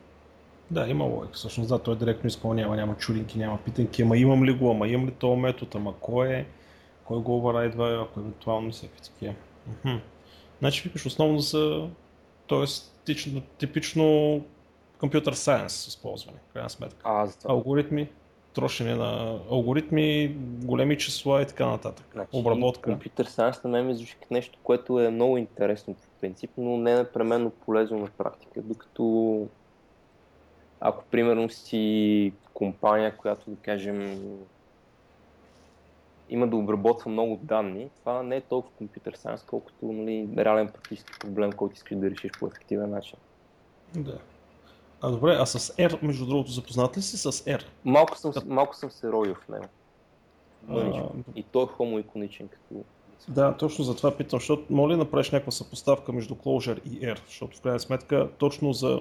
Да, 0.70 0.86
има 0.88 1.04
логика. 1.04 1.32
Всъщност, 1.34 1.68
да, 1.68 1.78
той 1.78 1.96
директно 1.98 2.28
изпълнява, 2.28 2.76
няма 2.76 2.96
чудинки, 2.96 3.38
няма 3.38 3.58
питанки, 3.58 4.02
ама 4.02 4.16
имам 4.16 4.44
ли 4.44 4.52
го, 4.52 4.70
ама 4.70 4.88
имам 4.88 5.06
ли 5.06 5.10
този 5.10 5.40
метод, 5.40 5.70
ама 5.74 5.94
кой 6.00 6.28
е, 6.28 6.46
кой 7.08 7.18
го 7.18 7.36
оверрайдва, 7.36 8.06
ако 8.10 8.20
евентуално 8.20 8.70
всякакви 8.70 9.00
такива. 9.02 9.34
Значи 10.58 10.82
викаш 10.82 11.06
основно 11.06 11.38
за, 11.38 11.88
т.е. 12.48 12.64
типично, 13.04 13.40
типично 13.58 14.40
компютър 15.00 15.32
сайенс 15.32 15.86
използване, 15.86 16.38
крайна 16.52 16.70
сметка. 16.70 17.00
А, 17.04 17.26
за 17.26 17.38
това. 17.38 17.54
Алгоритми, 17.54 18.08
трошене 18.54 18.94
на 18.94 19.38
алгоритми, 19.50 20.28
големи 20.64 20.98
числа 20.98 21.42
и 21.42 21.46
така 21.46 21.66
нататък. 21.66 22.06
Значи, 22.12 22.30
Обработка. 22.32 22.90
Компютър 22.90 23.24
сайенс 23.24 23.64
на 23.64 23.70
мен 23.70 23.86
ми 23.86 23.94
звучи 23.94 24.16
нещо, 24.30 24.58
което 24.62 25.00
е 25.00 25.10
много 25.10 25.38
интересно 25.38 25.94
по 25.94 26.08
принцип, 26.20 26.50
но 26.58 26.76
не 26.76 26.92
е 26.92 26.96
непременно 26.96 27.50
полезно 27.50 27.98
на 27.98 28.06
практика. 28.06 28.62
Докато 28.62 29.46
ако 30.80 31.04
примерно 31.04 31.50
си 31.50 32.32
компания, 32.54 33.16
която 33.16 33.50
да 33.50 33.56
кажем 33.56 34.20
има 36.28 36.48
да 36.48 36.56
обработва 36.56 37.10
много 37.10 37.40
данни, 37.42 37.90
това 38.00 38.22
не 38.22 38.36
е 38.36 38.40
толкова 38.40 38.76
компютър 38.76 39.14
сайенс, 39.14 39.42
колкото 39.42 39.92
нали, 39.92 40.28
реален 40.36 40.68
практически 40.68 41.18
проблем, 41.20 41.52
който 41.52 41.74
искаш 41.74 41.98
да 41.98 42.10
решиш 42.10 42.30
по 42.40 42.46
ефективен 42.46 42.90
начин. 42.90 43.18
Да. 43.94 44.18
А 45.00 45.10
добре, 45.10 45.36
а 45.40 45.46
с 45.46 45.58
R, 45.76 46.02
между 46.02 46.26
другото, 46.26 46.50
запознат 46.50 46.96
ли 46.96 47.02
си 47.02 47.16
с 47.16 47.32
R? 47.32 47.62
Малко 47.84 48.18
съм, 48.18 48.32
малко 48.46 48.76
съм 48.76 48.90
се 48.90 49.12
роил 49.12 49.34
в 49.34 49.48
него. 49.48 49.66
А... 50.68 51.02
И 51.34 51.42
той 51.42 51.62
е 51.62 51.66
хомоиконичен 51.66 52.48
като... 52.48 52.84
Да, 53.28 53.56
точно 53.56 53.84
за 53.84 53.96
това 53.96 54.16
питам, 54.16 54.38
защото 54.38 54.64
моля 54.70 54.92
да 54.92 54.96
направиш 54.96 55.30
някаква 55.30 55.52
съпоставка 55.52 56.12
между 56.12 56.34
Clojure 56.34 56.84
и 56.84 57.00
R, 57.00 57.26
защото 57.26 57.56
в 57.56 57.60
крайна 57.60 57.80
сметка 57.80 58.30
точно 58.38 58.72
за 58.72 59.00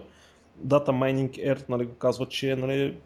Data 0.66 0.90
Mining 0.90 1.56
R 1.56 1.70
нали, 1.70 1.86
го 1.86 1.96
казва, 1.96 2.26
че 2.26 2.52
е 2.52 2.56
нали, 2.56 2.98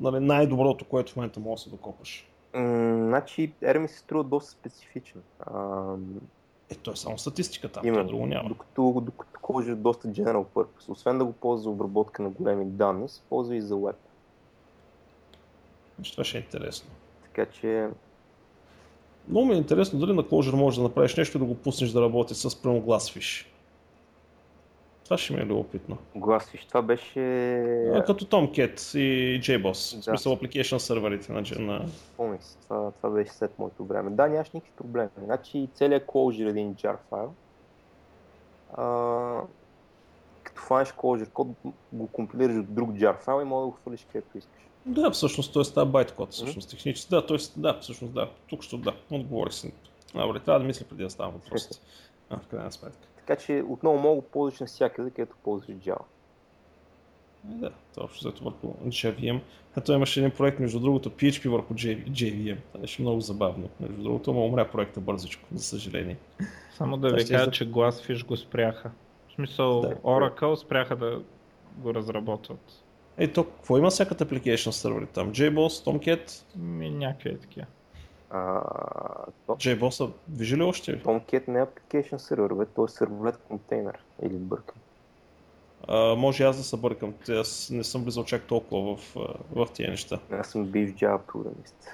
нали, 0.00 0.20
най-доброто, 0.20 0.84
което 0.84 1.12
в 1.12 1.16
момента 1.16 1.40
може 1.40 1.54
да 1.54 1.62
се 1.62 1.70
докопаш. 1.70 2.28
Значи 2.54 3.52
R 3.62 3.78
ми 3.78 3.88
се 3.88 3.98
струва 3.98 4.24
доста 4.24 4.50
специфичен. 4.50 5.22
Е, 6.70 6.74
то 6.74 6.92
е 6.92 6.96
само 6.96 7.18
статистика 7.18 7.68
там, 7.68 7.86
Именно, 7.86 8.08
друго 8.08 8.26
няма. 8.26 8.48
Докато, 8.48 9.02
докато 9.06 9.40
Clojure 9.40 9.72
е 9.72 9.74
доста 9.74 10.08
general 10.08 10.44
purpose. 10.44 10.88
Освен 10.88 11.18
да 11.18 11.24
го 11.24 11.32
ползва 11.32 11.62
за 11.62 11.70
обработка 11.70 12.22
на 12.22 12.30
големи 12.30 12.64
данни, 12.64 13.08
се 13.08 13.20
ползва 13.28 13.56
и 13.56 13.60
за 13.60 13.74
web. 13.74 13.94
Значи 15.94 16.12
това 16.12 16.24
ще 16.24 16.38
е 16.38 16.40
интересно. 16.40 16.90
Така 17.22 17.46
че 17.46 17.88
Много 19.28 19.46
ми 19.46 19.54
е 19.54 19.58
интересно 19.58 19.98
дали 19.98 20.12
на 20.12 20.22
Clojure 20.22 20.54
можеш 20.54 20.76
да 20.76 20.82
направиш 20.82 21.16
нещо 21.16 21.38
и 21.38 21.40
да 21.40 21.46
го 21.46 21.54
пуснеш 21.54 21.90
да 21.90 22.02
работи 22.02 22.34
с 22.34 22.62
прямо 22.62 22.82
Glassfish. 22.82 23.46
Това 25.12 25.18
ще 25.18 25.32
ми 25.32 25.40
е 25.40 25.46
любопитно. 25.46 25.98
Glassfish, 26.16 26.68
това 26.68 26.82
беше... 26.82 27.20
А, 27.94 28.04
като 28.04 28.24
Tomcat 28.24 28.98
и 28.98 29.40
JBoss, 29.40 29.94
Да. 29.94 30.00
в 30.00 30.04
смисъл 30.04 30.36
application 30.36 30.78
серверите 30.78 31.32
на, 31.32 31.42
на... 31.58 31.86
Помня 32.16 32.38
си, 32.40 32.56
това, 32.62 32.90
това 32.90 33.10
беше 33.10 33.32
след 33.32 33.58
моето 33.58 33.84
време. 33.84 34.10
Да, 34.10 34.28
нямаш 34.28 34.50
никакви 34.50 34.76
проблеми. 34.76 35.10
Значи 35.24 35.68
целият 35.74 36.06
Clojure 36.06 36.46
е 36.46 36.50
един 36.50 36.74
jar 36.74 36.96
файл. 37.10 37.34
А, 38.74 39.40
като 40.42 40.60
фанеш 40.60 40.88
Clojure 40.88 41.30
код, 41.30 41.48
го 41.92 42.06
компилираш 42.06 42.56
от 42.56 42.74
друг 42.74 42.90
jar 42.96 43.16
файл 43.20 43.42
и 43.42 43.44
може 43.44 43.60
да 43.62 43.66
го 43.66 43.72
хвърлиш 43.72 44.06
където 44.12 44.38
искаш. 44.38 44.62
Да, 44.86 45.10
всъщност, 45.10 45.54
т.е. 45.54 45.62
това 45.62 45.84
байт 45.84 46.12
код, 46.12 46.32
всъщност, 46.32 46.70
технически. 46.70 47.10
Да, 47.10 47.26
т.е. 47.26 47.36
да, 47.56 47.78
всъщност, 47.80 48.14
да, 48.14 48.30
тук 48.48 48.62
ще 48.62 48.76
да, 48.76 48.94
отговорих 49.10 49.52
си. 49.54 49.72
Добре, 50.14 50.40
трябва 50.40 50.60
да 50.60 50.66
мисля 50.66 50.86
преди 50.88 51.02
да 51.02 51.10
става 51.10 51.30
въпрос. 51.30 51.68
А, 52.30 52.36
в 52.38 52.46
крайна 52.46 52.72
сметка. 52.72 53.11
Така 53.26 53.42
че 53.42 53.62
отново 53.68 53.98
мога 53.98 54.22
ползваш 54.22 54.60
навсякъде, 54.60 55.10
където 55.10 55.36
ползваш 55.44 55.76
Java. 55.76 56.04
Е, 57.50 57.54
да, 57.54 57.70
това 57.94 58.04
общо 58.04 58.28
взето 58.28 58.44
върху 58.44 58.66
JVM. 58.86 59.40
Ето 59.78 59.92
имаше 59.92 60.20
един 60.20 60.30
проект, 60.30 60.58
между 60.58 60.80
другото, 60.80 61.10
PHP 61.10 61.48
върху 61.48 61.74
JV, 61.74 62.10
JVM. 62.10 62.58
Това 62.72 62.80
беше 62.80 63.02
много 63.02 63.20
забавно. 63.20 63.68
Между 63.80 64.02
другото, 64.02 64.30
ама 64.30 64.40
умря 64.40 64.70
проекта 64.70 65.00
бързичко, 65.00 65.48
за 65.52 65.64
съжаление. 65.64 66.16
Само 66.76 66.96
да 66.96 67.14
ви 67.14 67.28
кажа, 67.28 67.50
че 67.50 67.70
Glassfish 67.70 68.26
го 68.26 68.36
спряха. 68.36 68.90
В 69.28 69.32
смисъл, 69.32 69.80
Да. 69.80 69.94
Oracle 69.94 70.54
спряха 70.54 70.96
да 70.96 71.22
го 71.76 71.94
разработват. 71.94 72.84
Е, 73.18 73.28
то, 73.28 73.44
какво 73.44 73.78
има 73.78 73.90
всякът 73.90 74.20
application 74.20 74.70
сервери 74.70 75.06
там? 75.06 75.32
JBoss, 75.32 75.86
Tomcat, 75.86 76.44
Ми, 76.56 76.90
някакви 76.90 77.38
такива. 77.38 77.66
JBoss 79.48 80.10
движи 80.28 80.56
ли 80.56 80.62
още? 80.62 81.02
Tomcat 81.02 81.48
не 81.48 81.58
е 81.58 81.62
application 81.62 82.16
сервер, 82.16 82.54
бе, 82.54 82.66
то 82.66 82.84
е 82.84 82.88
сервлет 82.88 83.36
контейнер. 83.48 83.98
Или 84.22 84.34
бъркам. 84.34 84.76
А, 85.88 86.14
може 86.14 86.42
и 86.42 86.46
аз 86.46 86.56
да 86.56 86.62
се 86.62 86.76
бъркам, 86.76 87.14
те- 87.26 87.38
аз 87.38 87.70
не 87.70 87.84
съм 87.84 88.02
влизал 88.02 88.24
чак 88.24 88.42
толкова 88.42 88.96
в, 88.96 89.16
в 89.52 89.66
тия 89.74 89.90
неща. 89.90 90.18
Аз 90.30 90.48
съм 90.48 90.64
бив 90.64 90.94
Java 90.94 91.18
програмист. 91.18 91.88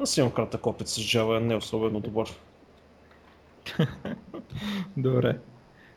Аз 0.00 0.16
имам 0.16 0.32
кратък 0.32 0.66
опит 0.66 0.88
с 0.88 0.96
Java, 1.00 1.38
не 1.40 1.54
е 1.54 1.56
особено 1.56 2.00
добър. 2.00 2.40
Добре. 4.96 5.38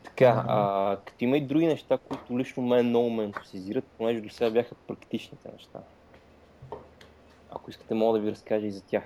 Така, 0.04 0.44
а, 0.48 0.96
като 1.04 1.24
има 1.24 1.36
и 1.36 1.46
други 1.46 1.66
неща, 1.66 1.98
които 1.98 2.38
лично 2.38 2.62
мен 2.62 2.86
много 2.88 3.10
ме 3.10 3.24
ентусизират, 3.24 3.84
понеже 3.98 4.20
до 4.20 4.28
сега 4.28 4.50
бяха 4.50 4.74
практичните 4.74 5.48
неща. 5.52 5.78
Ако 7.50 7.70
искате, 7.70 7.94
мога 7.94 8.18
да 8.18 8.24
ви 8.24 8.30
разкажа 8.30 8.66
и 8.66 8.70
за 8.70 8.82
тях. 8.82 9.04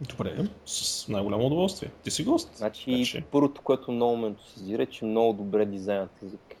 Добре, 0.00 0.36
с 0.66 1.08
най-голямо 1.08 1.46
удоволствие. 1.46 1.90
Ти 2.04 2.10
си 2.10 2.24
гост. 2.24 2.56
Значи, 2.56 2.90
Значи. 2.90 3.24
първото, 3.30 3.62
което 3.62 3.92
много 3.92 4.16
ме 4.16 4.26
ентусизира, 4.26 4.82
е, 4.82 4.86
че 4.86 5.04
много 5.04 5.32
добре 5.32 5.64
дизайнът 5.64 6.22
език. 6.22 6.56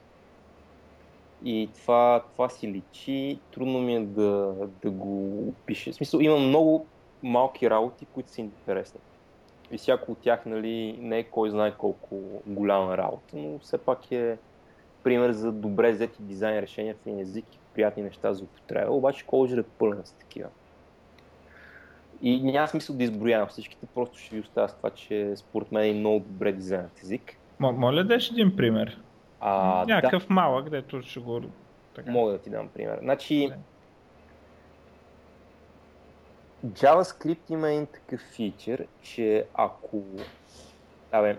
И 1.44 1.68
това, 1.74 2.24
това 2.32 2.48
си 2.48 2.68
личи, 2.68 3.38
трудно 3.52 3.80
ми 3.80 3.96
е 3.96 4.00
да, 4.00 4.54
да 4.82 4.90
го 4.90 5.38
опиша. 5.48 5.92
В 5.92 5.94
смисъл, 5.94 6.20
има 6.20 6.38
много 6.38 6.86
малки 7.22 7.70
работи, 7.70 8.06
които 8.06 8.30
са 8.30 8.40
интересни. 8.40 9.00
И 9.70 9.78
всяко 9.78 10.12
от 10.12 10.18
тях 10.18 10.46
нали, 10.46 10.96
не 11.00 11.18
е 11.18 11.24
кой 11.24 11.50
знае 11.50 11.74
колко 11.78 12.20
голяма 12.46 12.96
работа, 12.96 13.36
но 13.36 13.58
все 13.58 13.78
пак 13.78 14.12
е 14.12 14.38
пример 15.02 15.32
за 15.32 15.52
добре 15.52 15.92
взети 15.92 16.22
дизайн 16.22 16.60
решения 16.60 16.94
в 16.94 17.06
един 17.06 17.20
език 17.20 17.54
и 17.54 17.58
приятни 17.74 18.02
неща 18.02 18.32
за 18.32 18.44
употреба. 18.44 18.92
Обаче 18.92 19.26
Clojure 19.26 19.60
е 19.60 19.62
пълен 19.62 20.02
с 20.04 20.12
такива. 20.12 20.48
И 22.22 22.52
няма 22.52 22.68
смисъл 22.68 22.96
да 22.96 23.04
изброявам 23.04 23.48
всичките, 23.48 23.86
просто 23.94 24.18
ще 24.18 24.34
ви 24.34 24.40
оставя 24.40 24.68
с 24.68 24.74
това, 24.74 24.90
че 24.90 25.32
според 25.36 25.72
мен 25.72 25.90
е 25.90 25.98
много 25.98 26.20
добре 26.20 26.52
дизайнът 26.52 27.02
език. 27.02 27.36
М- 27.58 27.72
моля 27.72 27.96
да 27.96 28.04
дадеш 28.04 28.30
един 28.30 28.56
пример. 28.56 29.00
А, 29.40 29.84
да, 29.84 29.94
Някакъв 29.94 30.30
малък, 30.30 30.64
където 30.64 31.02
ще 31.02 31.20
го... 31.20 31.40
Така. 31.94 32.10
мога 32.10 32.32
да 32.32 32.38
ти 32.38 32.50
дам 32.50 32.68
пример. 32.68 32.98
Значи, 33.02 33.52
JavaScript 36.66 37.50
има 37.50 37.70
един 37.70 37.86
такъв 37.86 38.20
фичър, 38.20 38.86
че 39.02 39.44
ако... 39.54 40.02
Абе, 41.12 41.38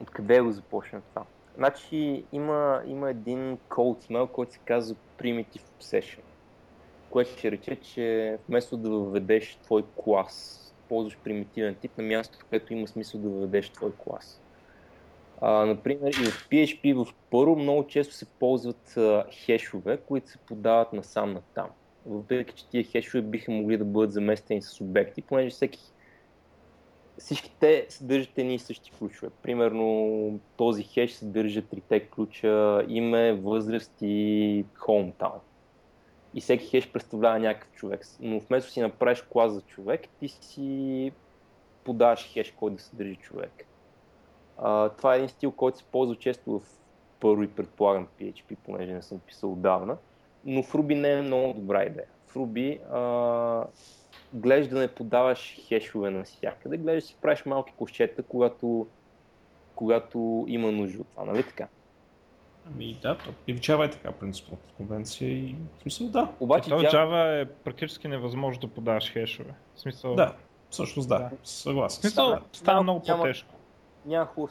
откъде 0.00 0.40
го 0.40 0.52
започна 0.52 1.00
това? 1.00 1.24
Значи 1.56 2.24
има, 2.32 2.82
има 2.86 3.10
един 3.10 3.58
cold 3.68 4.10
email, 4.10 4.26
който 4.26 4.52
се 4.52 4.58
казва 4.64 4.96
Primitive 5.18 5.62
Obsession, 5.80 6.23
което 7.14 7.30
ще 7.30 7.50
рече, 7.50 7.76
че 7.76 8.38
вместо 8.48 8.76
да 8.76 8.90
въведеш 8.90 9.58
твой 9.62 9.84
клас, 10.04 10.60
ползваш 10.88 11.18
примитивен 11.24 11.74
тип 11.74 11.98
на 11.98 12.04
място, 12.04 12.38
където 12.38 12.72
има 12.72 12.88
смисъл 12.88 13.20
да 13.20 13.28
въведеш 13.28 13.68
твой 13.70 13.92
клас. 13.98 14.42
А, 15.40 15.66
например, 15.66 16.12
и 16.12 16.24
в 16.24 16.48
PHP 16.50 17.04
в 17.04 17.14
първо 17.30 17.56
много 17.56 17.86
често 17.86 18.14
се 18.14 18.26
ползват 18.26 18.96
а, 18.96 19.24
хешове, 19.30 19.96
които 19.96 20.28
се 20.28 20.38
подават 20.38 20.92
насам 20.92 21.32
на 21.32 21.40
там. 21.54 21.68
Въпреки, 22.06 22.54
че 22.54 22.68
тия 22.68 22.84
хешове 22.84 23.22
биха 23.22 23.52
могли 23.52 23.76
да 23.76 23.84
бъдат 23.84 24.12
заместени 24.12 24.62
с 24.62 24.80
обекти, 24.80 25.22
понеже 25.22 25.50
всеки 25.50 25.80
всички 27.18 27.52
те 27.60 27.86
съдържат 27.88 28.38
едни 28.38 28.54
и 28.54 28.58
същи 28.58 28.90
ключове. 28.98 29.30
Примерно 29.42 30.40
този 30.56 30.82
хеш 30.82 31.12
съдържа 31.12 31.62
трите 31.62 32.00
ключа 32.00 32.84
име, 32.88 33.32
възраст 33.32 33.92
и 34.02 34.64
hometown. 34.78 35.38
И 36.34 36.40
всеки 36.40 36.66
хеш 36.66 36.92
представлява 36.92 37.38
някакъв 37.38 37.72
човек. 37.72 38.06
Но 38.20 38.40
вместо 38.40 38.70
си 38.70 38.80
направиш 38.80 39.22
клас 39.22 39.52
за 39.52 39.60
човек, 39.60 40.08
ти 40.20 40.28
си 40.28 41.12
подаваш 41.84 42.32
хеш, 42.32 42.50
който 42.50 42.76
да 42.76 42.82
съдържи 42.82 43.16
човек. 43.16 43.66
А, 44.58 44.88
това 44.88 45.14
е 45.14 45.16
един 45.16 45.28
стил, 45.28 45.52
който 45.52 45.78
се 45.78 45.84
ползва 45.84 46.16
често 46.16 46.58
в 46.58 46.62
първо 47.20 47.42
и 47.42 47.48
предполагам 47.48 48.08
PHP, 48.20 48.56
понеже 48.64 48.92
не 48.92 49.02
съм 49.02 49.18
писал 49.18 49.52
отдавна. 49.52 49.96
Но 50.44 50.62
в 50.62 50.72
Ruby 50.72 50.94
не 50.94 51.12
е 51.12 51.22
много 51.22 51.52
добра 51.52 51.84
идея. 51.84 52.06
В 52.26 52.34
Ruby 52.34 52.80
а, 52.92 53.66
гледаш 54.34 54.68
да 54.68 54.78
не 54.78 54.88
подаваш 54.88 55.60
хешове 55.68 56.10
навсякъде, 56.10 56.76
гледаш 56.76 57.02
да 57.02 57.08
си 57.08 57.16
правиш 57.20 57.44
малки 57.44 57.72
кошчета, 57.76 58.22
когато, 58.22 58.86
когато 59.74 60.44
има 60.48 60.72
нужда 60.72 61.00
от 61.00 61.08
това, 61.08 61.24
нали 61.24 61.42
така? 61.42 61.68
Ами 62.66 62.98
да, 63.02 63.18
то 63.18 63.30
и 63.46 63.54
в 63.54 63.60
Java 63.60 63.86
е 63.86 63.90
така, 63.90 64.12
принципно, 64.12 64.56
в 64.68 64.72
конвенция 64.72 65.30
и 65.30 65.56
в 65.78 65.82
смисъл 65.82 66.08
да. 66.08 66.32
Обаче 66.40 66.70
в 66.70 66.78
Java, 66.82 67.42
е 67.42 67.46
практически 67.46 68.08
невъзможно 68.08 68.60
да 68.60 68.74
подаваш 68.74 69.12
хешове. 69.12 69.54
В 69.74 69.80
смисъл, 69.80 70.14
Да, 70.14 70.34
всъщност 70.70 71.08
да, 71.08 71.18
Да. 71.18 71.30
съгласен 71.44 71.98
в 71.98 72.00
смисъл 72.00 72.28
Да. 72.28 72.40
става 72.52 72.76
Няма- 72.76 72.82
много 72.82 73.04
няма- 73.08 73.22
по-тежко. 73.22 73.54
няма 74.06 74.26
хубав 74.26 74.50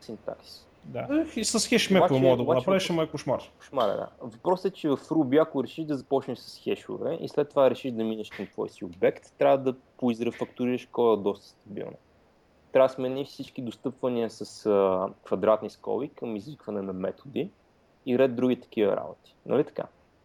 синтаксис. 0.00 0.66
Да. 0.84 1.06
Ех, 1.26 1.36
И 1.36 1.44
с 1.44 1.68
хеш 1.68 1.90
меко 1.90 2.14
мога 2.14 2.36
да 2.36 2.44
го 2.44 2.54
направиш, 2.54 2.90
ама 2.90 3.02
е 3.02 3.06
кошмар. 3.06 3.42
Кошмара, 3.58 3.96
да. 3.96 4.08
Въпросът 4.20 4.72
е, 4.72 4.76
че 4.76 4.88
в 4.88 4.96
Ruby, 4.96 5.42
ако 5.42 5.64
решиш 5.64 5.84
да 5.84 5.96
започнеш 5.96 6.38
с 6.38 6.60
хешове 6.64 7.18
и 7.20 7.28
след 7.28 7.48
това 7.48 7.70
решиш 7.70 7.92
да 7.92 8.04
минеш 8.04 8.30
към 8.30 8.46
твой 8.46 8.68
си 8.68 8.84
обект, 8.84 9.32
трябва 9.38 9.58
да 9.58 9.74
поизрефактурираш 9.96 10.88
кода 10.92 11.22
доста 11.22 11.46
стабилно. 11.46 11.96
Трябва 12.72 12.88
да 12.88 12.94
смениш 12.94 13.28
всички 13.28 13.62
достъпвания 13.62 14.30
с 14.30 14.66
а, 14.66 15.08
квадратни 15.24 15.70
скоби 15.70 16.08
към 16.08 16.36
извикване 16.36 16.82
на 16.82 16.92
методи 16.92 17.50
и 18.06 18.18
ред 18.18 18.36
други 18.36 18.60
такива 18.60 18.96
работи. 18.96 19.34
Нали 19.46 19.64
така? 19.64 19.84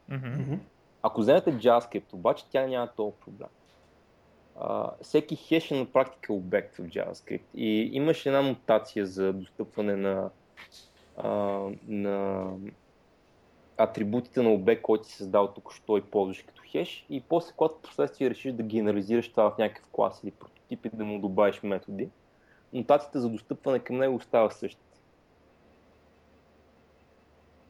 Мгм. 0.10 0.54
Ако 1.02 1.22
вземете 1.22 1.58
JavaScript, 1.58 2.14
обаче 2.14 2.46
тя 2.50 2.68
няма 2.68 2.88
толкова 2.88 3.26
проблем. 3.26 3.50
А, 4.60 4.92
всеки 5.02 5.36
хеш 5.36 5.72
е 5.72 5.80
на 5.80 5.86
практика 5.86 6.34
обект 6.34 6.76
в 6.76 6.82
JavaScript 6.82 7.42
и 7.56 7.90
имаш 7.94 8.26
една 8.26 8.42
мутация 8.42 9.06
за 9.06 9.34
достъпване 9.34 9.96
на, 9.96 10.30
а, 11.18 11.30
на 11.88 12.48
атрибутите 13.78 14.42
на 14.42 14.54
обект, 14.54 14.82
който 14.82 15.08
си 15.08 15.16
създал 15.16 15.48
тук, 15.48 15.74
що 15.74 15.98
и 15.98 16.02
ползваш 16.02 16.42
като 16.42 16.62
хеш 16.72 17.06
и 17.10 17.22
после, 17.22 17.54
когато 17.56 17.76
в 17.76 17.82
последствие 17.82 18.30
решиш 18.30 18.54
да 18.54 18.64
генерализираш 18.64 19.30
това 19.30 19.52
в 19.52 19.58
някакъв 19.58 19.90
клас 19.92 20.24
или 20.24 20.32
прототип 20.32 20.86
и 20.86 20.90
да 20.90 21.06
му 21.06 21.20
добавиш 21.20 21.64
методи, 21.64 22.10
мутацията 22.78 23.22
за 23.22 23.30
достъпване 23.30 23.80
към 23.80 23.98
него 23.98 24.16
остава 24.16 24.50
същата. 24.50 25.00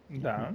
Да. 0.09 0.51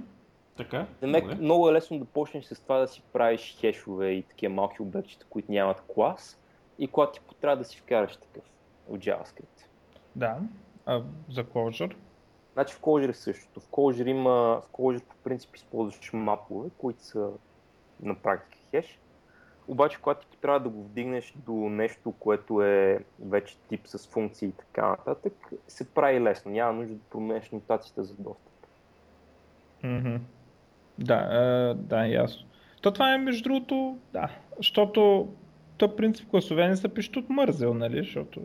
Така. 0.57 0.87
Демек, 1.01 1.23
добре. 1.23 1.35
много 1.35 1.69
е 1.69 1.73
лесно 1.73 1.99
да 1.99 2.05
почнеш 2.05 2.45
с 2.45 2.61
това 2.61 2.77
да 2.77 2.87
си 2.87 3.03
правиш 3.13 3.57
хешове 3.59 4.09
и 4.09 4.23
такива 4.23 4.53
малки 4.53 4.81
обектчета, 4.81 5.25
които 5.29 5.51
нямат 5.51 5.83
клас 5.87 6.39
и 6.79 6.87
когато 6.87 7.19
ти 7.19 7.35
трябва 7.41 7.57
да 7.57 7.65
си 7.65 7.79
вкараш 7.79 8.17
такъв 8.17 8.43
от 8.87 8.99
JavaScript. 8.99 9.65
Да. 10.15 10.39
А 10.85 11.03
за 11.29 11.43
Clojure? 11.43 11.95
Значи 12.53 12.73
в 12.73 12.81
Clojure 12.81 13.09
е 13.09 13.13
същото. 13.13 13.59
В 13.59 13.67
Clojure 13.67 14.07
има, 14.07 14.61
в 14.61 14.69
Clojure 14.73 15.03
по 15.03 15.15
принцип 15.23 15.55
използваш 15.55 16.13
мапове, 16.13 16.69
които 16.77 17.03
са 17.03 17.29
на 18.01 18.15
практика 18.15 18.57
хеш. 18.71 18.99
Обаче, 19.67 19.97
когато 20.01 20.27
ти 20.27 20.37
трябва 20.37 20.59
да 20.59 20.69
го 20.69 20.83
вдигнеш 20.83 21.33
до 21.45 21.53
нещо, 21.53 22.11
което 22.19 22.61
е 22.61 22.99
вече 23.19 23.57
тип 23.57 23.81
с 23.85 24.07
функции 24.07 24.47
и 24.47 24.51
така 24.51 24.87
нататък, 24.87 25.33
се 25.67 25.93
прави 25.93 26.21
лесно. 26.21 26.51
Няма 26.51 26.73
нужда 26.73 26.93
да 26.93 27.01
променеш 27.09 27.51
нотацията 27.51 28.03
за 28.03 28.13
достъп. 28.13 28.53
Мгм. 29.83 30.15
Да, 30.99 31.27
е, 31.31 31.73
да, 31.73 32.05
ясно. 32.05 32.47
То 32.81 32.91
това 32.91 33.13
е 33.13 33.17
между 33.17 33.43
другото, 33.43 33.97
да, 34.13 34.29
защото 34.57 35.27
то 35.77 35.95
принцип 35.95 36.29
класове 36.29 36.67
не 36.67 36.75
са 36.75 36.89
пишат 36.89 37.15
от 37.15 37.29
мързел, 37.29 37.73
нали, 37.73 37.97
защото 37.97 38.41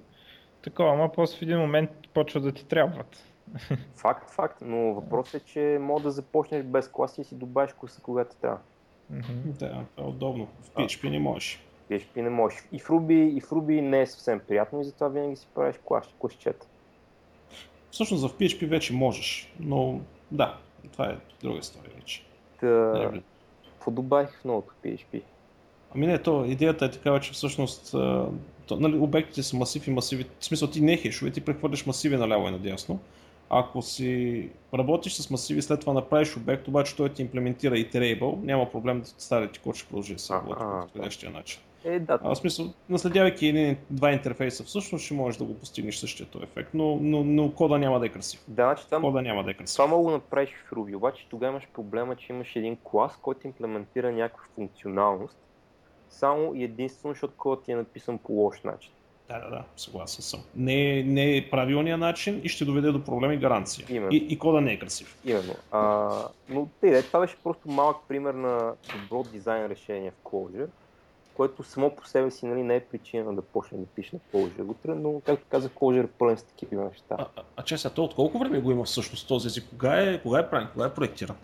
такова, 0.63 0.93
ама 0.93 1.13
после 1.13 1.39
в 1.39 1.43
един 1.43 1.59
момент 1.59 1.91
почва 2.15 2.41
да 2.41 2.53
ти 2.53 2.67
трябват. 2.67 3.25
Факт, 3.97 4.31
факт, 4.31 4.59
но 4.61 4.95
въпросът 4.95 5.43
е, 5.43 5.45
че 5.45 5.79
мога 5.81 6.03
да 6.03 6.11
започнеш 6.11 6.65
без 6.65 6.89
класи 6.89 7.21
и 7.21 7.25
си 7.25 7.35
добавиш 7.35 7.73
класа, 7.73 8.03
когато 8.03 8.37
трябва. 8.37 8.59
Да, 9.11 9.85
това 9.95 10.07
е 10.07 10.11
удобно. 10.11 10.49
В 10.63 10.71
PHP 10.71 11.11
не 11.11 11.19
можеш. 11.19 11.61
В 11.87 11.91
PHP 11.91 12.21
не 12.21 12.31
можеш. 12.31 12.59
И 12.73 12.79
в 12.79 12.89
Ruby, 12.89 13.37
и 13.37 13.41
в 13.41 13.51
Ruby 13.51 13.81
не 13.81 14.01
е 14.01 14.07
съвсем 14.07 14.41
приятно 14.49 14.81
и 14.81 14.85
затова 14.85 15.09
винаги 15.09 15.37
си 15.37 15.47
правиш 15.55 15.77
клас, 15.85 16.09
класчета. 16.19 16.67
Всъщност 17.91 18.29
в 18.29 18.39
PHP 18.39 18.67
вече 18.67 18.93
можеш, 18.93 19.53
но 19.61 20.01
да, 20.31 20.59
това 20.93 21.07
е 21.07 21.17
друга 21.43 21.59
история 21.59 21.91
вече. 21.97 22.25
Та... 22.61 23.13
Какво 23.73 23.91
добавих 23.91 24.41
в 24.41 24.45
новото 24.45 24.75
PHP? 24.85 25.23
Ами 25.95 26.07
не, 26.07 26.23
то 26.23 26.45
идеята 26.45 26.85
е 26.85 26.91
такава, 26.91 27.21
че 27.21 27.33
всъщност 27.33 27.91
то, 28.67 28.77
нали, 28.81 28.97
обектите 28.97 29.43
са 29.43 29.57
масив 29.57 29.87
и 29.87 29.91
масиви. 29.91 30.25
В 30.39 30.45
смисъл 30.45 30.71
ти 30.71 30.81
не 30.81 30.97
хешове, 30.97 31.31
ти 31.31 31.41
прехвърляш 31.41 31.87
масиви 31.87 32.17
наляво 32.17 32.49
и 32.49 32.51
надясно. 32.51 33.01
Ако 33.51 33.83
си 33.83 34.51
работиш 34.75 35.15
с 35.15 35.31
масиви, 35.31 35.63
след 35.63 35.81
това 35.81 35.93
направиш 35.93 36.37
обект, 36.37 36.69
обаче 36.69 36.97
той 36.97 37.09
ти 37.09 37.23
имплементира 37.23 37.75
iterable, 37.75 38.45
няма 38.45 38.71
проблем 38.71 39.01
да 39.01 39.07
стария 39.07 39.53
ти 39.53 39.59
код 39.59 39.77
ще 39.77 39.89
продължи 39.89 40.15
да 40.15 40.21
се 40.21 40.35
работи 40.35 40.61
по 40.61 40.81
подходящия 40.81 41.31
начин. 41.33 41.61
Е, 41.85 42.01
да. 42.01 42.19
А, 42.23 42.35
в 42.35 42.39
смисъл, 42.39 42.67
наследявайки 42.89 43.47
един, 43.47 43.77
два 43.91 44.13
интерфейса, 44.13 44.65
всъщност 44.65 45.05
ще 45.05 45.15
можеш 45.15 45.39
да 45.39 45.45
го 45.45 45.55
постигнеш 45.55 45.97
същия 45.97 46.27
ефект, 46.43 46.71
но, 46.75 46.99
но, 47.01 47.25
но 47.25 47.53
кода 47.53 47.79
няма 47.79 48.01
да 48.01 48.07
е 48.07 48.09
красив. 48.09 48.45
Да, 48.49 48.65
значи 48.65 48.85
това, 48.85 49.01
кода 49.01 49.23
няма 49.23 49.45
да 49.45 49.51
е 49.51 49.55
красив. 49.55 49.77
Това 49.77 49.87
мога 49.87 50.11
да 50.11 50.17
направиш 50.17 50.51
в 50.51 50.71
Ruby, 50.71 50.97
обаче 50.97 51.27
тогава 51.31 51.53
имаш 51.53 51.69
проблема, 51.75 52.17
че 52.17 52.33
имаш 52.33 52.57
един 52.57 52.77
клас, 52.85 53.19
който 53.23 53.47
имплементира 53.47 54.13
някаква 54.13 54.45
функционалност, 54.55 55.39
само 56.11 56.55
и 56.55 56.65
единствено, 56.65 57.15
защото 57.15 57.35
кодът 57.37 57.65
ти 57.65 57.73
е 57.73 57.77
написан 57.77 58.19
по 58.19 58.33
лош 58.33 58.63
начин. 58.63 58.93
Да, 59.29 59.39
да, 59.39 59.51
да, 59.51 59.65
съгласен 59.77 60.23
съм. 60.23 60.41
Не, 60.57 61.03
не 61.03 61.37
е 61.37 61.51
правилният 61.51 62.01
начин 62.01 62.41
и 62.45 62.49
ще 62.49 62.65
доведе 62.65 62.93
до 62.93 63.05
проблеми 63.05 63.37
гаранция. 63.37 63.87
Именно. 63.89 64.13
И, 64.13 64.17
и 64.17 64.39
кода 64.39 64.61
не 64.61 64.73
е 64.73 64.79
красив. 64.79 65.19
Именно. 65.25 65.55
А, 65.71 66.11
но 66.49 66.69
те, 66.81 67.03
това 67.03 67.21
беше 67.21 67.37
просто 67.45 67.69
малък 67.69 67.97
пример 68.09 68.35
на 68.35 68.73
добро 69.03 69.31
дизайн 69.33 69.67
решение 69.67 70.11
в 70.11 70.29
Clojure, 70.29 70.67
което 71.35 71.63
само 71.63 71.91
по 71.97 72.07
себе 72.07 72.31
си 72.31 72.47
нали, 72.47 72.63
не 72.63 72.77
е 72.77 72.81
причина 72.81 73.35
да 73.35 73.43
почне 73.43 73.79
да 73.79 73.87
пише 73.87 74.11
на 74.17 74.21
Clojure 74.33 74.71
утре, 74.71 74.95
но 74.95 75.21
както 75.21 75.47
казах, 75.51 75.73
Clojure 75.73 76.05
е 76.05 76.07
пълен 76.07 76.37
с 76.37 76.43
такива 76.43 76.85
неща. 76.85 77.17
А, 77.19 77.27
а, 77.37 77.43
а 77.57 77.63
че 77.63 77.79
сега, 77.79 77.95
то 77.95 78.05
от 78.05 78.15
колко 78.15 78.39
време 78.39 78.61
го 78.61 78.71
има 78.71 78.85
всъщност 78.85 79.29
този 79.29 79.47
език? 79.47 79.65
Кога 79.71 80.01
е, 80.01 80.23
кога 80.23 80.39
е 80.39 80.51
правен? 80.51 80.69
Кога 80.73 80.87
е 80.87 80.95
проектиран? 80.95 81.37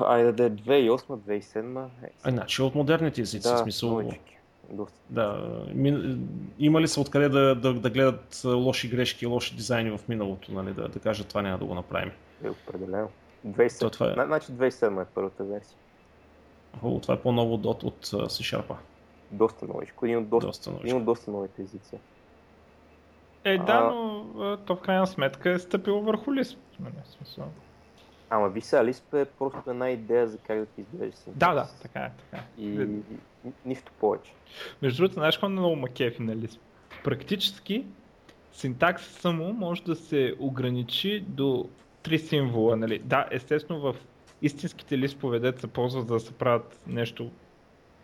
Айде 0.00 0.32
да 0.32 0.44
е 0.44 0.50
2008-2007. 0.50 1.86
Е, 2.04 2.10
а, 2.22 2.30
значи 2.30 2.62
от 2.62 2.74
модерните 2.74 3.20
езици, 3.20 3.48
да, 3.48 3.58
смисъл. 3.58 3.90
новички. 3.90 4.33
Доста. 4.70 4.98
Да, 5.10 5.50
ми, 5.74 6.18
има 6.58 6.80
ли 6.80 6.88
са 6.88 7.00
откъде 7.00 7.28
да, 7.28 7.54
да, 7.54 7.74
да 7.74 7.90
гледат 7.90 8.42
лоши 8.44 8.88
грешки, 8.88 9.26
лоши 9.26 9.56
дизайни 9.56 9.90
в 9.90 10.00
миналото, 10.08 10.52
нали, 10.52 10.72
да, 10.72 10.88
да 10.88 10.98
кажат 10.98 11.28
това 11.28 11.42
няма 11.42 11.58
да 11.58 11.64
го 11.64 11.74
направим? 11.74 12.12
Е, 12.44 12.48
определено. 12.50 13.08
2007. 13.46 13.92
това 13.92 14.06
е. 14.10 14.12
Значи 14.12 14.52
2007 14.52 15.02
е 15.02 15.06
първата 15.14 15.44
версия. 15.44 15.76
О, 16.82 17.00
това 17.00 17.14
е 17.14 17.20
по-ново 17.20 17.54
от, 17.54 17.82
от 17.82 18.06
C-Sharp. 18.06 18.74
Доста 19.30 19.66
новичко. 19.66 20.06
Един 20.06 20.18
от 20.18 20.28
доста, 20.28 20.46
Доста 20.46 20.70
новичко. 20.70 20.86
един 20.86 20.96
от 20.96 21.04
доста 21.04 21.30
новите 21.30 21.62
езици. 21.62 21.96
Е, 23.44 23.58
да, 23.58 23.80
но 23.80 24.26
а, 24.38 24.56
то 24.56 24.76
в 24.76 24.80
крайна 24.80 25.06
сметка 25.06 25.50
е 25.50 25.58
стъпило 25.58 26.00
върху. 26.00 26.30
Нали, 26.30 26.44
в 26.44 27.08
смисъл. 27.08 27.44
Ама 28.34 28.48
ви 28.48 28.60
сега, 28.60 28.92
е 29.14 29.24
просто 29.24 29.70
една 29.70 29.90
идея 29.90 30.28
за 30.28 30.38
как 30.38 30.58
да 30.58 30.66
ти 30.66 30.80
изглежда 30.80 31.16
синтаксис. 31.16 31.38
Да, 31.38 31.54
да, 31.54 31.68
така 31.82 32.00
е, 32.00 32.10
така 32.18 32.36
е. 32.36 32.62
И, 32.62 32.66
и, 32.66 32.82
и 33.48 33.52
нищо 33.64 33.92
повече. 34.00 34.32
Между 34.82 34.96
другото, 34.96 35.14
знаеш 35.14 35.36
какво 35.36 35.48
много 35.48 35.76
макефи 35.76 36.22
на 36.22 36.36
Lisp? 36.36 36.58
Практически 37.04 37.86
синтаксиса 38.52 39.32
му 39.32 39.52
може 39.52 39.82
да 39.82 39.96
се 39.96 40.34
ограничи 40.38 41.24
до 41.28 41.68
три 42.02 42.18
символа. 42.18 42.76
Нали? 42.76 42.98
Да, 42.98 43.26
естествено 43.30 43.80
в 43.80 43.96
истинските 44.42 44.98
лиспове, 44.98 45.38
дето 45.38 45.60
се 45.60 45.66
ползват 45.66 46.08
за 46.08 46.14
да 46.14 46.20
се 46.20 46.32
правят 46.32 46.80
нещо 46.86 47.30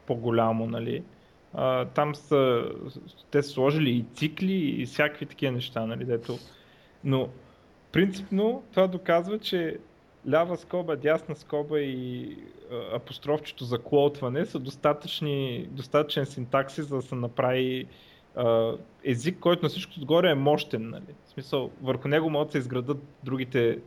по-голямо, 0.07 0.66
нали? 0.66 1.05
А, 1.55 1.85
там 1.85 2.14
са, 2.14 2.64
те 3.31 3.43
са 3.43 3.51
сложили 3.51 3.91
и 3.91 4.05
цикли 4.14 4.55
и 4.55 4.87
всякакви 4.87 5.26
такива 5.26 5.53
неща, 5.53 5.87
нали? 5.87 6.05
Дето... 6.05 6.39
Но 7.05 7.28
принципно 7.93 8.62
това 8.72 8.87
доказва, 8.87 9.39
че 9.39 9.78
лява 10.29 10.57
скоба, 10.57 10.97
дясна 10.97 11.37
скоба 11.37 11.81
и 11.81 12.37
а, 12.73 12.97
апострофчето 12.97 13.64
за 13.64 13.79
клоутване 13.79 14.47
са 14.47 14.59
достатъчни, 14.59 15.68
достатъчен 15.71 16.27
синтаксис, 16.27 16.87
за 16.87 16.97
да 16.97 17.03
се 17.03 17.14
направи 17.14 17.87
а, 18.37 18.73
език, 19.05 19.39
който 19.39 19.62
на 19.62 19.68
всичко 19.68 19.93
отгоре 19.99 20.31
е 20.31 20.35
мощен. 20.35 20.91
Нали? 20.91 21.14
В 21.27 21.31
смисъл, 21.31 21.71
върху 21.83 22.09
него 22.09 22.31
могат 22.31 22.49
да 22.49 22.53
се 22.53 22.59
изградат 22.59 22.99
другите... 23.25 23.79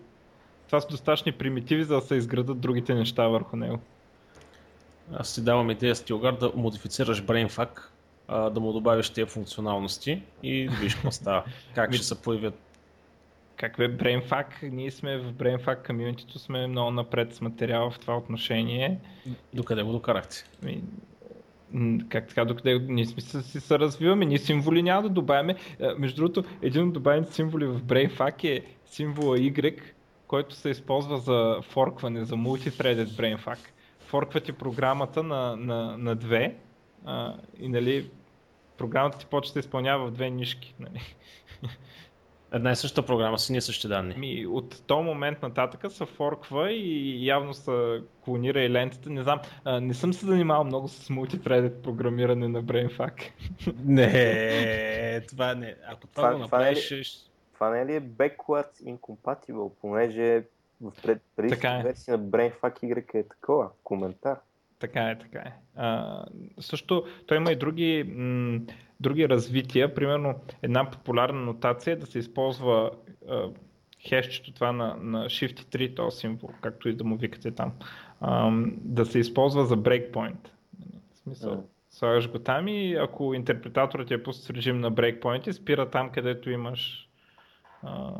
Това 0.66 0.82
са 0.82 0.88
достатъчни 0.88 1.32
примитиви, 1.32 1.84
за 1.84 1.96
да 1.96 2.02
се 2.02 2.16
изградат 2.16 2.60
другите 2.60 2.94
неща 2.96 3.28
върху 3.28 3.56
него. 3.56 3.80
Аз 5.14 5.36
ти 5.36 5.42
давам 5.42 5.72
идея 5.72 5.96
с 5.96 6.04
Тилгар 6.04 6.38
да 6.38 6.52
модифицираш 6.56 7.24
BrainFuck, 7.24 7.82
да 8.30 8.60
му 8.60 8.74
добавиш 8.74 9.10
тези 9.10 9.30
функционалности 9.30 10.22
и 10.44 10.66
да 10.70 10.76
видиш 10.76 10.96
какво 10.96 11.12
става. 11.12 11.44
Как 11.76 11.94
ще 11.94 12.06
се 12.06 12.22
появят. 12.22 12.60
Как 13.58 13.78
бе 13.78 13.97
BrainFuck? 13.97 14.70
Ние 14.70 14.91
сме 14.91 15.18
в 15.18 15.34
BrainFuck 15.34 15.88
комьюнитито, 15.88 16.39
сме 16.39 16.68
много 16.68 16.91
напред 16.91 17.34
с 17.34 17.41
материала 17.41 17.91
в 17.91 17.99
това 17.99 18.18
отношение. 18.18 18.99
Докъде 19.54 19.84
го 19.84 19.91
докарахте? 19.91 20.43
Как 22.10 22.28
така, 22.28 22.45
докъде 22.45 22.80
ние 22.80 23.06
сме 23.06 23.22
се, 23.22 23.41
си 23.41 23.60
се 23.60 23.80
развиваме, 23.80 24.26
ние 24.26 24.38
символи 24.38 24.84
няма 24.84 25.01
да 25.01 25.10
добавяме. 25.10 25.56
Между 25.97 26.16
другото, 26.16 26.49
един 26.62 26.88
от 26.88 26.93
добавените 26.93 27.34
символи 27.34 27.66
в 27.66 27.84
BrainFuck 27.84 28.43
е 28.43 28.66
символа 28.86 29.38
Y, 29.38 29.82
който 30.28 30.56
се 30.56 30.70
използва 30.70 31.18
за 31.18 31.60
форкване, 31.62 32.26
за 32.26 32.36
multithreaded 32.36 33.06
BrainFuck. 33.06 33.60
Форква 33.99 34.39
ти 34.39 34.51
програмата 34.51 35.24
на, 35.24 35.56
на, 35.56 35.97
на 35.97 36.16
две 36.16 36.56
а, 37.06 37.36
и 37.60 37.70
нали, 37.70 38.10
програмата 38.78 39.18
ти 39.18 39.26
почва 39.26 39.54
да 39.54 39.60
изпълнява 39.60 40.08
в 40.08 40.12
две 40.12 40.30
нишки. 40.30 40.76
Нали. 40.80 41.16
Една 42.54 42.72
и 42.72 42.76
съща 42.76 43.01
програма 43.04 43.39
с 43.39 43.49
ние 43.49 43.62
същи 43.62 43.88
данни. 43.88 44.16
Ми, 44.16 44.47
от 44.47 44.84
този 44.84 45.04
момент 45.04 45.41
нататъка 45.41 45.89
се 45.89 46.06
форква 46.08 46.72
и 46.72 47.26
явно 47.26 47.54
се 47.54 47.72
клонира 48.22 48.62
и 48.62 48.70
лентата. 48.70 49.10
Не 49.10 49.24
знам, 49.24 49.39
а, 49.66 49.80
не 49.82 49.93
съм 49.93 50.14
се 50.14 50.26
занимавал 50.26 50.64
много 50.64 50.88
с 50.88 51.08
multithreaded 51.08 51.72
програмиране 51.74 52.47
на 52.47 52.64
BrainFuck. 52.64 53.22
Не, 53.86 55.22
това 55.22 55.56
не. 55.56 55.76
Ако 55.88 56.08
това, 56.08 56.24
Това- 56.24 56.36
го 56.36 56.45
това 56.45 56.58
е 56.58 56.62
ли- 56.62 56.66
направиш, 56.66 56.86
ще- 57.04 57.30
Това 57.54 57.70
не 57.70 57.82
е 57.82 57.86
ли 57.86 57.95
е 57.95 58.01
backwards 58.01 58.97
incompatible, 58.97 59.72
понеже 59.82 60.43
в 60.82 60.91
пред, 61.04 61.22
предишната 61.36 61.62
Така 61.62 61.80
е. 61.80 61.84
версия 61.84 62.18
на 62.18 62.24
BrainFuck 62.24 62.84
Y 62.84 63.16
е 63.16 63.24
такова, 63.24 63.70
коментар. 63.84 64.39
Така 64.80 65.01
е, 65.01 65.18
така 65.20 65.39
е. 65.39 65.54
А, 65.76 66.24
също 66.60 67.04
той 67.28 67.38
има 67.38 67.51
и 67.51 67.56
други, 67.56 68.04
м- 68.08 68.60
други 69.04 69.30
развития. 69.30 69.93
Примерно 69.95 70.36
една 70.62 70.91
популярна 70.91 71.41
нотация 71.41 71.93
е 71.93 71.95
да 71.95 72.06
се 72.06 72.20
използва 72.20 72.91
а, 73.30 73.49
хешчето 74.08 74.54
това 74.54 74.72
на, 74.72 74.95
на 75.01 75.26
Shift 75.26 75.62
3, 75.62 75.95
този 75.95 76.18
символ, 76.18 76.49
както 76.62 76.89
и 76.89 76.95
да 76.95 77.04
му 77.04 77.18
викате 77.18 77.51
там, 77.51 77.74
а, 78.22 78.51
да 78.68 79.06
се 79.06 79.20
използва 79.20 79.66
за 79.66 79.78
breakpoint. 79.78 80.47
В 81.14 81.18
смисъл, 81.18 81.51
Мгм. 81.54 81.62
слагаш 81.89 82.32
го 82.32 82.39
там 82.39 82.68
и 82.68 82.95
ако 82.95 83.34
интерпретаторът 83.34 84.12
е 84.12 84.24
пуснат 84.24 84.45
с 84.45 84.49
режим 84.49 84.80
на 84.80 84.91
breakpoint, 84.91 85.51
спира 85.51 85.89
там, 85.89 86.10
където 86.10 86.49
имаш 86.49 87.10
а, 87.84 88.14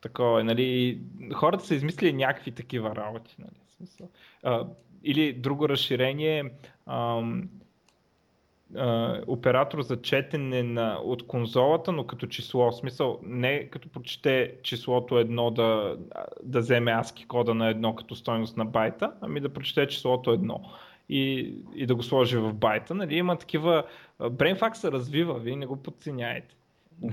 такова. 0.00 0.44
Нали, 0.44 1.00
хората 1.34 1.64
са 1.64 1.74
измислили 1.74 2.12
някакви 2.12 2.52
такива 2.52 2.96
работи. 2.96 3.36
Нали, 3.38 3.60
в 3.68 3.72
смисъл. 3.72 4.08
А, 4.42 4.66
или 5.04 5.32
друго 5.32 5.68
разширение, 5.68 6.50
ам, 6.86 7.48
а, 8.76 9.20
оператор 9.26 9.82
за 9.82 10.02
четене 10.02 10.62
на, 10.62 10.98
от 11.04 11.26
конзолата, 11.26 11.92
но 11.92 12.06
като 12.06 12.26
число. 12.26 12.70
В 12.70 12.76
смисъл, 12.76 13.18
не 13.22 13.68
като 13.70 13.88
прочете 13.88 14.54
числото 14.62 15.18
едно 15.18 15.50
да, 15.50 15.96
да 16.42 16.58
вземе 16.58 16.90
ASCII 16.90 17.26
кода 17.26 17.54
на 17.54 17.68
едно 17.68 17.94
като 17.94 18.14
стойност 18.14 18.56
на 18.56 18.64
байта, 18.64 19.12
ами 19.20 19.40
да 19.40 19.48
прочете 19.48 19.86
числото 19.86 20.30
едно 20.30 20.60
и, 21.08 21.54
и 21.74 21.86
да 21.86 21.94
го 21.94 22.02
сложи 22.02 22.36
в 22.36 22.54
байта. 22.54 22.94
Нали? 22.94 23.16
Има 23.16 23.36
такива... 23.36 23.84
а, 24.18 24.30
BrainFuck 24.30 24.74
се 24.74 24.92
развива, 24.92 25.38
вие 25.38 25.56
не 25.56 25.66
го 25.66 25.82
подценяете. 25.82 26.56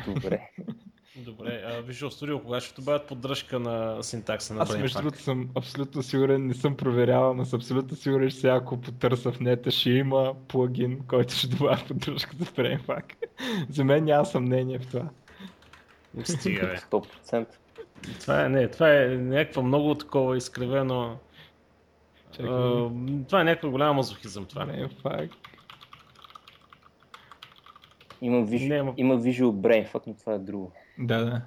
Добре. 0.08 0.49
Добре, 1.16 1.64
а 1.66 1.84
Visual 1.84 2.09
Studio 2.09 2.43
кога 2.43 2.59
ще 2.59 2.82
добавят 2.82 3.07
поддръжка 3.07 3.59
на 3.59 4.03
синтакса 4.03 4.53
на 4.53 4.62
Аз 4.62 4.78
между 4.78 4.97
другото 4.97 5.20
съм 5.20 5.49
абсолютно 5.57 6.03
сигурен, 6.03 6.47
не 6.47 6.53
съм 6.53 6.78
проверявал, 6.78 7.34
но 7.34 7.45
съм 7.45 7.57
абсолютно 7.57 7.97
сигурен, 7.97 8.30
че 8.30 8.36
сега 8.36 8.55
ако 8.55 8.82
потърся 8.82 9.32
в 9.32 9.39
нета 9.39 9.72
ще 9.72 9.89
има 9.89 10.34
плагин, 10.47 10.99
който 11.07 11.34
ще 11.34 11.47
добавя 11.47 11.82
поддръжка 11.88 12.36
за 12.39 12.45
BrainFuck. 12.45 13.14
за 13.70 13.84
мен 13.84 14.03
няма 14.03 14.26
съмнение 14.26 14.80
в 14.80 14.88
това. 14.88 15.09
Стига, 16.24 16.68
бе. 16.68 16.78
100%. 16.78 17.47
Това 18.20 18.45
е, 18.45 18.49
не, 18.49 18.68
това 18.68 18.95
е 18.95 19.07
някаква 19.07 19.62
много 19.62 19.95
такова 19.95 20.38
изкривено... 20.38 21.18
Чакай. 22.32 22.49
А, 22.51 22.89
това 23.28 23.41
е 23.41 23.43
някаква 23.43 23.70
голяма 23.70 23.93
мазохизъм 23.93 24.45
това. 24.45 24.66
BrainFuck. 24.66 25.32
Има, 28.22 28.45
виж... 28.45 28.62
Не, 28.62 28.80
ама- 28.80 28.93
има 28.97 29.18
Visual 29.18 29.51
Brain, 29.51 29.91
fuck, 29.91 30.01
но 30.07 30.14
това 30.14 30.34
е 30.34 30.39
друго. 30.39 30.72
Да, 31.02 31.26
да. 31.26 31.41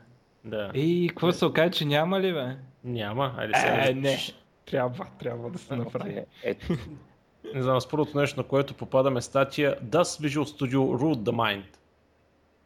Да. 0.44 0.70
И 0.74 1.09
какво 1.09 1.32
се 1.32 1.44
окаже, 1.44 1.70
че 1.70 1.84
няма 1.84 2.20
ли, 2.20 2.32
бе? 2.32 2.57
Няма. 2.84 3.34
Айде 3.38 3.55
сега. 3.55 3.88
Е, 3.90 3.94
не. 3.94 4.18
Трябва, 4.66 5.07
трябва 5.18 5.50
да 5.50 5.59
се 5.59 5.76
направи. 5.76 6.12
Е, 6.12 6.26
Ето, 6.42 6.66
Не 7.55 7.62
знам, 7.62 7.80
с 7.80 7.88
първото 7.88 8.18
нещо, 8.18 8.40
на 8.40 8.44
което 8.46 8.74
попадаме 8.74 9.22
статия 9.22 9.80
Does 9.84 10.26
Visual 10.28 10.44
Studio 10.44 10.76
Root 10.76 11.14
the 11.14 11.32
Mind? 11.32 11.64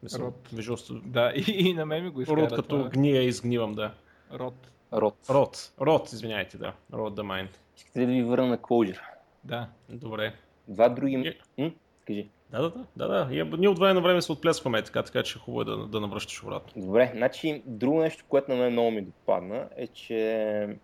Мисля, 0.03 0.19
Root. 0.19 0.53
Visual 0.53 0.75
Studio. 0.75 1.01
Да, 1.01 1.33
и, 1.35 1.69
и 1.69 1.73
на 1.73 1.85
мен 1.85 2.03
ми 2.03 2.09
го 2.09 2.21
изкара 2.21 2.41
Root 2.41 2.55
като 2.55 2.77
това. 2.77 2.89
гния 2.89 3.21
и 3.21 3.27
изгнивам, 3.27 3.73
да. 3.73 3.91
Род. 4.33 4.71
род. 4.93 5.15
Рот. 5.29 5.71
Рот, 5.81 6.11
извиняйте, 6.13 6.57
да. 6.57 6.73
Root 6.93 7.13
the 7.13 7.21
Mind. 7.21 7.49
Искате 7.77 7.99
ли 7.99 8.05
да 8.05 8.11
ви 8.11 8.23
върна 8.23 8.47
на 8.47 8.57
Clojure? 8.57 8.99
Да. 9.43 9.67
Добре. 9.89 10.33
Два 10.67 10.89
други... 10.89 11.37
Е. 11.57 11.73
Кажи. 12.09 12.29
Да, 12.51 12.61
да, 12.61 12.69
да, 12.69 13.07
да, 13.07 13.07
да. 13.07 13.57
Ние 13.57 13.69
от 13.69 13.79
време 13.79 13.93
на 13.93 14.01
време 14.01 14.21
се 14.21 14.31
отплескваме 14.31 14.83
така, 14.83 15.03
така 15.03 15.23
че 15.23 15.39
хубаво 15.39 15.61
е 15.61 15.65
да, 15.65 15.87
да 15.87 15.99
навръщаш 15.99 16.43
обратно. 16.43 16.81
Добре, 16.81 17.11
значи 17.15 17.63
друго 17.65 17.99
нещо, 17.99 18.25
което 18.29 18.51
на 18.51 18.57
мен 18.57 18.71
много 18.71 18.91
ми 18.91 19.01
допадна 19.01 19.69
е, 19.75 19.87
че 19.87 20.77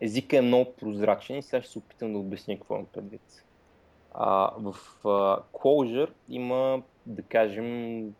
езика 0.00 0.36
е 0.36 0.42
много 0.42 0.72
прозрачен 0.72 1.38
и 1.38 1.42
сега 1.42 1.62
ще 1.62 1.72
се 1.72 1.78
опитам 1.78 2.12
да 2.12 2.18
обясня 2.18 2.56
какво 2.56 2.74
имам 2.74 2.86
предвид. 2.92 3.44
А, 4.14 4.50
в 4.58 4.74
а, 5.04 5.42
Clojure 5.52 6.10
има, 6.28 6.82
да 7.06 7.22
кажем, 7.22 8.14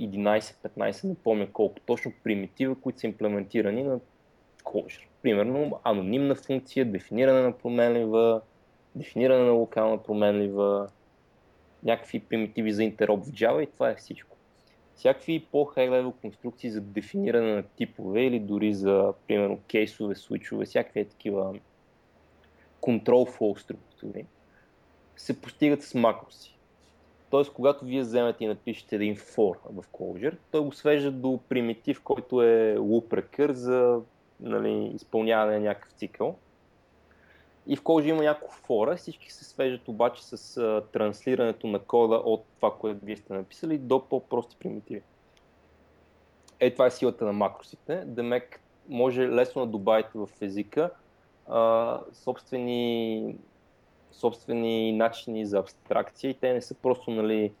11-15, 0.00 1.04
не 1.04 1.14
помня 1.14 1.52
колко 1.52 1.80
точно, 1.86 2.12
примитива, 2.24 2.80
които 2.80 3.00
са 3.00 3.06
имплементирани 3.06 3.82
на 3.82 4.00
Clojure. 4.64 5.06
Примерно 5.22 5.80
анонимна 5.84 6.34
функция, 6.34 6.84
дефиниране 6.84 7.42
на 7.42 7.52
променлива, 7.52 8.40
дефиниране 8.94 9.44
на 9.44 9.52
локална 9.52 10.02
променлива, 10.02 10.88
някакви 11.82 12.20
примитиви 12.20 12.72
за 12.72 12.84
интероп 12.84 13.24
в 13.24 13.28
Java 13.28 13.62
и 13.62 13.66
това 13.66 13.90
е 13.90 13.94
всичко. 13.94 14.36
Всякакви 14.94 15.46
по-хай 15.52 15.88
level 15.88 16.12
конструкции 16.12 16.70
за 16.70 16.80
дефиниране 16.80 17.54
на 17.54 17.62
типове 17.62 18.22
или 18.22 18.40
дори 18.40 18.74
за, 18.74 19.12
примерно, 19.28 19.60
кейсове, 19.68 20.14
свичове, 20.14 20.64
всякакви 20.64 21.00
е 21.00 21.08
такива 21.08 21.54
control 22.82 23.38
flow 23.38 23.58
структури 23.58 24.26
се 25.16 25.40
постигат 25.40 25.82
с 25.82 25.94
макроси. 25.94 26.58
Тоест, 27.30 27.52
когато 27.52 27.84
вие 27.84 28.00
вземете 28.00 28.44
и 28.44 28.46
напишете 28.46 28.96
един 28.96 29.16
for 29.16 29.56
в 29.70 29.84
Clojure, 29.92 30.36
той 30.50 30.60
го 30.60 30.72
свежда 30.72 31.10
до 31.10 31.40
примитив, 31.48 32.02
който 32.02 32.42
е 32.42 32.76
loop 32.78 33.52
за 33.52 34.00
нали, 34.40 34.92
изпълняване 34.94 35.58
на 35.58 35.64
някакъв 35.64 35.92
цикъл. 35.92 36.36
И 37.66 37.76
в 37.76 37.82
Clojure 37.82 38.08
има 38.08 38.22
няколко 38.22 38.54
фора, 38.54 38.96
всички 38.96 39.32
се 39.32 39.44
свеждат 39.44 39.88
обаче 39.88 40.24
с 40.24 40.56
а, 40.56 40.82
транслирането 40.92 41.66
на 41.66 41.78
кода 41.78 42.16
от 42.16 42.44
това, 42.56 42.74
което 42.78 43.04
вие 43.04 43.16
сте 43.16 43.32
написали, 43.32 43.78
до 43.78 44.08
по-прости 44.08 44.56
примитиви. 44.56 45.02
Е, 46.60 46.70
това 46.72 46.86
е 46.86 46.90
силата 46.90 47.24
на 47.24 47.32
макросите. 47.32 48.02
Демек 48.06 48.60
може 48.88 49.28
лесно 49.28 49.66
да 49.66 49.72
добавите 49.72 50.10
в 50.14 50.28
езика 50.40 50.90
а, 51.46 52.00
собствени, 52.12 53.36
собствени 54.12 54.92
начини 54.92 55.46
за 55.46 55.58
абстракция 55.58 56.30
и 56.30 56.34
те 56.34 56.52
не 56.52 56.60
са 56.60 56.74
просто 56.74 57.10
нали, 57.10 57.52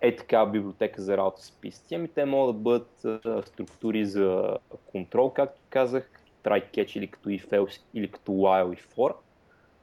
е 0.00 0.16
така 0.16 0.46
библиотека 0.46 1.02
за 1.02 1.16
работа 1.16 1.42
с 1.42 1.52
писти, 1.52 1.94
ами 1.94 2.08
те 2.08 2.24
могат 2.24 2.56
да 2.56 2.62
бъдат 2.62 3.04
а, 3.04 3.42
структури 3.42 4.06
за 4.06 4.58
контрол, 4.92 5.30
както 5.30 5.60
казах, 5.70 6.10
try 6.46 6.70
catch 6.70 6.96
или 6.96 7.06
като 7.06 7.28
if 7.28 7.48
else, 7.48 7.80
или 7.94 8.10
като 8.10 8.32
while 8.32 8.74
и 8.74 8.76
for. 8.76 9.14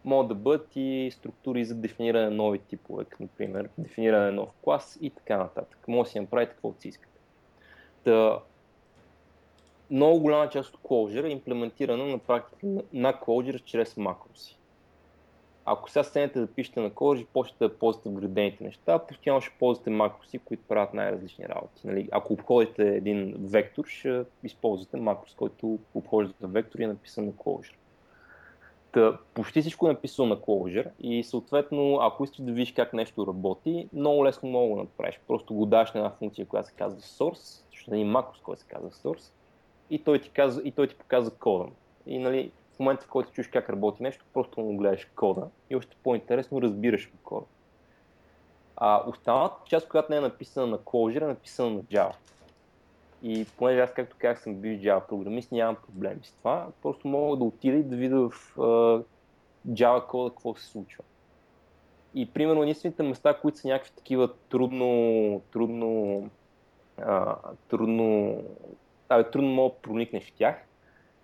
Могат 0.06 0.28
да 0.28 0.36
бъдат 0.36 0.68
и 0.76 1.10
структури 1.14 1.66
за 1.66 1.76
дефиниране 1.76 2.26
на 2.26 2.32
нови 2.32 2.60
типове, 2.60 3.06
като 3.06 3.24
например 3.24 3.70
дефиниране 3.78 4.26
на 4.26 4.32
нов 4.32 4.50
клас 4.62 4.98
и 5.02 5.10
така 5.10 5.38
нататък. 5.38 5.88
Може 5.88 6.08
да 6.08 6.12
си 6.12 6.20
направите 6.20 6.54
каквото 6.54 6.82
си 6.82 6.88
искате. 6.88 7.20
Та, 8.04 8.40
много 9.92 10.20
голяма 10.20 10.50
част 10.50 10.74
от 10.74 10.82
Clojure 10.82 11.28
е 11.28 11.32
имплементирана 11.32 12.06
на 12.06 12.18
практика 12.18 12.68
на 12.94 13.14
Clojure 13.14 13.64
чрез 13.64 13.98
макроси. 13.98 14.58
Ако 15.66 15.90
сега 15.90 16.04
станете 16.04 16.40
да 16.40 16.48
пишете 16.48 16.80
на 16.80 16.92
Clojure, 16.92 17.26
почнете 17.26 17.68
да 17.68 17.78
ползвате 17.78 18.10
вградените 18.10 18.64
неща, 18.64 19.00
постоянно 19.00 19.42
ще 19.42 19.56
ползвате 19.60 19.90
макроси, 19.90 20.40
които 20.40 20.64
правят 20.68 20.94
най-различни 20.94 21.46
работи. 21.50 21.88
Нали? 21.88 22.10
Ако 22.12 22.34
обходите 22.34 22.96
един 22.96 23.36
вектор, 23.40 23.86
ще 23.86 24.24
използвате 24.44 24.98
макрос, 24.98 25.36
който 25.36 25.80
обхожда 25.94 26.34
вектор 26.42 26.80
и 26.80 26.84
е 26.84 26.88
написан 26.88 27.26
на 27.26 27.32
Clojure. 27.32 27.76
Та, 28.92 29.18
почти 29.34 29.62
всичко 29.62 29.88
е 29.88 29.92
написано 29.92 30.28
на 30.28 30.38
Clojure 30.38 30.90
и 31.00 31.24
съответно, 31.24 31.98
ако 32.02 32.24
искаш 32.24 32.42
да 32.42 32.52
видиш 32.52 32.74
как 32.74 32.94
нещо 32.94 33.28
работи, 33.28 33.90
много 33.94 34.26
лесно 34.26 34.50
мога 34.50 34.76
да 34.76 34.82
направиш. 34.82 35.20
Просто 35.28 35.54
го 35.54 35.66
даш 35.66 35.94
на 35.94 36.00
една 36.00 36.12
функция, 36.12 36.46
която 36.46 36.68
се 36.68 36.76
казва 36.76 37.00
source, 37.00 37.64
защото 37.72 37.94
е 37.94 37.98
един 37.98 38.12
макрос, 38.12 38.42
който 38.42 38.62
се 38.62 38.68
казва 38.68 38.90
source, 38.90 39.32
и 39.90 40.04
той 40.04 40.20
ти, 40.20 40.30
казва, 40.30 40.62
и 40.66 40.72
той 40.72 40.88
ти 40.88 40.96
показва 40.96 41.32
кода. 41.32 41.66
И 42.08 42.20
нали, 42.20 42.52
в 42.76 42.80
момента, 42.80 43.06
в 43.06 43.10
който 43.10 43.32
чуеш 43.32 43.48
как 43.48 43.70
работи 43.70 44.04
нещо, 44.04 44.26
просто 44.34 44.62
му 44.62 44.78
гледаш 44.78 45.08
кода 45.16 45.48
и 45.70 45.76
още 45.76 45.98
по-интересно 46.04 46.62
разбираш 46.62 47.08
от 47.08 47.20
кода. 47.24 47.46
А 48.76 49.04
останалата 49.10 49.56
част, 49.66 49.88
която 49.88 50.12
не 50.12 50.18
е 50.18 50.22
написана 50.22 50.68
на 50.68 50.78
Clojure, 50.78 51.24
е 51.24 51.28
написана 51.28 51.70
на 51.70 51.82
Java. 51.82 52.16
И 53.24 53.46
понеже 53.58 53.80
аз, 53.80 53.94
както 53.94 54.16
казах, 54.20 54.44
съм 54.44 54.56
бил 54.56 54.80
Java 54.80 55.08
програмист, 55.08 55.52
нямам 55.52 55.76
проблеми 55.76 56.20
с 56.24 56.32
това. 56.32 56.68
Просто 56.82 57.08
мога 57.08 57.38
да 57.38 57.44
отида 57.44 57.78
и 57.78 57.84
да 57.84 57.96
видя 57.96 58.30
в 58.30 58.56
uh, 58.58 59.04
Java 59.70 60.08
кода 60.08 60.30
какво 60.30 60.56
се 60.56 60.66
случва. 60.66 61.04
И 62.16 62.26
примерно 62.26 62.64
единствените 62.64 63.04
места, 63.04 63.34
които 63.34 63.58
са 63.58 63.68
някакви 63.68 63.92
такива 63.96 64.34
трудно, 64.50 65.42
трудно, 65.52 66.30
а, 67.02 67.36
трудно, 67.70 68.38
абе, 69.10 69.32
трудно 69.32 69.50
мога 69.50 69.76
да 69.76 69.82
проникнеш 69.82 70.32
в 70.32 70.34
тях, 70.34 70.56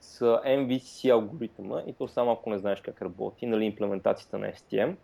са 0.02 0.42
MVC 0.46 1.12
алгоритъма 1.12 1.84
и 1.88 1.94
то 1.94 2.08
само 2.08 2.32
ако 2.32 2.50
не 2.50 2.58
знаеш 2.58 2.82
как 2.82 3.02
работи, 3.02 3.46
нали, 3.46 3.66
имплементацията 3.66 4.38
на 4.38 4.48
STM 4.48 4.96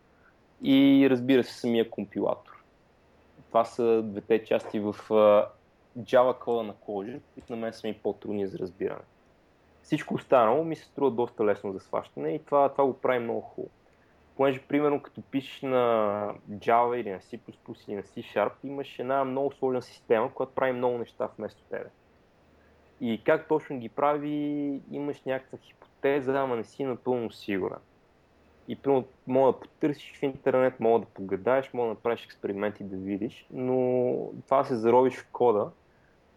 и 0.63 1.07
разбира 1.09 1.43
се 1.43 1.53
самия 1.53 1.89
компилатор. 1.89 2.63
Това 3.47 3.65
са 3.65 4.01
двете 4.03 4.45
части 4.45 4.79
в 4.79 4.95
Java 5.99 6.39
кода 6.39 6.63
на 6.63 6.73
Clojure, 6.73 7.19
които 7.33 7.53
на 7.53 7.57
мен 7.57 7.73
са 7.73 7.87
ми 7.87 7.93
по-трудни 7.93 8.47
за 8.47 8.59
разбиране. 8.59 9.01
Всичко 9.83 10.13
останало 10.13 10.63
ми 10.63 10.75
се 10.75 10.85
струва 10.85 11.11
доста 11.11 11.45
лесно 11.45 11.73
за 11.73 11.79
сващане 11.79 12.29
и 12.29 12.45
това, 12.45 12.69
това 12.69 12.85
го 12.85 12.93
прави 12.93 13.19
много 13.19 13.41
хубаво. 13.41 13.71
Понеже, 14.35 14.61
примерно, 14.61 15.01
като 15.01 15.21
пишеш 15.21 15.61
на 15.61 16.33
Java 16.49 16.95
или 16.95 17.11
на 17.11 17.19
C++ 17.19 17.39
или 17.87 17.95
на 17.95 18.03
C 18.03 18.35
Sharp, 18.35 18.51
имаш 18.63 18.99
една 18.99 19.23
много 19.23 19.51
сложна 19.51 19.81
система, 19.81 20.33
която 20.33 20.53
прави 20.53 20.71
много 20.71 20.97
неща 20.97 21.29
вместо 21.37 21.63
тебе. 21.69 21.89
И 23.01 23.21
как 23.23 23.47
точно 23.47 23.79
ги 23.79 23.89
прави, 23.89 24.29
имаш 24.91 25.23
някаква 25.23 25.57
хипотеза, 25.57 26.33
ама 26.33 26.55
не 26.55 26.63
си 26.63 26.83
напълно 26.83 27.31
сигурен. 27.31 27.79
И 28.67 28.75
примерно, 28.75 29.05
мога 29.27 29.51
да 29.51 29.59
потърсиш 29.59 30.17
в 30.19 30.23
интернет, 30.23 30.79
мога 30.79 30.99
да 30.99 31.05
погадаеш, 31.05 31.73
мога 31.73 31.87
да 31.87 31.93
направиш 31.93 32.25
експерименти 32.25 32.83
да 32.83 32.97
видиш, 32.97 33.47
но 33.53 34.13
това 34.45 34.57
да 34.57 34.65
се 34.65 34.75
заровиш 34.75 35.17
в 35.17 35.27
кода, 35.31 35.71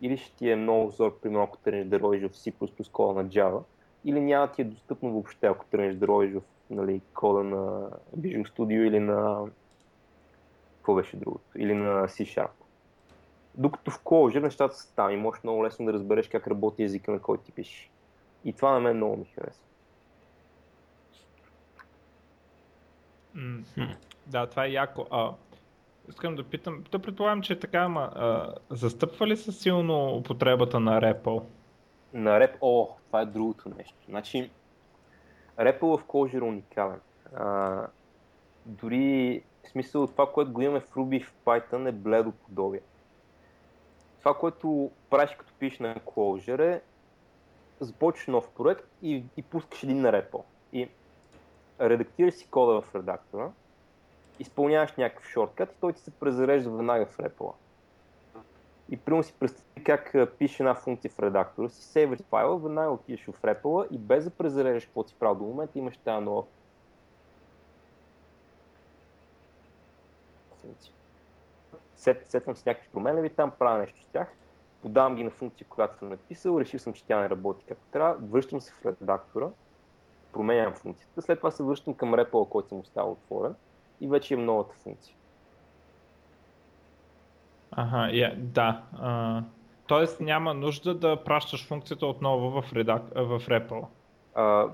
или 0.01 0.17
ще 0.17 0.37
ти 0.37 0.51
е 0.51 0.57
много 0.57 0.91
зор, 0.91 1.21
примерно 1.21 1.45
ако 1.45 1.57
тръгнеш 1.59 1.87
да 1.87 2.01
ровиш 2.01 2.23
в 2.23 2.35
C++ 2.35 2.91
кода 2.91 3.23
на 3.23 3.29
Java, 3.29 3.63
или 4.05 4.21
няма 4.21 4.53
ти 4.53 4.63
е 4.63 4.65
достъпно 4.65 5.13
въобще, 5.13 5.47
ако 5.47 5.65
тръгнеш 5.65 5.95
да 5.95 6.07
ровиш 6.07 6.35
в 6.35 6.43
нали, 6.71 7.01
кода 7.15 7.43
на 7.43 7.91
Visual 8.19 8.49
Studio 8.51 8.87
или 8.89 9.01
на... 9.01 9.45
Какво 10.77 10.95
беше 10.95 11.17
другото? 11.17 11.45
Или 11.57 11.75
на 11.75 12.09
C 12.09 12.25
Sharp. 12.25 12.51
Докато 13.59 13.91
в 13.91 14.03
Clojure 14.03 14.43
нещата 14.43 14.75
са 14.75 14.95
там 14.95 15.11
и 15.11 15.17
можеш 15.17 15.43
много 15.43 15.65
лесно 15.65 15.87
да 15.87 15.93
разбереш 15.93 16.29
как 16.29 16.47
работи 16.47 16.83
езика, 16.83 17.11
на 17.11 17.21
който 17.21 17.45
ти 17.45 17.53
пишеш. 17.53 17.91
И 18.45 18.53
това 18.53 18.73
на 18.73 18.81
мен 18.81 18.97
много 18.97 19.17
ми 19.17 19.25
харесва. 19.25 19.65
Да, 24.27 24.47
това 24.47 24.65
е 24.65 24.71
яко. 24.71 25.07
А, 25.11 25.33
искам 26.09 26.37
да 26.37 26.45
питам, 26.45 26.85
да 26.93 26.99
предполагам, 26.99 27.43
че 27.43 27.53
е 27.53 27.59
така, 27.59 27.79
ама 27.79 28.01
а, 28.15 28.55
застъпва 28.71 29.27
ли 29.27 29.37
се 29.37 29.53
силно 29.53 30.17
употребата 30.17 30.81
на 30.81 31.01
REPL? 31.01 31.43
На 32.13 32.41
реп, 32.41 32.57
о, 32.61 32.89
това 33.07 33.21
е 33.21 33.27
другото 33.27 33.69
нещо. 33.79 33.97
Значи, 34.09 34.51
репъл 35.59 35.97
в 35.99 36.05
Clojure 36.05 36.41
е 36.41 36.45
уникален. 36.45 37.01
А, 37.35 37.87
дори, 38.67 39.43
в 39.65 39.69
смисъл, 39.69 40.07
това, 40.07 40.33
което 40.33 40.53
го 40.53 40.63
имаме 40.63 40.81
в 40.81 40.91
Ruby 40.91 41.17
и 41.17 41.25
в 41.25 41.35
Python 41.45 41.89
е 41.89 41.93
бледо 41.93 42.33
подобие. 42.33 42.81
Това, 44.19 44.35
което 44.35 44.91
правиш 45.11 45.37
като 45.39 45.53
пишеш 45.59 45.79
на 45.79 45.95
Clojure 45.95 46.75
е 46.75 46.81
започваш 47.81 48.27
нов 48.27 48.51
проект 48.51 48.85
и, 49.03 49.25
и 49.37 49.43
пускаш 49.43 49.83
един 49.83 50.01
на 50.01 50.13
репъл. 50.13 50.45
И 50.73 50.89
редактираш 51.81 52.35
си 52.35 52.49
кода 52.51 52.81
в 52.81 52.95
редактора, 52.95 53.51
изпълняваш 54.39 54.93
някакъв 54.97 55.29
шорткат 55.29 55.73
и 55.73 55.81
той 55.81 55.93
ти 55.93 56.01
се 56.01 56.11
презарежда 56.11 56.71
веднага 56.71 57.07
в 57.07 57.21
репъла. 57.21 57.53
И 58.91 58.97
примерно 58.97 59.23
си 59.23 59.35
представи 59.41 59.85
как 59.85 60.15
пише 60.39 60.63
една 60.63 60.75
функция 60.75 61.11
в 61.11 61.19
редактора 61.19 61.69
си, 61.69 61.83
сейваш 61.83 62.19
файла, 62.31 62.59
веднага 62.59 62.91
отидеш 62.91 63.25
в 63.25 63.45
репъла 63.45 63.87
и 63.91 63.99
без 63.99 64.25
да 64.25 64.31
презареждаш 64.31 64.85
какво 64.85 65.05
си 65.05 65.15
правил 65.15 65.35
до 65.35 65.45
момента, 65.45 65.79
имаш 65.79 65.97
тази 65.97 66.25
нова 66.25 66.45
функция. 70.63 70.93
Сет, 72.15 72.31
сетвам 72.31 72.57
с 72.57 72.67
някакви 72.67 72.89
променливи, 72.93 73.31
там 73.31 73.53
правя 73.59 73.79
нещо 73.79 74.03
с 74.03 74.07
тях, 74.07 74.29
подавам 74.83 75.17
ги 75.17 75.25
на 75.25 75.31
функция, 75.31 75.67
която 75.71 75.99
съм 75.99 76.09
написал, 76.09 76.61
решил 76.61 76.81
съм, 76.81 76.93
че 76.93 77.05
тя 77.05 77.21
не 77.21 77.31
работи 77.31 77.65
както 77.69 77.85
трябва, 77.93 78.17
връщам 78.31 78.61
се 78.61 78.73
в 78.73 78.87
редактора, 78.87 79.49
променям 80.33 80.75
функцията, 80.75 81.23
след 81.23 81.39
това 81.39 81.51
се 81.51 81.63
връщам 81.63 81.95
към 81.95 82.15
репъла, 82.15 82.47
който 82.51 82.69
съм 82.69 82.79
оставил 82.79 83.13
отворен 83.13 83.55
и 84.01 84.09
вече 84.09 84.35
имам 84.35 84.47
новата 84.47 84.75
функция. 84.75 85.15
Ага, 87.71 87.97
yeah, 87.97 88.37
да. 88.37 88.83
А, 88.99 89.43
тоест 89.87 90.21
няма 90.21 90.55
нужда 90.55 90.95
да 90.95 91.25
пращаш 91.25 91.69
функцията 91.69 92.07
отново 92.07 92.51
в, 92.51 92.73
редак... 92.73 93.03
в 93.15 93.41
REPL. 93.41 93.87
А, 94.35 94.69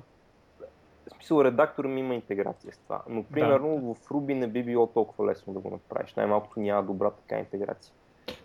в 1.10 1.14
смисъл, 1.14 1.44
редактора 1.44 1.88
ми 1.88 2.00
има 2.00 2.14
интеграция 2.14 2.72
с 2.72 2.78
това, 2.78 3.02
но 3.08 3.22
примерно 3.22 3.68
да. 3.68 3.94
в 3.94 4.08
Ruby 4.08 4.34
не 4.34 4.46
би 4.46 4.62
било 4.62 4.86
толкова 4.86 5.26
лесно 5.26 5.52
да 5.52 5.60
го 5.60 5.70
направиш. 5.70 6.14
Най-малкото 6.14 6.60
няма 6.60 6.82
добра 6.82 7.10
така 7.10 7.38
интеграция. 7.38 7.94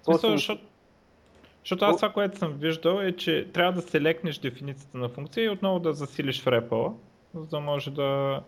Смисъл, 0.03 0.31
защото, 0.31 0.61
защото 1.59 1.85
аз 1.85 1.95
това, 1.95 2.13
което 2.13 2.37
съм 2.37 2.53
виждал 2.53 2.99
е, 2.99 3.11
че 3.15 3.51
трябва 3.53 3.73
да 3.73 3.81
селекнеш 3.81 4.37
дефиницията 4.37 4.97
на 4.97 5.09
функция 5.09 5.45
и 5.45 5.49
отново 5.49 5.79
да 5.79 5.93
засилиш 5.93 6.41
в 6.41 6.45
REPL, 6.45 6.93
за 7.33 7.47
да 7.47 7.59
може 7.59 7.91
да, 7.91 8.41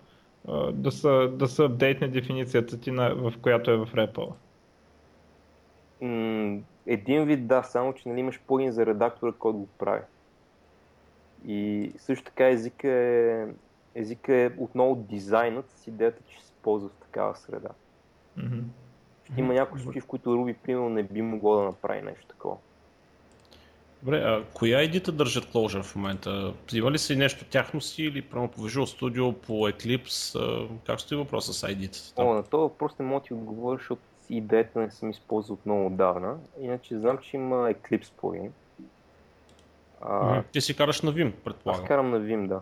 да, 0.71 0.91
са, 0.91 1.29
да 1.33 1.47
се 1.47 1.63
апдейтне 1.63 2.07
дефиницията 2.07 2.79
ти, 2.79 2.91
на, 2.91 3.15
в 3.15 3.33
която 3.41 3.71
е 3.71 3.77
в 3.77 3.89
REPL 3.93 4.33
един 6.85 7.25
вид 7.25 7.47
да, 7.47 7.63
само 7.63 7.93
че 7.93 8.09
нали, 8.09 8.19
имаш 8.19 8.41
плагин 8.47 8.71
за 8.71 8.85
редактора, 8.85 9.31
който 9.31 9.57
го 9.57 9.67
прави. 9.67 10.01
И 11.47 11.91
също 11.97 12.25
така 12.25 12.49
езика 12.49 12.89
е, 12.89 13.45
езика 13.95 14.35
е 14.35 14.51
отново 14.57 14.95
дизайнът 14.95 15.71
с 15.71 15.87
идеята, 15.87 16.23
че 16.27 16.41
се 16.43 16.51
ползва 16.61 16.89
в 16.89 17.01
такава 17.01 17.35
среда. 17.35 17.69
Mm-hmm. 18.39 18.63
Има 19.37 19.53
някои 19.53 19.81
случаи, 19.81 20.01
в 20.01 20.05
които 20.05 20.29
Ruby, 20.29 20.55
примерно, 20.63 20.89
не 20.89 21.03
би 21.03 21.21
могло 21.21 21.55
да 21.55 21.63
направи 21.63 22.01
нещо 22.01 22.25
такова. 22.27 22.57
Добре, 24.03 24.17
а 24.17 24.43
коя 24.53 24.79
едита 24.79 25.11
държат 25.11 25.45
Clojure 25.45 25.83
в 25.83 25.95
момента? 25.95 26.53
Има 26.73 26.91
ли 26.91 26.97
си 26.97 27.15
нещо 27.15 27.45
тяхно 27.45 27.81
си 27.81 28.03
или 28.03 28.21
прямо 28.21 28.47
по 28.47 28.61
Visual 28.61 28.99
Studio, 28.99 29.33
по 29.33 29.53
Eclipse? 29.53 30.67
Как 30.85 31.01
стои 31.01 31.17
въпроса 31.17 31.53
с 31.53 31.67
ID-та? 31.67 32.23
О, 32.23 32.33
на 32.33 32.43
това 32.43 32.63
въпрос 32.63 32.99
не 32.99 33.05
мога 33.05 33.19
да 33.19 33.25
ти 33.25 33.33
отговоря, 33.33 33.77
защото 33.77 34.01
идеята 34.29 34.79
не 34.79 34.91
съм 34.91 35.09
използвал 35.09 35.57
много 35.65 35.85
отдавна. 35.85 36.37
Иначе 36.59 36.99
знам, 36.99 37.17
че 37.17 37.37
има 37.37 37.55
Eclipse 37.55 38.11
плагин. 38.11 38.53
А... 40.01 40.43
Ти 40.43 40.61
си 40.61 40.75
караш 40.75 41.01
на 41.01 41.13
Vim, 41.13 41.31
предполагам. 41.31 41.83
Аз 41.83 41.87
карам 41.87 42.09
на 42.09 42.19
Vim, 42.19 42.47
да. 42.47 42.61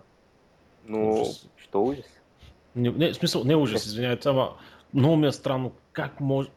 Но, 0.89 1.11
ужас. 1.11 1.49
що 1.57 1.81
ужас? 1.81 2.21
Не, 2.75 2.89
не, 2.89 3.11
в 3.11 3.15
смисъл, 3.15 3.43
не 3.43 3.55
ужас, 3.55 3.85
извинявайте, 3.85 4.29
ама 4.29 4.49
много 4.93 5.15
ми 5.15 5.27
е 5.27 5.31
странно 5.31 5.71
как 5.91 6.19
може... 6.19 6.49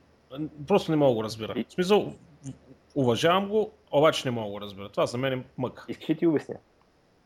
Просто 0.69 0.93
не 0.93 0.97
мога 0.97 1.11
да 1.11 1.15
го 1.15 1.25
разбира. 1.25 1.55
В 1.69 1.73
смисъл, 1.73 2.13
уважавам 2.95 3.49
го, 3.49 3.71
обаче 3.91 4.29
не 4.29 4.31
мога 4.31 4.47
да 4.47 4.53
го 4.53 4.61
разбира. 4.61 4.89
Това 4.89 5.07
за 5.07 5.19
мен 5.19 5.33
е 5.33 5.45
мък. 5.59 5.85
Искаш 5.89 6.19
ти 6.19 6.27
обясня? 6.27 6.55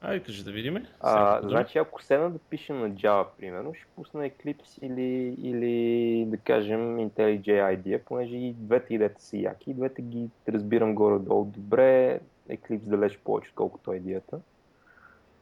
Айде, 0.01 0.25
кажи 0.25 0.45
да 0.45 0.53
видим. 0.53 0.87
А, 1.01 1.41
значи, 1.43 1.79
ако 1.79 2.03
седна 2.03 2.31
да 2.31 2.39
пиша 2.39 2.75
на 2.75 2.91
Java, 2.91 3.27
примерно, 3.39 3.75
ще 3.75 3.87
пусна 3.97 4.31
Eclipse 4.31 4.83
или, 4.83 5.37
или 5.49 6.25
да 6.27 6.37
кажем 6.37 6.97
IntelliJ 6.97 7.45
IDEA, 7.45 8.05
понеже 8.05 8.37
и 8.37 8.53
двете 8.53 8.95
идеята 8.95 9.23
са 9.23 9.37
яки, 9.37 9.71
и 9.71 9.75
двете 9.75 10.03
ги 10.03 10.29
разбирам 10.49 10.95
горе-долу 10.95 11.45
добре, 11.45 12.21
Eclipse 12.51 12.89
далеч 12.89 13.19
повече, 13.19 13.49
отколкото 13.51 13.93
идеята. 13.93 14.41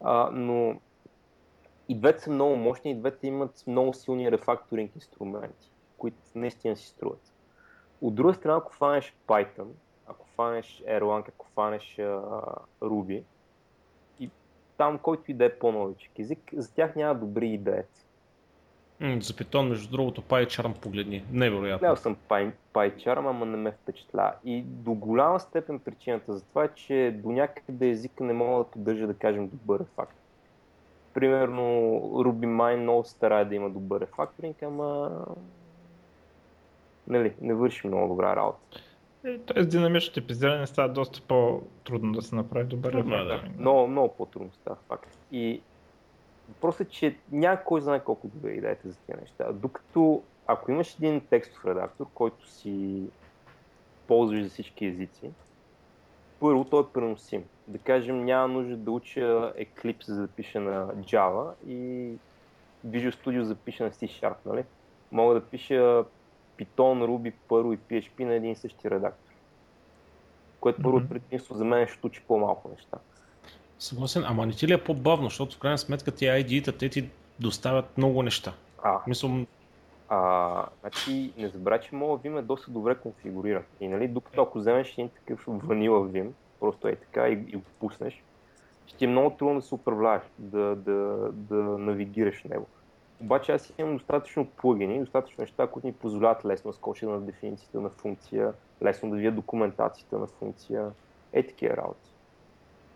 А, 0.00 0.30
но 0.32 0.80
и 1.88 1.94
двете 1.94 2.22
са 2.22 2.30
много 2.30 2.56
мощни, 2.56 2.90
и 2.90 2.94
двете 2.94 3.26
имат 3.26 3.64
много 3.66 3.94
силни 3.94 4.32
рефакторинг 4.32 4.94
инструменти, 4.94 5.70
които 5.98 6.16
наистина 6.34 6.76
си 6.76 6.86
струват. 6.86 7.32
От 8.00 8.14
друга 8.14 8.34
страна, 8.34 8.56
ако 8.56 8.72
фанеш 8.72 9.14
Python, 9.26 9.68
ако 10.06 10.26
фанеш 10.26 10.82
Erlang, 10.86 11.28
ако 11.28 11.46
фанеш 11.54 11.96
uh, 11.96 12.58
Ruby, 12.82 13.22
там 14.76 14.98
който 14.98 15.30
и 15.30 15.34
да 15.34 15.44
е 15.44 15.58
по-новичък 15.58 16.18
език, 16.18 16.50
за 16.52 16.74
тях 16.74 16.96
няма 16.96 17.14
добри 17.14 17.48
идеи. 17.48 17.82
за 19.00 19.32
Python, 19.32 19.68
между 19.68 19.90
другото, 19.90 20.22
PyCharm 20.22 20.80
погледни. 20.80 21.24
Невероятно. 21.32 21.78
Гледал 21.78 21.96
съм 21.96 22.16
PyCharm, 22.74 23.30
ама 23.30 23.46
не 23.46 23.56
ме 23.56 23.72
впечатля. 23.72 24.32
И 24.44 24.62
до 24.62 24.94
голяма 24.94 25.40
степен 25.40 25.78
причината 25.78 26.34
за 26.34 26.44
това 26.44 26.64
е, 26.64 26.68
че 26.68 27.20
до 27.22 27.32
някъде 27.32 27.88
езика 27.88 28.24
не 28.24 28.32
мога 28.32 28.64
да 28.64 28.70
поддържа, 28.70 29.06
да 29.06 29.14
кажем, 29.14 29.48
добър 29.48 29.84
факт. 29.96 30.16
Примерно 31.14 31.62
RubyMine 32.14 32.76
много 32.76 33.04
старае 33.04 33.44
да 33.44 33.54
има 33.54 33.70
добър 33.70 34.00
рефакторинг, 34.00 34.62
ама 34.62 35.10
нали, 37.08 37.34
не 37.40 37.54
върши 37.54 37.86
много 37.86 38.08
добра 38.08 38.36
работа. 38.36 38.80
Тоест 39.46 39.70
динамичното 39.70 40.20
типизиране 40.20 40.66
става 40.66 40.88
доста 40.88 41.20
по-трудно 41.28 42.12
да 42.12 42.22
се 42.22 42.34
направи 42.34 42.64
добър 42.64 42.92
да, 42.92 43.24
да. 43.24 43.42
Много, 43.58 43.88
много 43.88 44.14
по-трудно 44.14 44.50
става 44.52 44.76
факт. 44.88 45.18
И 45.32 45.60
въпросът 46.48 46.86
е, 46.86 46.90
че 46.90 47.16
няма 47.32 47.64
кой 47.64 47.80
знае 47.80 48.04
колко 48.04 48.28
добре 48.28 48.50
идеята 48.50 48.88
за 48.88 48.96
тези 49.06 49.20
неща. 49.20 49.52
Докато 49.52 50.22
ако 50.46 50.70
имаш 50.70 50.94
един 50.94 51.20
текстов 51.20 51.66
редактор, 51.66 52.06
който 52.14 52.48
си 52.48 53.02
ползваш 54.06 54.42
за 54.42 54.48
всички 54.48 54.86
езици, 54.86 55.30
първо 56.40 56.64
той 56.64 56.80
е 56.80 56.92
преносим. 56.94 57.44
Да 57.68 57.78
кажем, 57.78 58.24
няма 58.24 58.48
нужда 58.48 58.76
да 58.76 58.90
уча 58.90 59.20
Eclipse 59.58 60.06
за 60.06 60.20
да 60.20 60.28
пиша 60.28 60.60
на 60.60 60.86
Java 60.86 61.52
и 61.66 62.10
Visual 62.86 63.14
Studio 63.14 63.42
за 63.42 63.54
да 63.54 63.60
пиша 63.60 63.84
на 63.84 63.90
C-Sharp, 63.90 64.36
нали? 64.46 64.64
Мога 65.12 65.34
да 65.34 65.40
пиша 65.40 66.04
Python, 66.58 67.04
Ruby, 67.06 67.32
Perl 67.48 67.74
и 67.74 67.78
PHP 67.78 68.24
на 68.24 68.34
един 68.34 68.50
и 68.50 68.56
същи 68.56 68.90
редактор. 68.90 69.32
Което 70.60 70.82
първо 70.82 71.00
mm-hmm. 71.00 71.08
предимство 71.08 71.54
за 71.54 71.64
мен 71.64 71.86
ще 71.86 72.06
учи 72.06 72.22
по-малко 72.28 72.68
неща. 72.68 72.98
Съгласен, 73.78 74.24
ама 74.26 74.46
не 74.46 74.52
ти 74.52 74.68
ли 74.68 74.72
е 74.72 74.84
по-бавно, 74.84 75.28
защото 75.28 75.56
в 75.56 75.58
крайна 75.58 75.78
сметка 75.78 76.10
тези 76.10 76.30
ID-та 76.30 76.72
те 76.72 76.88
ти 76.88 77.10
доставят 77.40 77.98
много 77.98 78.22
неща. 78.22 78.52
А, 78.82 79.00
Мислам... 79.06 79.46
а, 80.08 80.66
значи 80.80 81.32
не 81.38 81.48
забравя, 81.48 81.80
че 81.80 81.94
моят 81.94 82.22
Vim 82.22 82.38
е 82.38 82.42
доста 82.42 82.70
добре 82.70 82.94
конфигуриран. 82.94 83.62
И 83.80 83.88
нали, 83.88 84.08
докато 84.08 84.42
ако 84.42 84.58
вземеш 84.58 84.92
един 84.92 85.08
такъв 85.08 85.44
ванила 85.46 86.08
Vim, 86.08 86.30
просто 86.64 86.88
е 86.88 86.96
така 86.96 87.28
и, 87.28 87.32
и 87.32 87.56
го 87.56 87.62
пуснеш, 87.80 88.22
ще 88.86 88.98
ти 88.98 89.04
е 89.04 89.08
много 89.08 89.36
трудно 89.36 89.60
да 89.60 89.66
се 89.66 89.74
управляваш, 89.74 90.22
да, 90.38 90.76
да, 90.76 91.28
да 91.32 91.54
навигираш 91.54 92.44
него. 92.44 92.66
Обаче 93.20 93.52
аз 93.52 93.72
имам 93.78 93.96
достатъчно 93.96 94.46
плагини, 94.46 95.00
достатъчно 95.00 95.42
неща, 95.42 95.66
които 95.66 95.86
ни 95.86 95.92
позволяват 95.92 96.44
лесно 96.44 96.70
да 96.70 96.76
скоча 96.76 97.06
на 97.06 97.20
дефиницията 97.20 97.80
на 97.80 97.88
функция, 97.88 98.52
лесно 98.82 99.10
да 99.10 99.16
видя 99.16 99.30
документацията 99.30 100.18
на 100.18 100.26
функция, 100.26 100.90
е 101.32 101.46
такива 101.46 101.76
работи. 101.76 102.10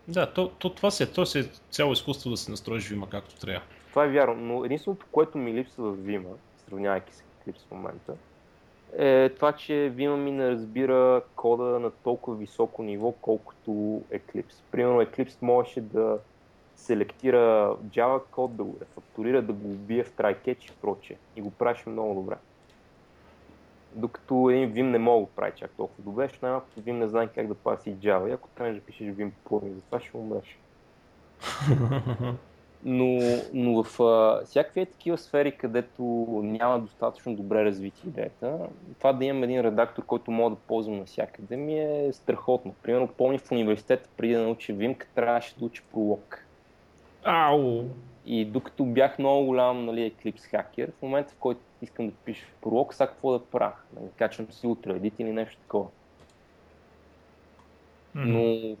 Да, 0.07 0.33
то, 0.33 0.49
то 0.49 0.69
това 0.69 0.91
си 0.91 1.03
е, 1.03 1.05
то 1.05 1.25
си 1.25 1.39
е 1.39 1.43
цяло 1.71 1.93
изкуство 1.93 2.29
да 2.29 2.37
се 2.37 2.51
настроиш 2.51 2.89
Vima 2.89 3.09
както 3.09 3.39
трябва. 3.39 3.61
Това 3.89 4.05
е 4.05 4.09
вярно, 4.09 4.35
но 4.35 4.65
единственото, 4.65 5.05
което 5.11 5.37
ми 5.37 5.53
липсва 5.53 5.91
в 5.91 5.97
Vima, 5.97 6.33
сравнявайки 6.65 7.13
се 7.13 7.23
Eclipse 7.23 7.67
в 7.67 7.71
момента, 7.71 8.13
е 8.97 9.29
това, 9.29 9.51
че 9.51 9.93
ми 9.97 10.31
не 10.31 10.49
разбира 10.49 11.21
кода 11.35 11.63
на 11.63 11.91
толкова 11.91 12.37
високо 12.37 12.83
ниво, 12.83 13.11
колкото 13.11 13.71
Eclipse. 14.11 14.61
Примерно 14.71 15.01
Eclipse 15.01 15.37
можеше 15.41 15.81
да 15.81 16.17
селектира 16.75 17.75
Java 17.89 18.21
код, 18.31 18.55
да 18.55 18.63
го 18.63 18.77
рефакторира, 18.81 19.41
да 19.41 19.53
го 19.53 19.71
убие 19.71 20.03
в 20.03 20.11
try-catch 20.11 20.71
и 20.71 20.75
прочее. 20.81 21.17
И 21.35 21.41
го 21.41 21.51
правиш 21.51 21.85
много 21.85 22.13
добре. 22.13 22.35
Докато 23.95 24.49
един 24.49 24.73
Vim 24.73 24.89
не 24.89 24.97
мога 24.97 25.25
да 25.25 25.31
прави 25.31 25.51
чак 25.55 25.71
толкова 25.71 26.03
добре, 26.03 26.23
защото 26.23 26.45
най-малкото 26.45 26.81
Vim 26.81 26.91
не 26.91 27.07
знае 27.07 27.27
как 27.27 27.47
да 27.47 27.55
паси 27.55 27.95
Java 27.95 28.29
и 28.29 28.31
ако 28.31 28.49
трябва 28.49 28.73
да 28.73 28.81
пишеш 28.81 29.07
Vim 29.07 29.31
плагин, 29.43 29.75
затова 29.75 29.99
ще 29.99 30.17
умреш. 30.17 30.59
но, 32.83 33.19
но 33.53 33.83
в 33.83 33.99
а, 34.03 34.45
всякакви 34.45 34.85
такива 34.85 35.17
сфери, 35.17 35.51
където 35.51 36.03
няма 36.43 36.79
достатъчно 36.79 37.35
добре 37.35 37.65
развити 37.65 38.07
идеята, 38.07 38.57
това 38.97 39.13
да 39.13 39.25
имам 39.25 39.43
един 39.43 39.61
редактор, 39.61 40.05
който 40.05 40.31
мога 40.31 40.55
да 40.55 40.61
ползвам 40.61 40.99
навсякъде, 40.99 41.57
ми 41.57 41.79
е 41.79 42.13
страхотно. 42.13 42.75
Примерно 42.83 43.07
помня 43.07 43.37
в 43.37 43.51
университета, 43.51 44.09
преди 44.17 44.33
да 44.33 44.41
науча 44.41 44.73
Vim, 44.73 45.03
трябваше 45.15 45.55
да 45.59 45.65
уча 45.65 45.83
пролог. 45.91 46.45
Ау! 47.23 47.83
И 48.25 48.45
докато 48.45 48.85
бях 48.85 49.19
много 49.19 49.45
голям 49.45 49.85
нали, 49.85 50.11
Eclipse 50.11 50.49
хакер, 50.49 50.91
в 50.99 51.01
момента 51.01 51.33
в 51.33 51.37
който 51.37 51.61
искам 51.81 52.07
да 52.07 52.13
пиша 52.25 52.45
пролог, 52.61 52.93
сега 52.93 53.07
какво 53.07 53.31
да 53.31 53.45
правя? 53.45 53.75
Нали, 53.95 54.09
качвам 54.17 54.51
си 54.51 54.67
утре 54.67 54.91
едит 54.91 55.13
или 55.19 55.31
нещо 55.31 55.57
такова. 55.61 55.87
Mm-hmm. 58.15 58.69
Но 58.69 58.75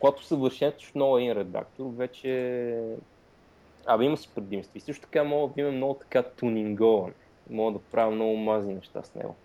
когато 0.00 0.24
съвършенстваш 0.24 0.94
много 0.94 1.18
един 1.18 1.32
редактор, 1.32 1.84
вече 1.96 2.30
Абе, 3.90 4.04
има 4.04 4.16
си 4.16 4.28
предимства. 4.34 4.78
И 4.78 4.80
също 4.80 5.02
така 5.02 5.24
мога 5.24 5.54
да 5.54 5.60
има 5.60 5.70
много 5.70 5.94
така 5.94 6.22
тунингован. 6.22 7.12
Мога 7.50 7.72
да 7.72 7.84
правя 7.84 8.10
много 8.10 8.36
мазни 8.36 8.74
неща 8.74 9.02
с 9.02 9.14
него. 9.14 9.36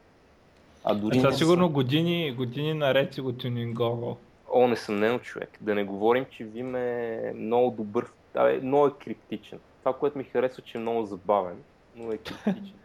А 0.83 0.95
дори. 0.95 1.17
Е, 1.17 1.31
сигурно 1.31 1.69
години, 1.69 2.31
години 2.31 2.73
наред 2.73 3.13
си 3.13 3.21
го 3.21 3.33
тунинговал. 3.33 4.17
О, 4.53 4.67
несъмнено 4.67 5.19
човек. 5.19 5.57
Да 5.61 5.75
не 5.75 5.83
говорим, 5.83 6.25
че 6.31 6.45
Vim 6.45 6.77
е 6.77 7.33
много 7.33 7.71
добър, 7.71 8.05
абе, 8.35 8.59
много 8.63 8.87
е 8.87 8.91
криптичен. 9.03 9.59
Това, 9.79 9.93
което 9.93 10.17
ми 10.17 10.23
харесва, 10.23 10.63
че 10.63 10.77
е 10.77 10.81
много 10.81 11.05
забавен, 11.05 11.57
но 11.95 12.11
е 12.11 12.17
криптичен. 12.17 12.79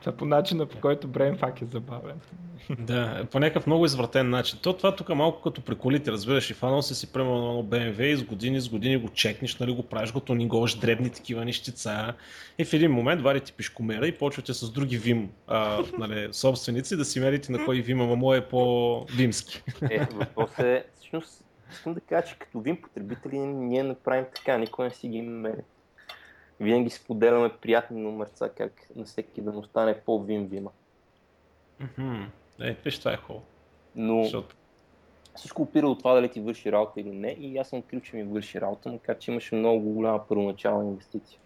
Това 0.00 0.12
по 0.12 0.24
начина, 0.24 0.66
по 0.66 0.80
който 0.80 1.08
BrainFuck 1.08 1.62
е 1.62 1.66
забавен. 1.66 2.20
Да, 2.78 3.26
по 3.30 3.38
някакъв 3.38 3.66
много 3.66 3.84
извратен 3.84 4.30
начин. 4.30 4.58
То 4.62 4.72
това 4.72 4.96
тук 4.96 5.08
малко 5.08 5.42
като 5.42 5.60
при 5.60 5.74
колите, 5.74 6.12
разбираш, 6.12 6.50
и 6.50 6.54
фанал 6.54 6.82
си 6.82 6.94
си 6.94 7.12
примерно 7.12 7.54
на 7.54 7.64
BMW 7.64 8.02
и 8.02 8.16
с 8.16 8.24
години, 8.24 8.60
с 8.60 8.68
години 8.68 8.96
го 8.96 9.08
чекнеш, 9.08 9.58
нали, 9.58 9.74
го 9.74 9.82
правиш, 9.82 10.12
го 10.12 10.20
тонинговаш 10.20 10.74
дребни 10.74 11.10
такива 11.10 11.44
нещица 11.44 12.14
и 12.58 12.64
в 12.64 12.72
един 12.72 12.92
момент 12.92 13.22
варите 13.22 13.52
пишкомера 13.52 14.06
и 14.06 14.18
почвате 14.18 14.54
с 14.54 14.70
други 14.70 14.98
вим 14.98 15.30
а, 15.46 15.82
нали, 15.98 16.28
собственици 16.32 16.96
да 16.96 17.04
си 17.04 17.20
мерите 17.20 17.52
на 17.52 17.64
кой 17.64 17.80
вим, 17.80 18.00
ама 18.00 18.16
мой 18.16 18.38
е 18.38 18.40
по-вимски. 18.40 19.62
Е, 19.90 20.06
въпрос 20.12 20.58
е, 20.58 20.84
всъщност, 20.96 21.44
искам 21.72 21.94
да 21.94 22.00
кажа, 22.00 22.26
че 22.26 22.38
като 22.38 22.60
вим 22.60 22.82
потребители 22.82 23.38
ние 23.38 23.82
не 23.82 23.94
правим 23.94 24.24
така, 24.34 24.58
никой 24.58 24.84
не 24.84 24.90
си 24.90 25.08
ги 25.08 25.22
мери. 25.22 25.62
Винаги 26.60 26.90
споделяме 26.90 27.50
приятни 27.60 28.02
номерца, 28.02 28.48
как 28.48 28.72
на 28.96 29.04
всеки 29.04 29.40
да 29.40 29.52
му 29.52 29.64
стане 29.64 30.00
по-вим-вима. 30.00 30.70
Мгм. 31.80 32.22
Е, 32.60 32.76
виж, 32.84 32.98
това 32.98 33.12
е 33.12 33.16
хубаво. 33.16 33.44
Но 33.96 34.22
Защото 34.22 34.56
всичко 35.36 35.62
опира 35.62 35.88
от 35.88 35.98
това 35.98 36.14
дали 36.14 36.28
ти 36.28 36.40
върши 36.40 36.72
работа 36.72 37.00
или 37.00 37.10
не 37.10 37.28
и 37.28 37.58
аз 37.58 37.68
съм 37.68 37.78
открил, 37.78 38.00
че 38.00 38.16
ми 38.16 38.22
върши 38.22 38.60
работа, 38.60 38.88
макар 38.88 39.18
че 39.18 39.30
имаше 39.30 39.54
много 39.54 39.80
голяма 39.80 40.26
първоначална 40.28 40.84
инвестиция. 40.84 41.38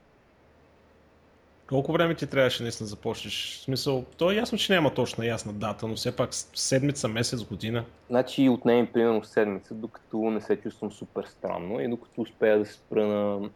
колко 1.69 1.93
време 1.93 2.15
ти 2.15 2.27
трябваше 2.27 2.63
наистина 2.63 2.87
започнеш? 2.87 3.59
В 3.59 3.63
смисъл, 3.63 4.05
то 4.17 4.31
е 4.31 4.35
ясно, 4.35 4.59
че 4.59 4.73
няма 4.73 4.95
точна 4.95 5.27
ясна 5.27 5.53
дата, 5.53 5.87
но 5.87 5.95
все 5.95 6.17
пак 6.17 6.31
седмица, 6.55 7.09
месец, 7.09 7.45
година. 7.45 7.85
Значи 8.11 8.49
отнеми 8.49 8.87
примерно 8.87 9.25
седмица, 9.25 9.75
докато 9.75 10.17
не 10.17 10.41
се 10.41 10.61
чувствам 10.61 10.93
супер 10.93 11.25
странно 11.25 11.81
и 11.81 11.89
докато 11.89 12.21
успея 12.21 12.59
да 12.59 12.67
се 12.67 12.73
спра 12.73 13.07
на 13.07 13.51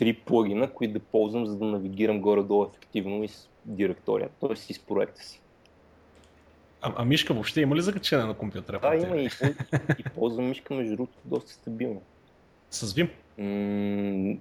три 0.00 0.12
плагина, 0.12 0.70
които 0.70 0.92
да 0.92 1.00
ползвам, 1.00 1.46
за 1.46 1.56
да 1.56 1.64
навигирам 1.64 2.20
горе-долу 2.20 2.64
ефективно 2.64 3.24
и 3.24 3.28
с 3.28 3.48
директорията, 3.64 4.34
т.е. 4.40 4.52
и 4.52 4.74
с 4.74 4.78
проекта 4.78 5.22
си. 5.22 5.40
А, 6.82 6.92
а 6.96 7.04
мишка 7.04 7.34
въобще 7.34 7.60
има 7.60 7.76
ли 7.76 7.82
закачена 7.82 8.26
на 8.26 8.34
компютъра? 8.34 8.80
Да, 8.80 8.94
има 8.94 9.16
и, 9.16 9.30
и 9.98 10.04
ползвам 10.14 10.48
мишка, 10.48 10.74
между 10.74 10.96
другото, 10.96 11.18
доста 11.24 11.52
стабилно. 11.52 12.02
С 12.70 12.94
Vim? 12.94 13.08
М, 13.38 14.38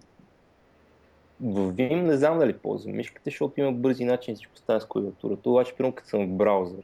В 1.41 1.73
Vim 1.73 2.01
не 2.01 2.17
знам 2.17 2.39
дали 2.39 2.57
ползвам 2.57 2.95
мишката, 2.95 3.21
защото 3.25 3.59
има 3.59 3.71
бързи 3.71 4.05
начини 4.05 4.35
всичко 4.35 4.57
стане 4.57 4.79
с 4.81 4.85
клавиатурата, 4.85 5.49
обаче 5.49 5.73
примерно 5.73 5.95
като 5.95 6.09
съм 6.09 6.25
в 6.25 6.29
браузър. 6.29 6.83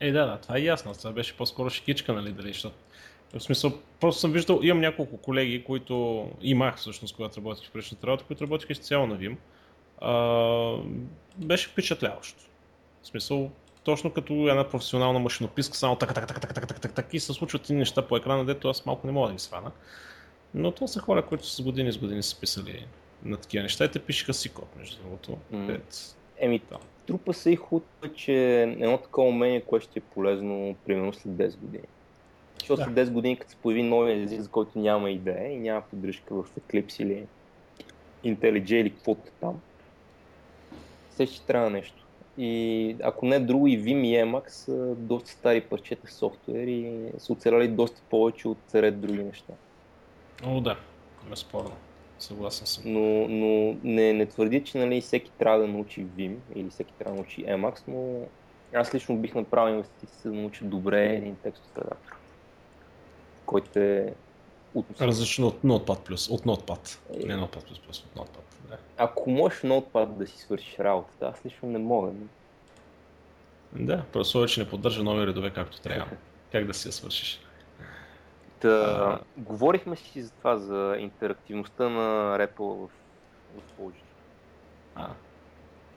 Е, 0.00 0.12
да, 0.12 0.26
да, 0.26 0.38
това 0.38 0.56
е 0.56 0.60
ясно. 0.60 0.92
Това 0.94 1.12
беше 1.12 1.36
по-скоро 1.36 1.70
шикичка, 1.70 2.12
нали, 2.12 2.32
дали, 2.32 2.48
защото 2.48 2.76
в 3.34 3.40
смисъл, 3.40 3.72
просто 4.00 4.20
съм 4.20 4.32
виждал, 4.32 4.60
имам 4.62 4.80
няколко 4.80 5.16
колеги, 5.16 5.64
които 5.64 6.26
имах 6.42 6.76
всъщност, 6.76 7.16
когато 7.16 7.36
работих 7.36 7.68
в 7.68 7.72
предишната 7.72 8.06
работа, 8.06 8.24
които 8.24 8.44
работиха 8.44 8.72
изцяло 8.72 9.06
на 9.06 9.18
Vim. 9.18 9.36
А, 10.00 10.76
беше 11.36 11.68
впечатляващо. 11.68 12.42
В 13.02 13.06
смисъл, 13.06 13.50
точно 13.84 14.10
като 14.10 14.48
една 14.48 14.68
професионална 14.68 15.18
машинописка, 15.18 15.76
само 15.76 15.96
така, 15.96 16.14
така, 16.14 16.26
така, 16.26 16.40
така, 16.40 16.54
така, 16.54 16.66
така, 16.66 16.88
така, 16.88 17.08
и 17.12 17.20
се 17.20 17.32
случват 17.32 17.70
и 17.70 17.74
неща 17.74 18.02
по 18.02 18.16
екрана, 18.16 18.44
дето 18.44 18.68
аз 18.68 18.86
малко 18.86 19.06
не 19.06 19.12
мога 19.12 19.28
да 19.28 19.34
ги 19.34 19.40
свана. 19.40 19.70
Но 20.54 20.70
това 20.72 20.86
са 20.86 21.00
хора, 21.00 21.26
които 21.26 21.46
с 21.46 21.62
години 21.62 21.92
с 21.92 21.98
години 21.98 22.22
са 22.22 22.40
писали 22.40 22.86
на 23.24 23.36
такива 23.36 23.62
неща 23.62 23.84
и 23.84 23.90
те 23.90 23.98
пишеха 23.98 24.34
си 24.34 24.48
код, 24.48 24.68
между 24.78 25.02
другото. 25.02 25.38
Дет. 25.52 26.16
Еми, 26.38 26.60
Да. 26.70 26.78
трупа 27.06 27.34
се 27.34 27.50
и 27.50 27.56
худ, 27.56 27.84
че 28.14 28.62
едно 28.62 28.98
такова 28.98 29.28
умение, 29.28 29.60
което 29.60 29.84
ще 29.84 29.98
е 29.98 30.02
полезно 30.02 30.76
примерно 30.86 31.12
след 31.12 31.32
10 31.32 31.56
години. 31.56 31.84
Защото 32.60 32.78
Да. 32.78 32.84
след 32.84 33.08
10 33.08 33.10
години, 33.10 33.36
като 33.36 33.50
се 33.50 33.56
появи 33.56 33.82
новия 33.82 34.22
език, 34.22 34.40
за 34.40 34.48
който 34.48 34.78
няма 34.78 35.10
идея 35.10 35.52
и 35.52 35.58
няма 35.58 35.82
поддръжка 35.90 36.34
в 36.34 36.44
Eclipse 36.60 37.02
или 37.02 37.26
IntelliJ 38.24 38.74
или 38.74 38.90
каквото 38.90 39.30
там, 39.40 39.60
все 41.10 41.26
ще 41.26 41.46
трябва 41.46 41.70
нещо. 41.70 42.06
И 42.38 42.96
ако 43.02 43.26
не 43.26 43.40
друго, 43.40 43.66
и 43.66 43.80
Vim 43.80 44.06
и 44.06 44.24
Emacs 44.24 44.48
са 44.48 44.94
доста 44.94 45.30
стари 45.30 45.60
парчета 45.60 46.12
софтуер 46.12 46.66
и 46.66 47.08
са 47.18 47.32
оцеляли 47.32 47.68
доста 47.68 48.02
повече 48.10 48.48
от 48.48 48.58
ред 48.74 49.00
други 49.00 49.24
неща. 49.24 49.52
О, 50.44 50.60
да, 50.60 50.76
безспорно. 51.30 51.76
Съгласен 52.18 52.66
съм. 52.66 52.82
Но, 52.86 53.28
но 53.28 53.76
не, 53.84 54.12
не 54.12 54.26
твърдя, 54.26 54.64
че 54.64 54.78
нали, 54.78 55.00
всеки 55.00 55.30
трябва 55.38 55.58
да 55.58 55.66
научи 55.66 56.06
Vim 56.06 56.34
или 56.54 56.70
всеки 56.70 56.92
трябва 56.98 57.14
да 57.14 57.16
научи 57.16 57.44
Emacs, 57.44 57.82
но 57.88 58.20
аз 58.74 58.94
лично 58.94 59.16
бих 59.16 59.34
направил 59.34 59.74
инвестиция 59.74 60.18
за 60.22 60.30
да 60.30 60.36
науча 60.36 60.64
добре 60.64 61.06
един 61.06 61.36
текстов 61.36 61.78
редактор, 61.78 62.16
който 63.46 63.78
е 63.78 64.14
относително. 64.74 65.10
Различно 65.10 65.46
от 65.46 65.62
Notepad+, 65.62 66.30
от 66.32 66.44
Notepad. 66.44 66.98
Е. 67.22 67.26
Не 67.26 67.34
Notepad++, 67.34 67.70
от 67.90 68.14
Notepad. 68.16 68.68
Да. 68.68 68.76
Ако 68.96 69.30
можеш 69.30 69.60
Notepad 69.60 70.06
да 70.06 70.26
си 70.26 70.38
свършиш 70.38 70.78
работата, 70.78 71.26
аз 71.26 71.46
лично 71.46 71.68
не 71.68 71.78
мога. 71.78 72.10
да, 73.72 74.04
просто 74.12 74.46
че 74.46 74.60
не 74.60 74.68
поддържа 74.68 75.02
нови 75.02 75.26
редове 75.26 75.50
както 75.52 75.80
трябва. 75.80 76.06
Как 76.52 76.66
да 76.66 76.74
си 76.74 76.88
я 76.88 76.92
свършиш? 76.92 77.40
Та, 78.60 78.68
А. 78.68 79.18
говорихме 79.36 79.96
си 79.96 80.22
за 80.22 80.30
това, 80.30 80.56
за 80.56 80.96
интерактивността 80.98 81.88
на 81.88 82.38
REPL 82.38 82.58
в, 82.58 82.88
в 83.56 83.62
Pulse. 83.80 83.92
А, 84.94 85.08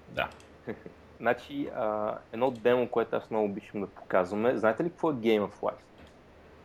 да. 0.09 0.29
Значи, 1.19 1.69
а, 1.75 2.17
едно 2.33 2.51
демо, 2.51 2.89
което 2.89 3.15
аз 3.15 3.29
много 3.29 3.45
обичам 3.45 3.81
да 3.81 3.87
показваме. 3.87 4.57
Знаете 4.57 4.83
ли 4.83 4.89
какво 4.89 5.09
е 5.11 5.13
Game 5.13 5.47
of 5.47 5.59
Life? 5.61 5.88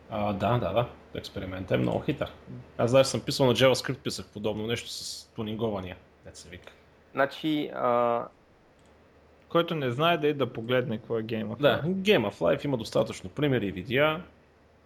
А, 0.09 0.33
да, 0.33 0.57
да, 0.57 0.73
да. 0.73 0.87
Експериментът 1.15 1.71
е 1.71 1.77
много 1.77 1.99
хитър. 1.99 2.31
Аз 2.77 2.91
даже 2.91 3.09
съм 3.09 3.21
писал 3.21 3.45
на 3.45 3.53
JavaScript, 3.53 3.97
писах 3.97 4.25
подобно 4.33 4.67
нещо 4.67 4.89
с 4.89 5.29
тунингования, 5.35 5.97
дет 6.25 6.37
се 6.37 6.49
вика. 6.49 6.73
Значи, 7.13 7.71
а, 7.75 8.23
Който 9.49 9.75
не 9.75 9.91
знае 9.91 10.17
да 10.17 10.27
и 10.27 10.33
да 10.33 10.53
погледне 10.53 10.97
какво 10.97 11.19
е 11.19 11.23
гейма. 11.23 11.55
Да, 11.59 11.81
Game 11.85 12.29
of 12.31 12.33
Life 12.33 12.65
има 12.65 12.77
достатъчно 12.77 13.29
примери 13.29 13.67
и 13.67 13.71
видеа. 13.71 14.21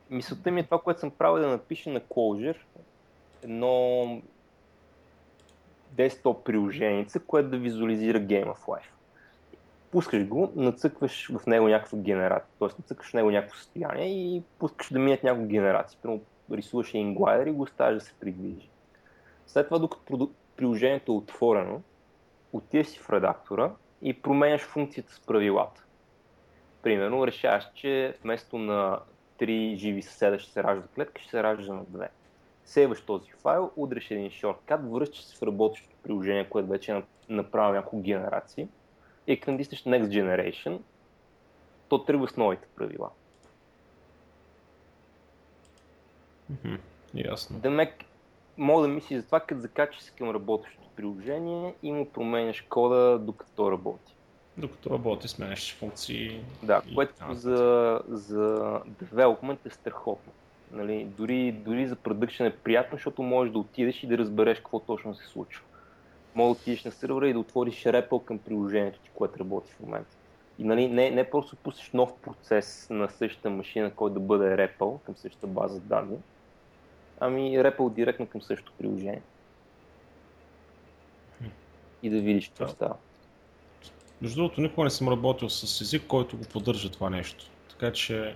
мисълта 0.09 0.51
ми 0.51 0.59
е 0.59 0.63
това, 0.63 0.79
което 0.79 0.99
съм 0.99 1.11
правил 1.11 1.41
е 1.41 1.45
да 1.45 1.51
напиша 1.51 1.89
на 1.89 1.99
Clojure 2.01 2.57
едно 3.43 4.21
десктоп 5.91 6.45
приложението, 6.45 7.19
което 7.27 7.49
да 7.49 7.57
визуализира 7.57 8.19
Game 8.19 8.45
of 8.45 8.65
Life. 8.65 8.89
Пускаш 9.91 10.27
го, 10.27 10.51
нацъкваш 10.55 11.31
в 11.31 11.45
него 11.47 11.67
някаква 11.67 11.97
генерация, 11.97 12.49
т.е. 12.59 12.67
нацъкваш 12.79 13.09
в 13.09 13.13
него 13.13 13.31
някакво 13.31 13.57
състояние 13.57 14.07
и 14.07 14.43
пускаш 14.59 14.91
да 14.91 14.99
минат 14.99 15.23
някакво 15.23 15.47
генерации. 15.47 15.99
Примерно 16.01 16.21
рисуваш 16.51 16.93
един 16.93 17.13
глайдер 17.13 17.47
и 17.47 17.51
го 17.51 17.61
оставяш 17.61 17.93
да 17.93 18.01
се 18.01 18.13
придвижи. 18.13 18.69
След 19.47 19.67
това, 19.67 19.79
докато 19.79 20.31
приложението 20.55 21.11
е 21.11 21.15
отворено, 21.15 21.81
отиваш 22.53 22.87
си 22.87 22.99
в 22.99 23.09
редактора 23.09 23.71
и 24.01 24.21
променяш 24.21 24.61
функцията 24.61 25.13
с 25.13 25.19
правилата. 25.19 25.83
Примерно 26.83 27.27
решаваш, 27.27 27.63
че 27.75 28.13
вместо 28.23 28.57
на 28.57 28.99
три 29.37 29.75
живи 29.75 30.01
съседа 30.01 30.39
ще 30.39 30.51
се 30.51 30.63
ражда 30.63 30.87
клетка, 30.95 31.21
ще 31.21 31.29
се 31.29 31.43
ражда 31.43 31.73
на 31.73 31.83
две. 31.87 32.09
Сейваш 32.65 33.01
този 33.01 33.31
файл, 33.31 33.71
удреш 33.75 34.11
един 34.11 34.29
шорткат, 34.29 34.91
връщаш 34.91 35.23
се 35.23 35.37
в 35.37 35.43
работещото 35.43 35.95
приложение, 36.03 36.49
което 36.49 36.69
вече 36.69 36.91
е 36.91 37.03
направил 37.29 37.75
няколко 37.75 38.01
генерации 38.01 38.67
и 39.33 39.39
към 39.39 39.53
натиснеш 39.53 39.83
Next 39.83 40.07
Generation, 40.07 40.79
то 41.89 42.03
тръгва 42.03 42.27
с 42.27 42.37
новите 42.37 42.67
правила. 42.75 43.09
Мгм, 46.49 46.75
Ясно. 47.13 47.59
Демек, 47.59 47.93
мога 48.57 48.81
да 48.81 48.87
мислиш 48.87 49.19
за 49.19 49.25
това, 49.25 49.39
като 49.39 49.61
закачаш 49.61 50.01
се 50.01 50.11
към 50.11 50.29
работещото 50.29 50.89
приложение 50.95 51.75
и 51.83 51.91
му 51.91 52.09
променяш 52.09 52.61
кода, 52.61 53.19
докато 53.19 53.71
работи. 53.71 54.13
Докато 54.57 54.89
работи, 54.89 55.27
сменяш 55.27 55.75
функции. 55.75 56.43
Да, 56.63 56.81
и 56.87 56.95
което 56.95 57.13
така 57.13 57.33
за, 57.33 58.01
за 58.07 58.45
development 59.03 59.65
е 59.65 59.69
страхотно. 59.69 60.31
Нали, 60.71 61.07
дори, 61.17 61.51
дори 61.51 61.87
за 61.87 61.95
production 61.95 62.47
е 62.47 62.55
приятно, 62.57 62.97
защото 62.97 63.23
можеш 63.23 63.51
да 63.53 63.59
отидеш 63.59 64.03
и 64.03 64.07
да 64.07 64.17
разбереш 64.17 64.57
какво 64.57 64.79
точно 64.79 65.15
се 65.15 65.27
случва. 65.27 65.63
Може 66.35 66.47
да 66.47 66.51
отидеш 66.51 66.83
на 66.83 66.91
сървъра 66.91 67.29
и 67.29 67.33
да 67.33 67.39
отвориш 67.39 67.83
REPL 67.83 68.23
към 68.23 68.37
приложението 68.37 68.99
ти, 68.99 69.09
което 69.13 69.39
работи 69.39 69.71
в 69.71 69.79
момента. 69.79 70.15
И 70.59 70.63
нали, 70.63 70.87
не, 70.87 71.11
не 71.11 71.29
просто 71.29 71.55
пуснеш 71.55 71.91
нов 71.91 72.13
процес 72.21 72.87
на 72.89 73.09
същата 73.09 73.49
машина, 73.49 73.91
който 73.91 74.13
да 74.13 74.19
бъде 74.19 74.45
REPL 74.45 75.01
към 75.01 75.15
същата 75.15 75.47
база 75.47 75.79
данни, 75.79 76.17
ами 77.19 77.57
REPL 77.57 77.93
директно 77.93 78.27
към 78.27 78.41
същото 78.41 78.73
приложение. 78.77 79.21
И 82.03 82.09
да 82.09 82.21
видиш 82.21 82.47
какво 82.47 82.65
Да. 82.65 82.71
става. 82.71 82.95
Между 84.21 84.35
другото, 84.41 84.61
никога 84.61 84.83
не 84.83 84.89
съм 84.89 85.09
работил 85.09 85.49
с 85.49 85.81
език, 85.81 86.03
който 86.07 86.37
го 86.37 86.43
поддържа 86.43 86.91
това 86.91 87.09
нещо. 87.09 87.45
Така 87.69 87.93
че, 87.93 88.35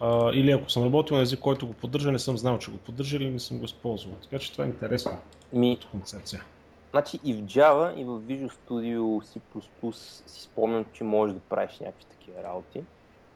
а, 0.00 0.30
или 0.34 0.50
ако 0.50 0.70
съм 0.70 0.84
работил 0.84 1.16
на 1.16 1.22
език, 1.22 1.40
който 1.40 1.66
го 1.66 1.72
поддържа, 1.72 2.12
не 2.12 2.18
съм 2.18 2.38
знал, 2.38 2.58
че 2.58 2.70
го 2.70 2.76
поддържа 2.78 3.16
или 3.16 3.30
не 3.30 3.38
съм 3.38 3.58
го 3.58 3.64
използвал. 3.64 4.14
Така 4.22 4.38
че 4.38 4.52
това 4.52 4.64
е 4.64 4.68
интересно 4.68 5.18
Ми, 5.52 5.78
концепция. 5.90 6.44
Значи 6.90 7.20
и 7.24 7.34
в 7.34 7.36
Java, 7.36 7.94
и 7.96 8.04
в 8.04 8.20
Visual 8.20 8.52
Studio 8.52 9.24
C++ 9.24 9.92
си 9.92 10.42
спомням, 10.42 10.84
че 10.92 11.04
можеш 11.04 11.34
да 11.34 11.40
правиш 11.40 11.78
някакви 11.80 12.04
такива 12.04 12.42
работи. 12.42 12.82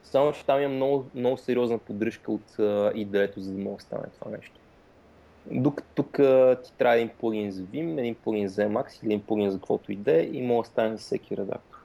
Само, 0.05 0.33
че 0.33 0.45
там 0.45 0.61
има 0.63 0.75
много, 0.75 1.07
много 1.15 1.39
сериозна 1.39 1.79
поддръжка 1.79 2.33
от 2.33 2.57
IDE-то, 2.59 3.41
за 3.41 3.53
да 3.53 3.59
може 3.59 3.77
да 3.77 3.83
стане 3.83 4.05
това 4.19 4.31
нещо. 4.31 4.55
Докато 5.47 5.89
тук 5.95 6.13
ти 6.65 6.73
трябва 6.79 6.97
един 6.97 7.09
плагин 7.09 7.51
за 7.51 7.63
Vim, 7.63 7.99
един 7.99 8.15
плагин 8.15 8.49
за 8.49 8.63
Emacs 8.63 9.03
или 9.03 9.15
един 9.15 9.27
плагин 9.27 9.51
за 9.51 9.59
каквото 9.59 9.93
и 9.93 9.97
да 9.97 10.13
е 10.13 10.23
и 10.23 10.43
може 10.43 10.67
да 10.67 10.71
стане 10.71 10.97
за 10.97 10.99
всеки 10.99 11.37
редактор. 11.37 11.79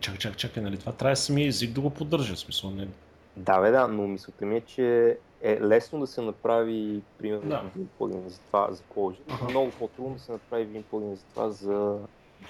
Чакай, 0.00 0.18
чакай, 0.18 0.36
чакай, 0.36 0.62
нали? 0.62 0.78
Това 0.78 0.92
трябва 0.92 1.16
самия 1.16 1.48
език 1.48 1.72
да 1.72 1.80
го 1.80 1.90
поддържа, 1.90 2.34
в 2.34 2.38
смисъл. 2.38 2.70
Не... 2.70 2.88
Да, 3.36 3.60
бе, 3.60 3.70
да, 3.70 3.88
но 3.88 4.06
мисълта 4.06 4.46
ми 4.46 4.56
е, 4.56 4.60
че 4.60 5.16
е 5.42 5.60
лесно 5.60 6.00
да 6.00 6.06
се 6.06 6.20
направи, 6.22 7.02
примерно, 7.18 7.48
Да. 7.48 7.62
един 7.66 7.88
плагин 7.98 8.28
за 8.28 8.38
това, 8.40 8.68
за 8.72 8.82
Clojure. 8.84 9.16
Аха. 9.28 9.44
Много 9.44 9.70
по-трудно 9.70 10.14
да 10.14 10.20
се 10.20 10.32
направи 10.32 10.62
един 10.62 10.82
плагин 10.82 11.14
за 11.16 11.22
това 11.24 11.50
за 11.50 11.98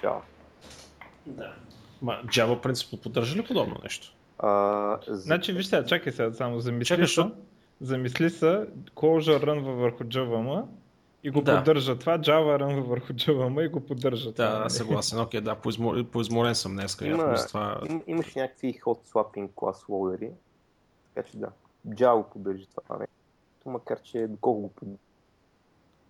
Java. 0.02 0.20
Да. 1.26 1.54
Ма, 2.02 2.20
Java 2.26 2.60
принципно 2.60 2.98
поддържа 2.98 3.36
ли 3.36 3.44
подобно 3.44 3.76
нещо? 3.82 4.14
А, 4.38 4.98
за... 5.06 5.16
Значи, 5.20 5.52
виж 5.52 5.66
сега, 5.66 5.84
чакай 5.84 6.12
сега, 6.12 6.32
само 6.32 6.60
замисли 6.60 6.84
Чакай, 6.86 7.06
се. 7.06 7.12
що? 7.12 7.30
Замисли 7.80 8.30
се, 8.30 8.66
Clojure 8.94 9.42
рънва 9.42 9.72
върху 9.72 10.04
JVM 10.04 10.64
и 11.22 11.30
го 11.30 11.40
Да. 11.40 11.56
поддържа 11.56 11.98
това, 11.98 12.18
Java 12.18 12.58
рънва 12.58 12.82
върху 12.82 13.12
JVM 13.12 13.64
и 13.64 13.68
го 13.68 13.80
поддържа 13.80 14.32
това. 14.32 14.58
Да, 14.58 14.70
съгласен. 14.70 15.20
Окей, 15.20 15.40
да, 15.40 15.54
поизмор... 15.54 16.04
поизморен 16.04 16.54
съм 16.54 16.72
днес. 16.72 16.98
Има- 17.00 17.08
Има... 17.08 17.34
Това... 17.34 17.80
Им, 17.90 18.02
имаш 18.06 18.34
някакви 18.34 18.74
hot 18.74 19.06
swapping 19.06 19.48
клас 19.54 19.84
лоудери, 19.88 20.30
така 21.14 21.28
че 21.28 21.36
да. 21.36 21.48
Java 21.88 22.32
поддържа 22.32 22.66
това 22.66 22.98
нещо, 22.98 23.14
макар 23.66 24.02
че 24.02 24.26
доколко 24.26 24.60
го 24.60 24.68
поддържа. 24.68 24.98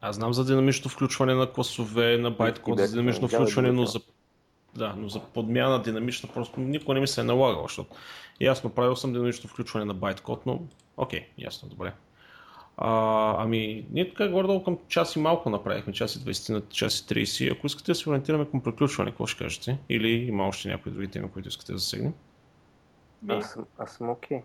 Аз 0.01 0.16
знам 0.16 0.34
за 0.34 0.44
динамично 0.44 0.90
включване 0.90 1.34
на 1.34 1.52
класове, 1.52 2.18
на 2.18 2.30
байткод, 2.30 2.78
за 2.78 2.90
динамично 2.90 3.28
да, 3.28 3.36
включване, 3.36 3.68
да, 3.68 3.74
но 3.74 3.86
за, 3.86 4.01
да, 4.74 4.94
но 4.97 5.09
за 5.09 5.20
подмяна 5.20 5.82
динамична 5.82 6.28
просто 6.34 6.60
никога 6.60 6.94
не 6.94 7.01
ми 7.01 7.09
се 7.09 7.20
е 7.20 7.24
налагало, 7.24 7.62
защото 7.62 7.97
ясно 8.40 8.70
правил 8.70 8.97
съм 8.97 9.12
динамично 9.12 9.51
включване 9.51 9.84
на 9.84 9.94
байткод, 9.94 10.47
но 10.47 10.60
окей, 10.97 11.26
ясно, 11.38 11.68
добре. 11.68 11.92
А, 12.76 13.34
ами, 13.38 13.86
ние 13.90 14.09
така 14.09 14.28
горе-долу 14.28 14.64
към 14.64 14.78
час 14.88 15.16
и 15.16 15.18
малко 15.18 15.51
направихме, 15.51 15.92
час 15.92 16.16
и 16.16 16.18
20 16.18 16.52
на 16.52 16.68
час 16.68 17.01
и 17.01 17.05
30. 17.05 17.52
Ако 17.52 17.66
искате 17.66 17.92
да 17.92 17.94
се 17.94 18.10
ориентираме 18.10 18.51
към 18.51 18.60
приключване, 18.60 19.10
какво 19.10 19.26
ще 19.26 19.44
кажете? 19.44 19.78
Или 19.88 20.09
има 20.09 20.48
още 20.48 20.68
някои 20.68 20.92
други 20.92 21.09
теми, 21.09 21.30
които 21.30 21.48
искате 21.48 21.72
да 21.72 21.78
засегнем? 21.78 22.14
Аз 23.28 23.52
съм, 23.52 23.66
аз 23.78 23.92
съм 23.92 24.10
окей. 24.10 24.42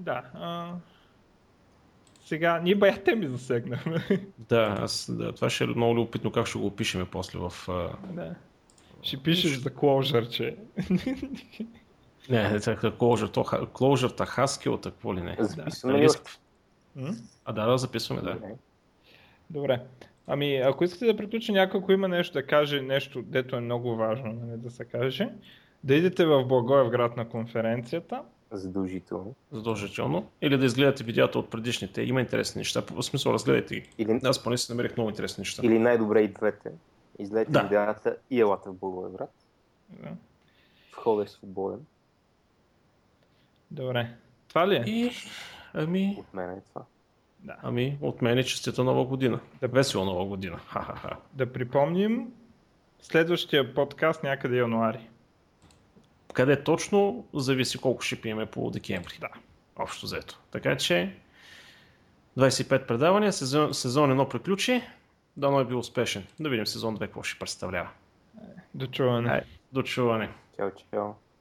Да. 0.00 0.22
А... 0.34 0.74
Сега, 2.24 2.60
ние 2.60 2.74
бая 2.74 3.02
теми 3.02 3.28
засегнахме. 3.28 4.04
Да, 4.38 4.76
аз, 4.80 5.10
да, 5.18 5.32
това 5.32 5.50
ще 5.50 5.64
е 5.64 5.66
много 5.66 5.94
любопитно 5.94 6.32
как 6.32 6.46
ще 6.46 6.58
го 6.58 6.66
опишеме 6.66 7.04
после 7.04 7.38
в... 7.38 7.68
а, 7.68 7.90
да. 8.12 8.34
Ще 9.02 9.16
пишеш 9.16 9.58
за 9.58 9.70
Clojure, 9.70 10.28
че... 10.28 10.56
Не, 12.28 12.50
не, 12.50 12.60
така, 12.60 12.90
Clojure, 12.90 13.32
то, 13.32 13.44
ха- 13.44 13.66
Clojure-та, 13.66 14.26
Haskell-та, 14.26 14.90
какво 14.90 15.14
ли 15.14 15.20
не. 15.20 15.36
Записваме? 15.40 16.06
М? 16.96 17.14
А 17.44 17.52
да, 17.52 17.66
да, 17.66 17.78
записваме, 17.78 18.22
да. 18.22 18.38
Добре. 19.50 19.80
Ами, 20.26 20.56
ако 20.56 20.84
искате 20.84 21.06
да 21.06 21.16
приключи 21.16 21.52
някой, 21.52 21.80
ако 21.80 21.92
има 21.92 22.08
нещо 22.08 22.32
да 22.32 22.46
каже, 22.46 22.80
нещо, 22.80 23.22
дето 23.22 23.56
е 23.56 23.60
много 23.60 23.96
важно 23.96 24.32
нали, 24.32 24.58
да 24.58 24.70
се 24.70 24.84
каже, 24.84 25.28
да 25.84 25.94
идете 25.94 26.26
в 26.26 26.44
Благоевград 26.44 27.16
на 27.16 27.28
конференцията. 27.28 28.22
Задължително. 28.52 29.34
Задължително. 29.52 30.28
Или 30.42 30.58
да 30.58 30.64
изгледате 30.66 31.04
видеята 31.04 31.38
от 31.38 31.50
предишните. 31.50 32.02
Има 32.02 32.20
интересни 32.20 32.58
неща. 32.58 32.82
В 32.90 33.02
смисъл, 33.02 33.32
разгледайте 33.32 33.74
ги. 33.74 33.88
Или, 33.98 34.20
Аз 34.24 34.42
поне 34.42 34.58
си 34.58 34.72
намерих 34.72 34.96
много 34.96 35.10
интересни 35.10 35.40
неща. 35.40 35.62
или 35.66 35.78
най-добре 35.78 36.20
и 36.22 36.28
двете. 36.28 36.70
Да. 37.20 37.44
да. 37.44 37.62
видеята 37.62 38.16
и 38.30 38.40
елата 38.40 38.70
в 38.70 38.74
Благоевград. 38.74 39.30
Да. 39.88 40.08
Входът 40.92 41.28
е 41.28 41.30
свободен. 41.30 41.80
Добре. 43.70 44.14
Това 44.48 44.68
ли 44.68 44.76
е? 44.76 44.84
И, 44.86 45.10
ами, 45.74 46.16
От 46.18 46.34
мен 46.34 46.50
е 46.50 46.60
това. 46.68 46.84
Да. 47.40 47.56
ами, 47.62 47.98
от 48.00 48.22
мен 48.22 48.38
е 48.38 48.44
честита 48.44 48.84
нова 48.84 49.04
година. 49.04 49.40
Да, 49.60 49.68
весела 49.68 50.04
нова 50.04 50.24
година. 50.24 50.58
Ха-ха-ха. 50.66 51.16
Да 51.32 51.52
припомним, 51.52 52.32
следващия 53.00 53.74
подкаст 53.74 54.22
някъде 54.22 54.56
януари. 54.58 55.09
Къде 56.32 56.62
точно, 56.62 57.26
зависи 57.34 57.78
колко 57.78 58.02
ще 58.02 58.20
пиеме 58.20 58.46
по 58.46 58.70
декември. 58.70 59.14
Да. 59.20 59.28
Общо 59.76 60.06
взето. 60.06 60.40
Така 60.50 60.76
че, 60.76 61.16
25 62.38 62.86
предавания, 62.86 63.32
сезон, 63.32 63.74
сезон 63.74 64.10
1 64.10 64.28
приключи. 64.30 64.82
Дано 65.36 65.60
е 65.60 65.64
бил 65.64 65.78
успешен. 65.78 66.26
Да 66.40 66.48
видим 66.48 66.66
сезон 66.66 66.96
2 66.96 67.00
какво 67.00 67.22
ще 67.22 67.38
представлява. 67.38 67.88
До 68.74 68.86
чуване. 68.86 69.30
Ай, 69.30 69.40
до 69.72 69.82
чуване. 69.82 70.30
Чао, 70.56 70.70
чао. 70.90 71.12